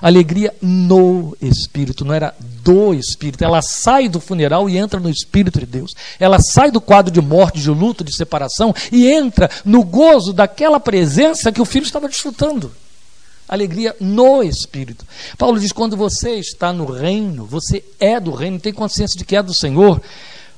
Alegria 0.01 0.53
no 0.61 1.35
Espírito, 1.41 2.05
não 2.05 2.13
era 2.13 2.33
do 2.63 2.93
Espírito. 2.93 3.43
Ela 3.43 3.61
sai 3.61 4.07
do 4.07 4.19
funeral 4.19 4.69
e 4.69 4.77
entra 4.77 4.99
no 4.99 5.09
Espírito 5.09 5.59
de 5.59 5.65
Deus. 5.65 5.93
Ela 6.19 6.39
sai 6.39 6.71
do 6.71 6.81
quadro 6.81 7.11
de 7.11 7.21
morte, 7.21 7.59
de 7.59 7.69
luto, 7.69 8.03
de 8.03 8.15
separação 8.15 8.73
e 8.91 9.07
entra 9.07 9.49
no 9.63 9.83
gozo 9.83 10.33
daquela 10.33 10.79
presença 10.79 11.51
que 11.51 11.61
o 11.61 11.65
filho 11.65 11.85
estava 11.85 12.07
desfrutando. 12.07 12.71
Alegria 13.47 13.95
no 13.99 14.43
Espírito. 14.43 15.05
Paulo 15.37 15.59
diz: 15.59 15.71
quando 15.71 15.95
você 15.95 16.31
está 16.31 16.73
no 16.73 16.85
reino, 16.85 17.45
você 17.45 17.83
é 17.99 18.19
do 18.19 18.31
reino, 18.31 18.59
tem 18.59 18.73
consciência 18.73 19.17
de 19.17 19.23
que 19.23 19.35
é 19.35 19.41
do 19.43 19.53
Senhor. 19.53 20.01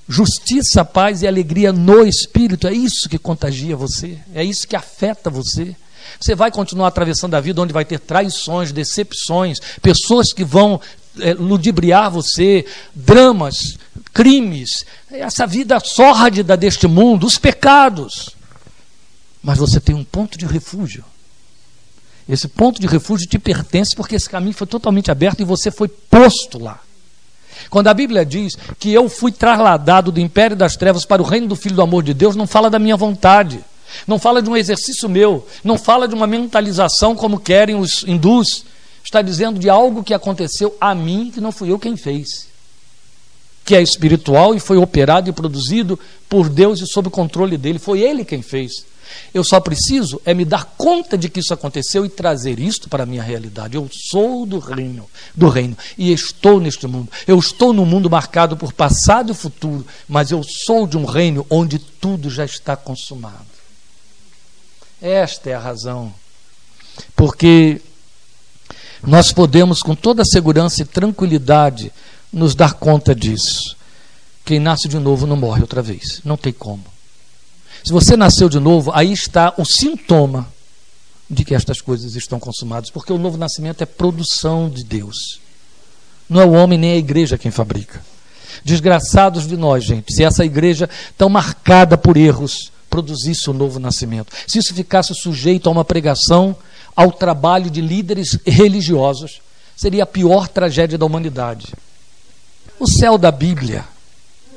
Justiça, 0.08 0.84
paz 0.84 1.22
e 1.22 1.28
alegria 1.28 1.72
no 1.72 2.04
Espírito, 2.04 2.68
é 2.68 2.74
isso 2.74 3.08
que 3.08 3.20
contagia 3.20 3.76
você, 3.76 4.18
é 4.34 4.44
isso 4.44 4.68
que 4.68 4.76
afeta 4.76 5.30
você. 5.30 5.76
Você 6.20 6.36
vai 6.36 6.52
continuar 6.52 6.88
atravessando 6.88 7.36
a 7.36 7.42
vida 7.42 7.62
onde 7.62 7.74
vai 7.74 7.84
ter 7.84 8.00
traições, 8.00 8.72
decepções, 8.72 9.60
pessoas 9.82 10.32
que 10.32 10.44
vão 10.44 10.80
é, 11.20 11.34
ludibriar 11.34 12.10
você, 12.10 12.66
dramas, 12.96 13.78
crimes, 14.14 14.86
essa 15.12 15.46
vida 15.46 15.80
sórdida 15.80 16.56
deste 16.56 16.88
mundo, 16.88 17.26
os 17.26 17.38
pecados. 17.38 18.30
Mas 19.42 19.58
você 19.58 19.80
tem 19.80 19.96
um 19.96 20.04
ponto 20.04 20.38
de 20.38 20.46
refúgio. 20.46 21.04
Esse 22.28 22.48
ponto 22.48 22.80
de 22.80 22.88
refúgio 22.88 23.28
te 23.28 23.40
pertence 23.40 23.96
porque 23.96 24.16
esse 24.16 24.30
caminho 24.30 24.54
foi 24.54 24.68
totalmente 24.68 25.10
aberto 25.10 25.40
e 25.40 25.46
você 25.46 25.72
foi 25.72 25.88
posto 25.88 26.60
lá. 26.60 26.80
Quando 27.70 27.88
a 27.88 27.94
Bíblia 27.94 28.26
diz 28.26 28.56
que 28.78 28.94
eu 28.94 29.10
fui 29.10 29.32
trasladado 29.32 30.12
do 30.12 30.20
império 30.20 30.56
das 30.56 30.76
trevas 30.76 31.06
para 31.06 31.22
o 31.22 31.26
reino 31.26 31.48
do 31.48 31.56
Filho 31.56 31.76
do 31.76 31.82
amor 31.82 32.04
de 32.04 32.14
Deus, 32.14 32.36
não 32.36 32.48
fala 32.48 32.70
da 32.70 32.80
minha 32.80 32.96
vontade. 32.96 33.64
Não 34.08 34.20
fala 34.20 34.42
de 34.42 34.50
um 34.50 34.58
exercício 34.58 35.10
meu, 35.10 35.46
não 35.64 35.78
fala 35.78 36.08
de 36.08 36.16
uma 36.16 36.28
mentalização 36.28 37.16
como 37.16 37.40
querem 37.40 37.76
os 37.76 38.04
hindus. 38.08 38.66
Está 39.04 39.22
dizendo 39.22 39.60
de 39.60 39.70
algo 39.70 40.04
que 40.04 40.14
aconteceu 40.14 40.76
a 40.80 40.94
mim, 40.94 41.32
que 41.34 41.42
não 41.42 41.52
fui 41.52 41.72
eu 41.72 41.80
quem 41.80 41.96
fez. 41.96 42.48
Que 43.66 43.76
é 43.76 43.82
espiritual 43.82 44.54
e 44.54 44.60
foi 44.60 44.78
operado 44.78 45.30
e 45.30 45.34
produzido 45.34 46.00
por 46.28 46.50
Deus 46.50 46.82
e 46.82 46.88
sob 46.88 47.08
o 47.08 47.12
controle 47.12 47.58
dele. 47.58 47.80
Foi 47.80 48.02
ele 48.02 48.26
quem 48.26 48.42
fez. 48.42 48.86
Eu 49.34 49.44
só 49.44 49.60
preciso 49.60 50.22
é 50.26 50.34
me 50.34 50.46
dar 50.46 50.66
conta 50.78 51.18
de 51.18 51.30
que 51.30 51.40
isso 51.40 51.54
aconteceu 51.54 52.06
e 52.06 52.10
trazer 52.10 52.60
isto 52.60 52.90
para 52.90 53.04
a 53.04 53.06
minha 53.06 53.24
realidade. 53.24 53.76
Eu 53.76 53.90
sou 53.92 54.46
do 54.46 54.60
reino, 54.60 55.10
do 55.36 55.50
reino 55.50 55.78
e 55.98 56.12
estou 56.12 56.60
neste 56.60 56.88
mundo. 56.88 57.12
Eu 57.28 57.38
estou 57.38 57.74
num 57.74 57.86
mundo 57.86 58.10
marcado 58.10 58.58
por 58.58 58.74
passado 58.74 59.32
e 59.32 59.36
futuro, 59.36 59.86
mas 60.08 60.32
eu 60.32 60.44
sou 60.44 60.88
de 60.88 60.98
um 60.98 61.06
reino 61.06 61.46
onde 61.50 61.80
tudo 61.80 62.30
já 62.30 62.46
está 62.46 62.76
consumado. 62.76 63.49
Esta 65.02 65.50
é 65.50 65.54
a 65.54 65.60
razão. 65.60 66.14
Porque 67.16 67.82
nós 69.02 69.32
podemos, 69.32 69.82
com 69.82 69.96
toda 69.96 70.26
segurança 70.26 70.82
e 70.82 70.86
tranquilidade, 70.86 71.92
nos 72.32 72.54
dar 72.56 72.74
conta 72.74 73.16
disso. 73.16 73.76
Quem 74.44 74.60
nasce 74.60 74.88
de 74.88 75.00
novo 75.00 75.26
não 75.26 75.36
morre 75.36 75.62
outra 75.62 75.82
vez. 75.82 76.22
Não 76.24 76.36
tem 76.36 76.52
como. 76.52 76.84
Se 77.84 77.92
você 77.92 78.18
nasceu 78.18 78.50
de 78.50 78.60
novo, 78.60 78.92
aí 78.94 79.12
está 79.12 79.54
o 79.58 79.66
sintoma 79.66 80.48
de 81.30 81.46
que 81.46 81.54
estas 81.54 81.80
coisas 81.80 82.16
estão 82.16 82.40
consumadas, 82.40 82.90
porque 82.90 83.14
o 83.14 83.18
novo 83.18 83.38
nascimento 83.38 83.82
é 83.82 83.86
produção 83.86 84.70
de 84.70 84.84
Deus. 84.84 85.40
Não 86.28 86.42
é 86.42 86.46
o 86.46 86.52
homem 86.52 86.78
nem 86.78 86.94
a 86.94 86.98
igreja 86.98 87.38
quem 87.38 87.52
fabrica. 87.52 88.02
Desgraçados 88.64 89.48
de 89.48 89.56
nós, 89.56 89.84
gente, 89.84 90.14
se 90.14 90.24
essa 90.24 90.44
igreja 90.44 90.90
tão 91.18 91.30
marcada 91.30 91.98
por 91.98 92.18
erros, 92.18 92.72
produzisse 92.90 93.50
o 93.50 93.54
novo 93.54 93.80
nascimento, 93.80 94.34
se 94.48 94.60
isso 94.60 94.74
ficasse 94.74 95.14
sujeito 95.14 95.70
a 95.70 95.72
uma 95.72 95.86
pregação, 95.86 96.56
ao 96.96 97.12
trabalho 97.12 97.70
de 97.70 97.80
líderes 97.80 98.38
religiosos, 98.46 99.42
seria 99.76 100.04
a 100.04 100.08
pior 100.08 100.48
tragédia 100.48 100.98
da 100.98 101.06
humanidade. 101.06 101.74
O 102.78 102.88
céu 102.88 103.18
da 103.18 103.32
Bíblia 103.32 103.86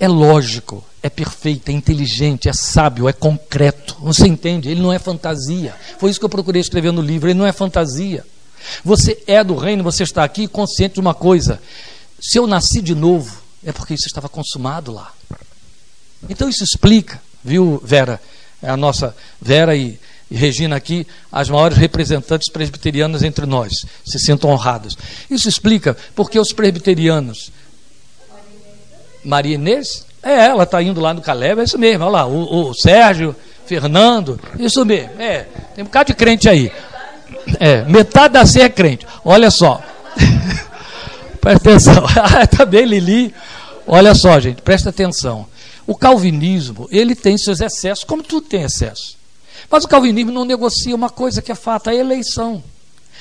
é 0.01 0.09
lógico, 0.09 0.85
é 1.01 1.09
perfeito, 1.09 1.68
é 1.68 1.72
inteligente, 1.72 2.49
é 2.49 2.53
sábio, 2.53 3.09
é 3.09 3.12
concreto. 3.12 3.97
Você 4.01 4.26
entende? 4.26 4.68
Ele 4.68 4.80
não 4.80 4.93
é 4.93 4.99
fantasia. 4.99 5.74
Foi 5.99 6.11
isso 6.11 6.18
que 6.18 6.24
eu 6.24 6.30
procurei 6.30 6.61
escrever 6.61 6.93
no 6.93 7.01
livro. 7.01 7.28
Ele 7.28 7.39
não 7.39 7.47
é 7.47 7.53
fantasia. 7.53 8.24
Você 8.85 9.22
é 9.26 9.43
do 9.45 9.55
reino, 9.55 9.85
você 9.85 10.03
está 10.03 10.24
aqui 10.24 10.49
consciente 10.49 10.95
de 10.95 11.01
uma 11.01 11.14
coisa. 11.14 11.61
Se 12.20 12.39
eu 12.39 12.47
nasci 12.47 12.80
de 12.80 12.95
novo, 12.95 13.43
é 13.64 13.72
porque 13.72 13.95
isso 13.95 14.07
estava 14.07 14.28
consumado 14.28 14.93
lá. 14.93 15.12
Então 16.28 16.49
isso 16.49 16.62
explica 16.64 17.20
Viu, 17.45 17.80
Vera? 17.84 18.20
É 18.62 18.70
a 18.70 18.76
nossa 18.76 19.14
Vera 19.40 19.74
e, 19.74 19.99
e 20.30 20.36
Regina 20.36 20.76
aqui, 20.76 21.07
as 21.30 21.49
maiores 21.49 21.76
representantes 21.76 22.49
presbiterianas 22.49 23.22
entre 23.22 23.47
nós. 23.47 23.72
Se 24.05 24.18
sintam 24.18 24.51
honradas. 24.51 24.97
Isso 25.30 25.49
explica 25.49 25.97
porque 26.14 26.38
os 26.38 26.53
presbiterianos. 26.53 27.51
Maria 29.24 29.55
Inês? 29.55 30.07
É, 30.22 30.47
ela 30.47 30.62
está 30.62 30.80
indo 30.80 31.01
lá 31.01 31.12
no 31.12 31.20
Caleb, 31.20 31.61
é 31.61 31.64
isso 31.64 31.78
mesmo. 31.78 32.05
Olha 32.05 32.12
lá, 32.12 32.26
o, 32.26 32.70
o 32.70 32.74
Sérgio, 32.74 33.34
Fernando, 33.66 34.38
isso 34.59 34.84
mesmo. 34.84 35.20
É, 35.20 35.47
tem 35.74 35.82
um 35.82 35.86
bocado 35.86 36.09
de 36.09 36.14
crente 36.14 36.49
aí. 36.49 36.70
É, 37.59 37.82
metade 37.84 38.34
da 38.34 38.47
ceia 38.47 38.64
é 38.64 38.68
crente. 38.68 39.07
Olha 39.24 39.51
só. 39.51 39.82
presta 41.40 41.70
atenção. 41.70 42.05
Está 42.43 42.64
bem, 42.66 42.84
Lili. 42.84 43.34
Olha 43.86 44.14
só, 44.14 44.38
gente, 44.38 44.62
presta 44.62 44.90
atenção. 44.90 45.47
O 45.93 45.95
calvinismo, 45.95 46.88
ele 46.90 47.14
tem 47.14 47.36
seus 47.36 47.61
excessos, 47.61 48.03
como 48.03 48.22
tudo 48.22 48.49
tem 48.49 48.62
excesso. 48.62 49.18
Mas 49.70 49.84
o 49.84 49.88
calvinismo 49.88 50.32
não 50.32 50.43
negocia 50.43 50.97
uma 50.97 51.11
coisa 51.11 51.43
que 51.43 51.53
é 51.53 51.55
fato, 51.55 51.90
a 51.90 51.95
eleição. 51.95 52.64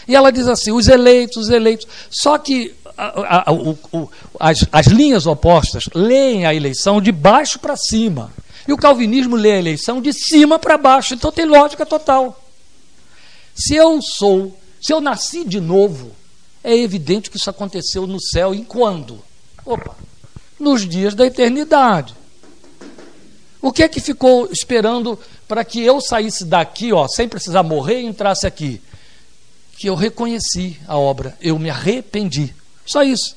E 0.08 0.16
ela 0.16 0.32
diz 0.32 0.48
assim: 0.48 0.72
os 0.72 0.88
eleitos, 0.88 1.36
os 1.36 1.50
eleitos. 1.50 1.86
Só 2.10 2.38
que 2.38 2.74
a, 2.98 3.50
a, 3.50 3.52
o, 3.52 3.78
o, 3.92 4.10
as, 4.40 4.66
as 4.72 4.88
linhas 4.88 5.26
opostas 5.26 5.84
leem 5.94 6.46
a 6.46 6.56
eleição 6.56 7.02
de 7.02 7.12
baixo 7.12 7.60
para 7.60 7.76
cima. 7.76 8.32
E 8.66 8.72
o 8.72 8.78
calvinismo 8.78 9.36
lê 9.36 9.52
a 9.52 9.60
eleição 9.60 10.02
de 10.02 10.14
cima 10.14 10.58
para 10.58 10.78
baixo. 10.78 11.14
Então 11.14 11.30
tem 11.30 11.44
lógica 11.44 11.86
total. 11.86 12.42
Se 13.54 13.76
eu 13.76 14.02
sou, 14.02 14.58
se 14.82 14.94
eu 14.94 15.02
nasci 15.02 15.44
de 15.44 15.60
novo, 15.60 16.14
é 16.64 16.74
evidente 16.74 17.30
que 17.30 17.36
isso 17.36 17.50
aconteceu 17.50 18.08
no 18.08 18.22
céu 18.22 18.56
em 18.56 18.64
quando? 18.64 19.22
Opa, 19.66 19.94
nos 20.58 20.88
dias 20.88 21.14
da 21.14 21.26
eternidade. 21.26 22.21
O 23.62 23.72
que 23.72 23.84
é 23.84 23.88
que 23.88 24.00
ficou 24.00 24.50
esperando 24.52 25.20
para 25.48 25.64
que 25.64 25.82
eu 25.82 26.02
saísse 26.02 26.46
daqui, 26.46 26.92
ó, 26.92 27.08
sem 27.08 27.28
precisar 27.28 27.62
morrer 27.62 28.02
e 28.02 28.06
entrasse 28.06 28.48
aqui? 28.48 28.82
Que 29.78 29.88
eu 29.88 29.96
reconheci 29.96 30.80
a 30.88 30.98
obra, 30.98 31.38
eu 31.40 31.60
me 31.60 31.70
arrependi. 31.70 32.56
Só 32.86 33.04
isso. 33.04 33.36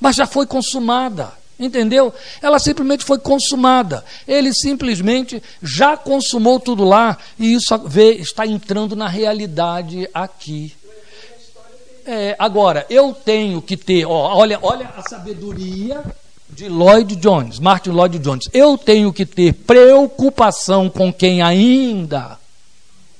Mas 0.00 0.14
já 0.14 0.26
foi 0.26 0.46
consumada. 0.46 1.32
Entendeu? 1.58 2.14
Ela 2.40 2.60
simplesmente 2.60 3.04
foi 3.04 3.18
consumada. 3.18 4.04
Ele 4.28 4.54
simplesmente 4.54 5.42
já 5.60 5.96
consumou 5.96 6.60
tudo 6.60 6.84
lá 6.84 7.18
e 7.36 7.54
isso 7.54 7.74
está 8.20 8.46
entrando 8.46 8.94
na 8.94 9.08
realidade 9.08 10.08
aqui. 10.14 10.72
É, 12.06 12.36
agora, 12.38 12.86
eu 12.88 13.12
tenho 13.12 13.60
que 13.60 13.76
ter, 13.76 14.06
ó, 14.06 14.36
olha, 14.36 14.58
olha 14.62 14.88
a 14.96 15.02
sabedoria 15.02 16.02
de 16.50 16.68
Lloyd 16.68 17.16
Jones, 17.16 17.58
Martin 17.58 17.90
Lloyd 17.90 18.18
Jones. 18.18 18.48
Eu 18.52 18.76
tenho 18.76 19.12
que 19.12 19.26
ter 19.26 19.52
preocupação 19.52 20.88
com 20.88 21.12
quem 21.12 21.42
ainda 21.42 22.38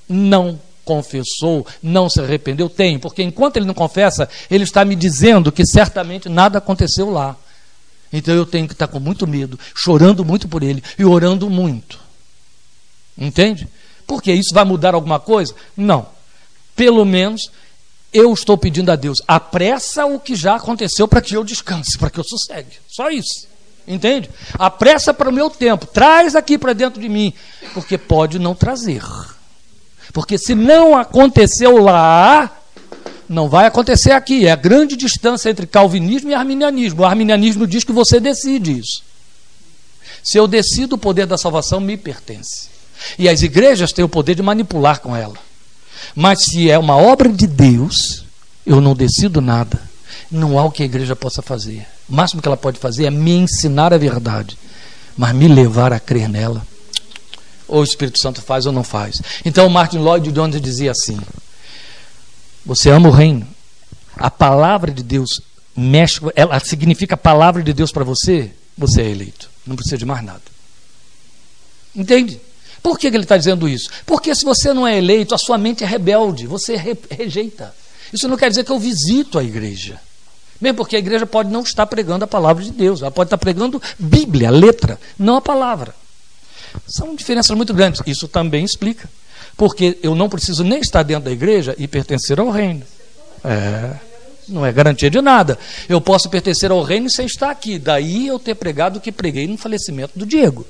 não 0.08 0.58
confessou, 0.84 1.66
não 1.82 2.08
se 2.08 2.20
arrependeu? 2.20 2.68
Tem, 2.68 2.98
porque 2.98 3.22
enquanto 3.22 3.58
ele 3.58 3.66
não 3.66 3.74
confessa, 3.74 4.28
ele 4.50 4.64
está 4.64 4.84
me 4.84 4.96
dizendo 4.96 5.52
que 5.52 5.66
certamente 5.66 6.28
nada 6.28 6.58
aconteceu 6.58 7.10
lá. 7.10 7.36
Então 8.10 8.34
eu 8.34 8.46
tenho 8.46 8.66
que 8.66 8.72
estar 8.72 8.86
com 8.86 8.98
muito 8.98 9.26
medo, 9.26 9.58
chorando 9.74 10.24
muito 10.24 10.48
por 10.48 10.62
ele 10.62 10.82
e 10.98 11.04
orando 11.04 11.50
muito. 11.50 12.00
Entende? 13.16 13.68
Porque 14.06 14.32
isso 14.32 14.54
vai 14.54 14.64
mudar 14.64 14.94
alguma 14.94 15.20
coisa? 15.20 15.54
Não. 15.76 16.06
Pelo 16.74 17.04
menos 17.04 17.50
eu 18.12 18.32
estou 18.32 18.56
pedindo 18.56 18.90
a 18.90 18.96
Deus, 18.96 19.18
apressa 19.26 20.06
o 20.06 20.18
que 20.18 20.34
já 20.34 20.56
aconteceu 20.56 21.06
para 21.06 21.20
que 21.20 21.36
eu 21.36 21.44
descanse, 21.44 21.98
para 21.98 22.10
que 22.10 22.18
eu 22.18 22.24
sossegue. 22.24 22.78
Só 22.88 23.10
isso. 23.10 23.46
Entende? 23.86 24.28
Apressa 24.58 25.14
para 25.14 25.30
o 25.30 25.32
meu 25.32 25.48
tempo, 25.48 25.86
traz 25.86 26.36
aqui 26.36 26.58
para 26.58 26.74
dentro 26.74 27.00
de 27.00 27.08
mim, 27.08 27.32
porque 27.72 27.96
pode 27.96 28.38
não 28.38 28.54
trazer. 28.54 29.02
Porque 30.12 30.36
se 30.36 30.54
não 30.54 30.96
aconteceu 30.96 31.78
lá, 31.78 32.58
não 33.28 33.48
vai 33.48 33.66
acontecer 33.66 34.12
aqui. 34.12 34.46
É 34.46 34.52
a 34.52 34.56
grande 34.56 34.96
distância 34.96 35.50
entre 35.50 35.66
calvinismo 35.66 36.30
e 36.30 36.34
arminianismo. 36.34 37.02
O 37.02 37.04
arminianismo 37.04 37.66
diz 37.66 37.84
que 37.84 37.92
você 37.92 38.18
decide 38.18 38.78
isso. 38.78 39.02
Se 40.22 40.38
eu 40.38 40.46
decido, 40.46 40.96
o 40.96 40.98
poder 40.98 41.26
da 41.26 41.38
salvação 41.38 41.80
me 41.80 41.96
pertence. 41.96 42.68
E 43.18 43.28
as 43.28 43.42
igrejas 43.42 43.92
têm 43.92 44.04
o 44.04 44.08
poder 44.08 44.34
de 44.34 44.42
manipular 44.42 45.00
com 45.00 45.14
ela. 45.14 45.36
Mas 46.14 46.44
se 46.44 46.70
é 46.70 46.78
uma 46.78 46.96
obra 46.96 47.28
de 47.28 47.46
Deus, 47.46 48.24
eu 48.66 48.80
não 48.80 48.94
decido 48.94 49.40
nada. 49.40 49.80
Não 50.30 50.58
há 50.58 50.64
o 50.64 50.70
que 50.70 50.82
a 50.82 50.86
igreja 50.86 51.16
possa 51.16 51.40
fazer. 51.40 51.86
O 52.08 52.14
máximo 52.14 52.42
que 52.42 52.48
ela 52.48 52.56
pode 52.56 52.78
fazer 52.78 53.06
é 53.06 53.10
me 53.10 53.32
ensinar 53.32 53.92
a 53.92 53.98
verdade, 53.98 54.58
mas 55.16 55.34
me 55.34 55.48
levar 55.48 55.92
a 55.92 56.00
crer 56.00 56.28
nela. 56.28 56.66
Ou 57.66 57.80
o 57.80 57.84
Espírito 57.84 58.18
Santo 58.18 58.40
faz 58.40 58.66
ou 58.66 58.72
não 58.72 58.82
faz. 58.82 59.20
Então 59.44 59.68
Martin 59.68 59.98
Lloyd 59.98 60.32
Jones 60.32 60.60
dizia 60.60 60.90
assim: 60.90 61.18
Você 62.64 62.90
ama 62.90 63.08
o 63.08 63.12
reino. 63.12 63.46
A 64.16 64.30
palavra 64.30 64.90
de 64.90 65.02
Deus 65.02 65.40
mexe, 65.76 66.20
ela 66.34 66.58
significa 66.58 67.14
a 67.14 67.18
palavra 67.18 67.62
de 67.62 67.72
Deus 67.72 67.92
para 67.92 68.04
você, 68.04 68.50
você 68.76 69.02
é 69.02 69.10
eleito. 69.10 69.48
Não 69.66 69.76
precisa 69.76 69.96
de 69.96 70.04
mais 70.04 70.24
nada. 70.24 70.42
Entende? 71.94 72.40
Por 72.82 72.98
que 72.98 73.06
ele 73.06 73.18
está 73.18 73.36
dizendo 73.36 73.68
isso? 73.68 73.90
Porque 74.06 74.34
se 74.34 74.44
você 74.44 74.72
não 74.72 74.86
é 74.86 74.96
eleito, 74.96 75.34
a 75.34 75.38
sua 75.38 75.58
mente 75.58 75.84
é 75.84 75.86
rebelde, 75.86 76.46
você 76.46 76.76
re 76.76 76.96
rejeita. 77.10 77.74
Isso 78.12 78.28
não 78.28 78.36
quer 78.36 78.48
dizer 78.48 78.64
que 78.64 78.72
eu 78.72 78.78
visito 78.78 79.38
a 79.38 79.44
igreja. 79.44 80.00
Mesmo 80.60 80.78
porque 80.78 80.96
a 80.96 80.98
igreja 80.98 81.26
pode 81.26 81.50
não 81.50 81.62
estar 81.62 81.86
pregando 81.86 82.24
a 82.24 82.28
palavra 82.28 82.64
de 82.64 82.70
Deus, 82.70 83.00
ela 83.00 83.10
pode 83.10 83.28
estar 83.28 83.38
pregando 83.38 83.80
Bíblia, 83.98 84.50
letra, 84.50 84.98
não 85.18 85.36
a 85.36 85.40
palavra. 85.40 85.94
São 86.86 87.14
diferenças 87.14 87.56
muito 87.56 87.72
grandes. 87.72 88.02
Isso 88.06 88.26
também 88.28 88.64
explica. 88.64 89.08
Porque 89.56 89.98
eu 90.02 90.14
não 90.14 90.28
preciso 90.28 90.62
nem 90.62 90.80
estar 90.80 91.02
dentro 91.02 91.24
da 91.24 91.30
igreja 91.32 91.74
e 91.78 91.88
pertencer 91.88 92.38
ao 92.38 92.50
reino. 92.50 92.82
É, 93.44 93.94
não 94.48 94.64
é 94.64 94.72
garantia 94.72 95.10
de 95.10 95.20
nada. 95.20 95.58
Eu 95.88 96.00
posso 96.00 96.28
pertencer 96.28 96.70
ao 96.70 96.82
reino 96.82 97.10
sem 97.10 97.26
estar 97.26 97.50
aqui. 97.50 97.78
Daí 97.78 98.26
eu 98.26 98.38
ter 98.38 98.54
pregado 98.54 98.98
o 98.98 99.00
que 99.00 99.12
preguei 99.12 99.46
no 99.46 99.58
falecimento 99.58 100.18
do 100.18 100.26
Diego. 100.26 100.66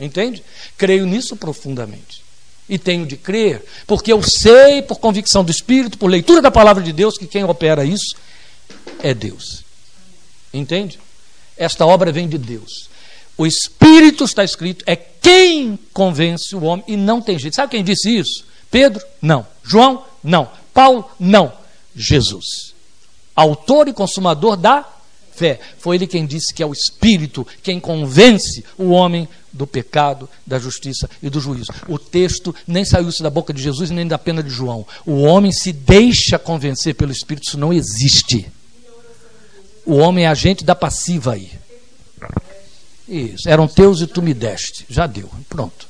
Entende? 0.00 0.42
Creio 0.78 1.04
nisso 1.04 1.36
profundamente. 1.36 2.22
E 2.68 2.78
tenho 2.78 3.04
de 3.04 3.16
crer, 3.16 3.64
porque 3.86 4.12
eu 4.12 4.22
sei, 4.22 4.80
por 4.80 4.98
convicção 4.98 5.44
do 5.44 5.50
Espírito, 5.50 5.98
por 5.98 6.08
leitura 6.08 6.40
da 6.40 6.50
palavra 6.50 6.82
de 6.82 6.92
Deus, 6.92 7.18
que 7.18 7.26
quem 7.26 7.44
opera 7.44 7.84
isso 7.84 8.14
é 9.02 9.12
Deus. 9.12 9.64
Entende? 10.54 10.98
Esta 11.56 11.84
obra 11.84 12.12
vem 12.12 12.28
de 12.28 12.38
Deus. 12.38 12.88
O 13.36 13.46
Espírito 13.46 14.24
está 14.24 14.44
escrito, 14.44 14.84
é 14.86 14.94
quem 14.94 15.78
convence 15.92 16.54
o 16.54 16.62
homem, 16.62 16.84
e 16.86 16.96
não 16.96 17.20
tem 17.20 17.38
jeito. 17.38 17.56
Sabe 17.56 17.72
quem 17.72 17.84
disse 17.84 18.16
isso? 18.16 18.44
Pedro? 18.70 19.04
Não. 19.20 19.46
João? 19.64 20.04
Não. 20.22 20.48
Paulo? 20.72 21.10
Não. 21.18 21.52
Jesus. 21.94 22.74
Autor 23.34 23.88
e 23.88 23.92
consumador 23.92 24.56
da 24.56 24.86
fé. 25.40 25.58
Foi 25.78 25.96
ele 25.96 26.06
quem 26.06 26.26
disse 26.26 26.52
que 26.52 26.62
é 26.62 26.66
o 26.66 26.72
Espírito 26.72 27.46
quem 27.62 27.80
convence 27.80 28.62
o 28.76 28.90
homem 28.90 29.26
do 29.50 29.66
pecado, 29.66 30.28
da 30.46 30.58
justiça 30.58 31.08
e 31.22 31.30
do 31.30 31.40
juízo. 31.40 31.72
O 31.88 31.98
texto 31.98 32.54
nem 32.66 32.84
saiu 32.84 33.08
isso 33.08 33.22
da 33.22 33.30
boca 33.30 33.54
de 33.54 33.62
Jesus 33.62 33.90
nem 33.90 34.06
da 34.06 34.18
pena 34.18 34.42
de 34.42 34.50
João. 34.50 34.86
O 35.06 35.22
homem 35.22 35.50
se 35.50 35.72
deixa 35.72 36.38
convencer 36.38 36.94
pelo 36.94 37.10
Espírito, 37.10 37.48
isso 37.48 37.58
não 37.58 37.72
existe. 37.72 38.46
O 39.86 39.96
homem 39.96 40.26
é 40.26 40.28
agente 40.28 40.62
da 40.62 40.74
passiva 40.74 41.32
aí. 41.32 41.50
Isso, 43.08 43.48
eram 43.48 43.66
teus 43.66 44.00
e 44.02 44.06
tu 44.06 44.22
me 44.22 44.34
deste. 44.34 44.84
Já 44.88 45.06
deu, 45.06 45.28
pronto. 45.48 45.88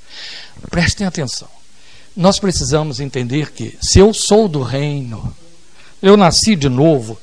Prestem 0.71 1.07
atenção. 1.07 1.49
Nós 2.17 2.39
precisamos 2.39 3.01
entender 3.01 3.51
que 3.51 3.77
se 3.83 3.99
eu 3.99 4.15
sou 4.15 4.49
do 4.49 4.63
reino, 4.63 5.35
eu 6.01 6.17
nasci 6.17 6.57
de 6.57 6.69
novo, 6.69 7.19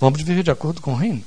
vamos 0.00 0.22
viver 0.22 0.42
de 0.42 0.50
acordo 0.50 0.80
com 0.80 0.92
o 0.92 0.96
reino. 0.96 1.24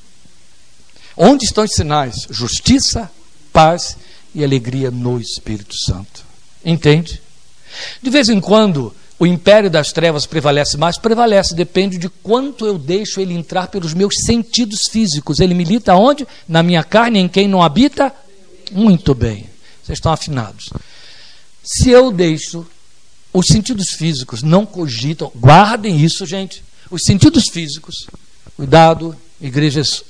Onde 1.17 1.45
estão 1.45 1.63
os 1.63 1.73
sinais? 1.73 2.27
Justiça, 2.29 3.11
paz 3.51 3.97
e 4.35 4.43
alegria 4.43 4.91
no 4.91 5.19
Espírito 5.19 5.75
Santo. 5.75 6.23
Entende? 6.63 7.19
De 8.01 8.09
vez 8.09 8.29
em 8.29 8.39
quando, 8.39 8.93
o 9.17 9.25
império 9.25 9.69
das 9.69 9.91
trevas 9.91 10.27
prevalece 10.27 10.77
mais? 10.77 10.97
Prevalece, 10.97 11.55
depende 11.55 11.97
de 11.97 12.07
quanto 12.07 12.67
eu 12.67 12.77
deixo 12.77 13.19
ele 13.19 13.33
entrar 13.33 13.67
pelos 13.67 13.95
meus 13.95 14.13
sentidos 14.25 14.81
físicos. 14.91 15.39
Ele 15.39 15.55
milita 15.55 15.95
onde? 15.95 16.27
Na 16.47 16.61
minha 16.61 16.83
carne, 16.83 17.19
em 17.19 17.27
quem 17.27 17.47
não 17.47 17.63
habita? 17.63 18.13
Muito 18.71 19.15
bem. 19.15 19.49
Vocês 19.83 19.97
estão 19.97 20.11
afinados. 20.11 20.69
Se 21.63 21.89
eu 21.89 22.11
deixo 22.11 22.65
os 23.33 23.47
sentidos 23.47 23.89
físicos 23.89 24.41
não 24.41 24.65
cogitam, 24.65 25.31
guardem 25.35 25.99
isso, 25.99 26.25
gente. 26.25 26.63
Os 26.89 27.03
sentidos 27.03 27.49
físicos, 27.49 28.07
cuidado, 28.55 29.15
igrejas 29.41 30.03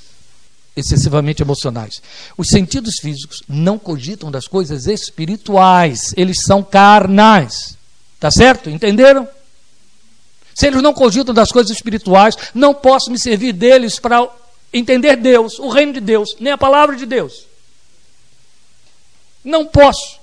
excessivamente 0.78 1.42
emocionais. 1.42 2.02
Os 2.38 2.50
sentidos 2.50 2.98
físicos 3.02 3.42
não 3.50 3.80
cogitam 3.80 4.30
das 4.30 4.48
coisas 4.48 4.86
espirituais, 4.86 6.14
eles 6.16 6.44
são 6.46 6.62
carnais. 6.62 7.76
Tá 8.20 8.30
certo? 8.30 8.70
Entenderam? 8.70 9.28
Se 10.54 10.68
eles 10.68 10.82
não 10.82 10.94
cogitam 10.94 11.34
das 11.34 11.52
coisas 11.52 11.76
espirituais, 11.76 12.38
não 12.54 12.74
posso 12.74 13.12
me 13.12 13.20
servir 13.20 13.54
deles 13.54 14.00
para 14.00 14.28
entender 14.72 15.16
Deus, 15.16 15.58
o 15.60 15.70
reino 15.70 15.94
de 15.94 16.00
Deus, 16.00 16.36
nem 16.40 16.54
a 16.54 16.58
palavra 16.58 16.96
de 16.96 17.06
Deus. 17.06 17.46
Não 19.44 19.66
posso. 19.66 20.20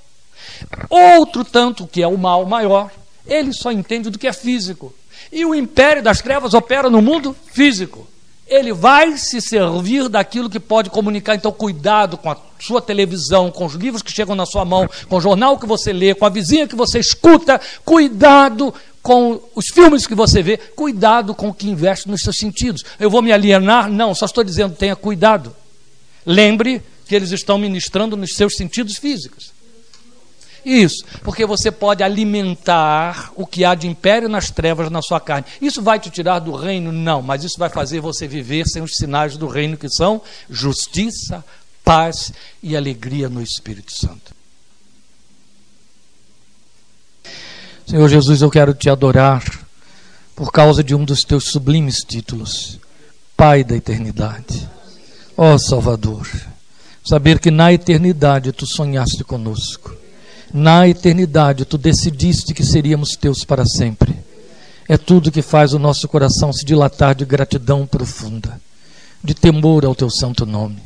Outro 0.89 1.45
tanto 1.45 1.87
que 1.87 2.03
é 2.03 2.07
o 2.07 2.19
mal 2.19 2.47
maior, 2.47 2.91
ele 3.27 3.53
só 3.53 3.73
entende 3.73 4.11
do 4.11 4.19
que 4.19 4.27
é 4.27 4.33
físico. 4.33 4.95
E 5.33 5.45
o 5.45 5.55
império 5.55 6.03
das 6.03 6.21
trevas 6.21 6.55
opera 6.55 6.89
no 6.89 7.03
mundo 7.03 7.37
físico 7.53 8.07
ele 8.47 8.73
vai 8.73 9.17
se 9.17 9.41
servir 9.41 10.09
daquilo 10.09 10.51
que 10.51 10.61
pode 10.61 10.91
comunicar. 10.91 11.35
Então, 11.35 11.51
cuidado 11.51 12.19
com 12.19 12.31
a 12.31 12.37
sua 12.61 12.81
televisão, 12.81 13.51
com 13.51 13.65
os 13.65 13.75
livros 13.75 14.03
que 14.03 14.13
chegam 14.13 14.35
na 14.35 14.45
sua 14.45 14.65
mão, 14.65 14.89
com 15.09 15.17
o 15.17 15.21
jornal 15.21 15.59
que 15.59 15.67
você 15.67 15.93
lê, 15.93 16.15
com 16.15 16.27
a 16.27 16.31
vizinha 16.31 16.69
que 16.69 16.77
você 16.77 16.99
escuta. 16.99 17.61
Cuidado 17.85 18.73
com 19.03 19.41
os 19.55 19.67
filmes 19.69 20.07
que 20.07 20.15
você 20.15 20.43
vê. 20.43 20.57
Cuidado 20.57 21.35
com 21.35 21.49
o 21.49 21.55
que 21.55 21.69
investe 21.69 22.09
nos 22.09 22.21
seus 22.21 22.37
sentidos. 22.37 22.85
Eu 23.01 23.11
vou 23.11 23.23
me 23.23 23.33
alienar? 23.33 23.91
Não, 23.91 24.15
só 24.15 24.27
estou 24.27 24.45
dizendo, 24.45 24.75
tenha 24.75 24.95
cuidado. 24.95 25.55
Lembre 26.27 26.83
que 27.07 27.15
eles 27.15 27.31
estão 27.33 27.57
ministrando 27.57 28.17
nos 28.17 28.35
seus 28.35 28.57
sentidos 28.57 28.97
físicos. 28.97 29.54
Isso, 30.65 31.05
porque 31.23 31.45
você 31.45 31.71
pode 31.71 32.03
alimentar 32.03 33.31
o 33.37 33.47
que 33.47 33.65
há 33.65 33.75
de 33.75 33.87
império 33.87 34.29
nas 34.29 34.51
trevas 34.51 34.91
na 34.91 35.03
sua 35.03 35.21
carne. 35.21 35.47
Isso 35.61 35.83
vai 35.83 36.01
te 36.01 36.09
tirar 36.09 36.39
do 36.39 36.57
reino? 36.57 36.91
Não, 36.91 37.21
mas 37.21 37.45
isso 37.45 37.59
vai 37.59 37.69
fazer 37.69 38.01
você 38.01 38.27
viver 38.27 38.67
sem 38.67 38.83
os 38.83 38.97
sinais 38.97 39.37
do 39.37 39.47
reino 39.47 39.77
que 39.77 39.91
são 39.91 40.23
justiça, 40.49 41.45
paz 41.85 42.33
e 42.63 42.75
alegria 42.75 43.29
no 43.29 43.43
Espírito 43.43 43.93
Santo. 43.93 44.35
Senhor 47.87 48.09
Jesus, 48.09 48.41
eu 48.41 48.51
quero 48.51 48.73
te 48.73 48.89
adorar 48.89 49.45
por 50.35 50.51
causa 50.51 50.83
de 50.83 50.95
um 50.95 51.05
dos 51.05 51.21
teus 51.21 51.51
sublimes 51.51 51.97
títulos, 51.99 52.81
Pai 53.37 53.63
da 53.63 53.77
eternidade. 53.77 54.67
Ó 55.37 55.55
oh, 55.55 55.59
Salvador, 55.59 56.27
saber 57.05 57.39
que 57.39 57.51
na 57.51 57.73
eternidade 57.73 58.53
tu 58.53 58.65
sonhaste 58.65 59.23
conosco 59.25 60.04
na 60.55 60.87
eternidade, 60.87 61.65
tu 61.65 61.77
decidiste 61.77 62.55
que 62.55 62.65
seríamos 62.65 63.17
teus 63.17 63.45
para 63.45 63.67
sempre. 63.67 64.15
É 64.89 64.97
tudo 64.97 65.33
que 65.33 65.43
faz 65.43 65.73
o 65.75 65.81
nosso 65.81 66.07
coração 66.07 66.53
se 66.53 66.65
dilatar 66.65 67.13
de 67.17 67.25
gratidão 67.25 67.85
profunda, 67.85 68.61
de 69.23 69.35
temor 69.35 69.85
ao 69.85 69.97
teu 69.97 70.09
santo 70.09 70.47
nome. 70.47 70.77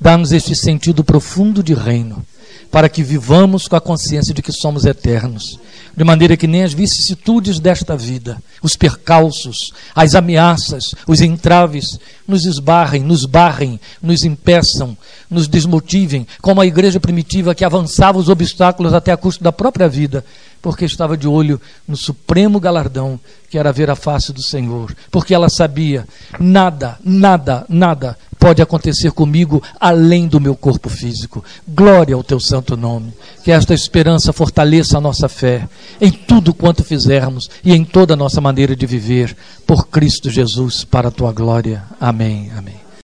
Dá-nos 0.00 0.32
este 0.32 0.56
sentido 0.56 1.04
profundo 1.04 1.62
de 1.62 1.74
reino, 1.74 2.24
para 2.70 2.88
que 2.88 3.02
vivamos 3.02 3.66
com 3.66 3.76
a 3.76 3.80
consciência 3.80 4.32
de 4.32 4.42
que 4.42 4.52
somos 4.52 4.84
eternos, 4.84 5.58
de 5.96 6.04
maneira 6.04 6.36
que 6.36 6.46
nem 6.46 6.62
as 6.62 6.72
vicissitudes 6.72 7.58
desta 7.58 7.96
vida, 7.96 8.40
os 8.62 8.76
percalços, 8.76 9.72
as 9.94 10.14
ameaças, 10.14 10.94
os 11.06 11.20
entraves, 11.20 11.98
nos 12.26 12.44
esbarrem, 12.44 13.02
nos 13.02 13.26
barrem, 13.26 13.80
nos 14.00 14.24
impeçam, 14.24 14.96
nos 15.28 15.48
desmotivem, 15.48 16.26
como 16.40 16.60
a 16.60 16.66
igreja 16.66 17.00
primitiva 17.00 17.54
que 17.54 17.64
avançava 17.64 18.18
os 18.18 18.28
obstáculos 18.28 18.94
até 18.94 19.10
a 19.10 19.16
custo 19.16 19.42
da 19.42 19.50
própria 19.50 19.88
vida, 19.88 20.24
porque 20.62 20.84
estava 20.84 21.16
de 21.16 21.26
olho 21.26 21.60
no 21.86 21.96
supremo 21.96 22.60
galardão, 22.60 23.18
que 23.48 23.58
era 23.58 23.72
ver 23.72 23.90
a 23.90 23.96
face 23.96 24.32
do 24.32 24.42
Senhor, 24.42 24.94
porque 25.10 25.34
ela 25.34 25.48
sabia: 25.48 26.06
nada, 26.38 26.98
nada, 27.04 27.64
nada 27.68 28.16
pode 28.40 28.62
acontecer 28.62 29.12
comigo 29.12 29.62
além 29.78 30.26
do 30.26 30.40
meu 30.40 30.56
corpo 30.56 30.88
físico. 30.88 31.44
Glória 31.68 32.14
ao 32.14 32.24
teu 32.24 32.40
santo 32.40 32.76
nome. 32.76 33.12
Que 33.44 33.52
esta 33.52 33.74
esperança 33.74 34.32
fortaleça 34.32 34.96
a 34.96 35.00
nossa 35.00 35.28
fé 35.28 35.68
em 36.00 36.10
tudo 36.10 36.54
quanto 36.54 36.82
fizermos 36.82 37.50
e 37.62 37.74
em 37.74 37.84
toda 37.84 38.14
a 38.14 38.16
nossa 38.16 38.40
maneira 38.40 38.74
de 38.74 38.86
viver, 38.86 39.36
por 39.66 39.88
Cristo 39.88 40.30
Jesus, 40.30 40.84
para 40.84 41.08
a 41.08 41.12
tua 41.12 41.32
glória. 41.32 41.82
Amém. 42.00 42.50
Amém. 42.56 42.79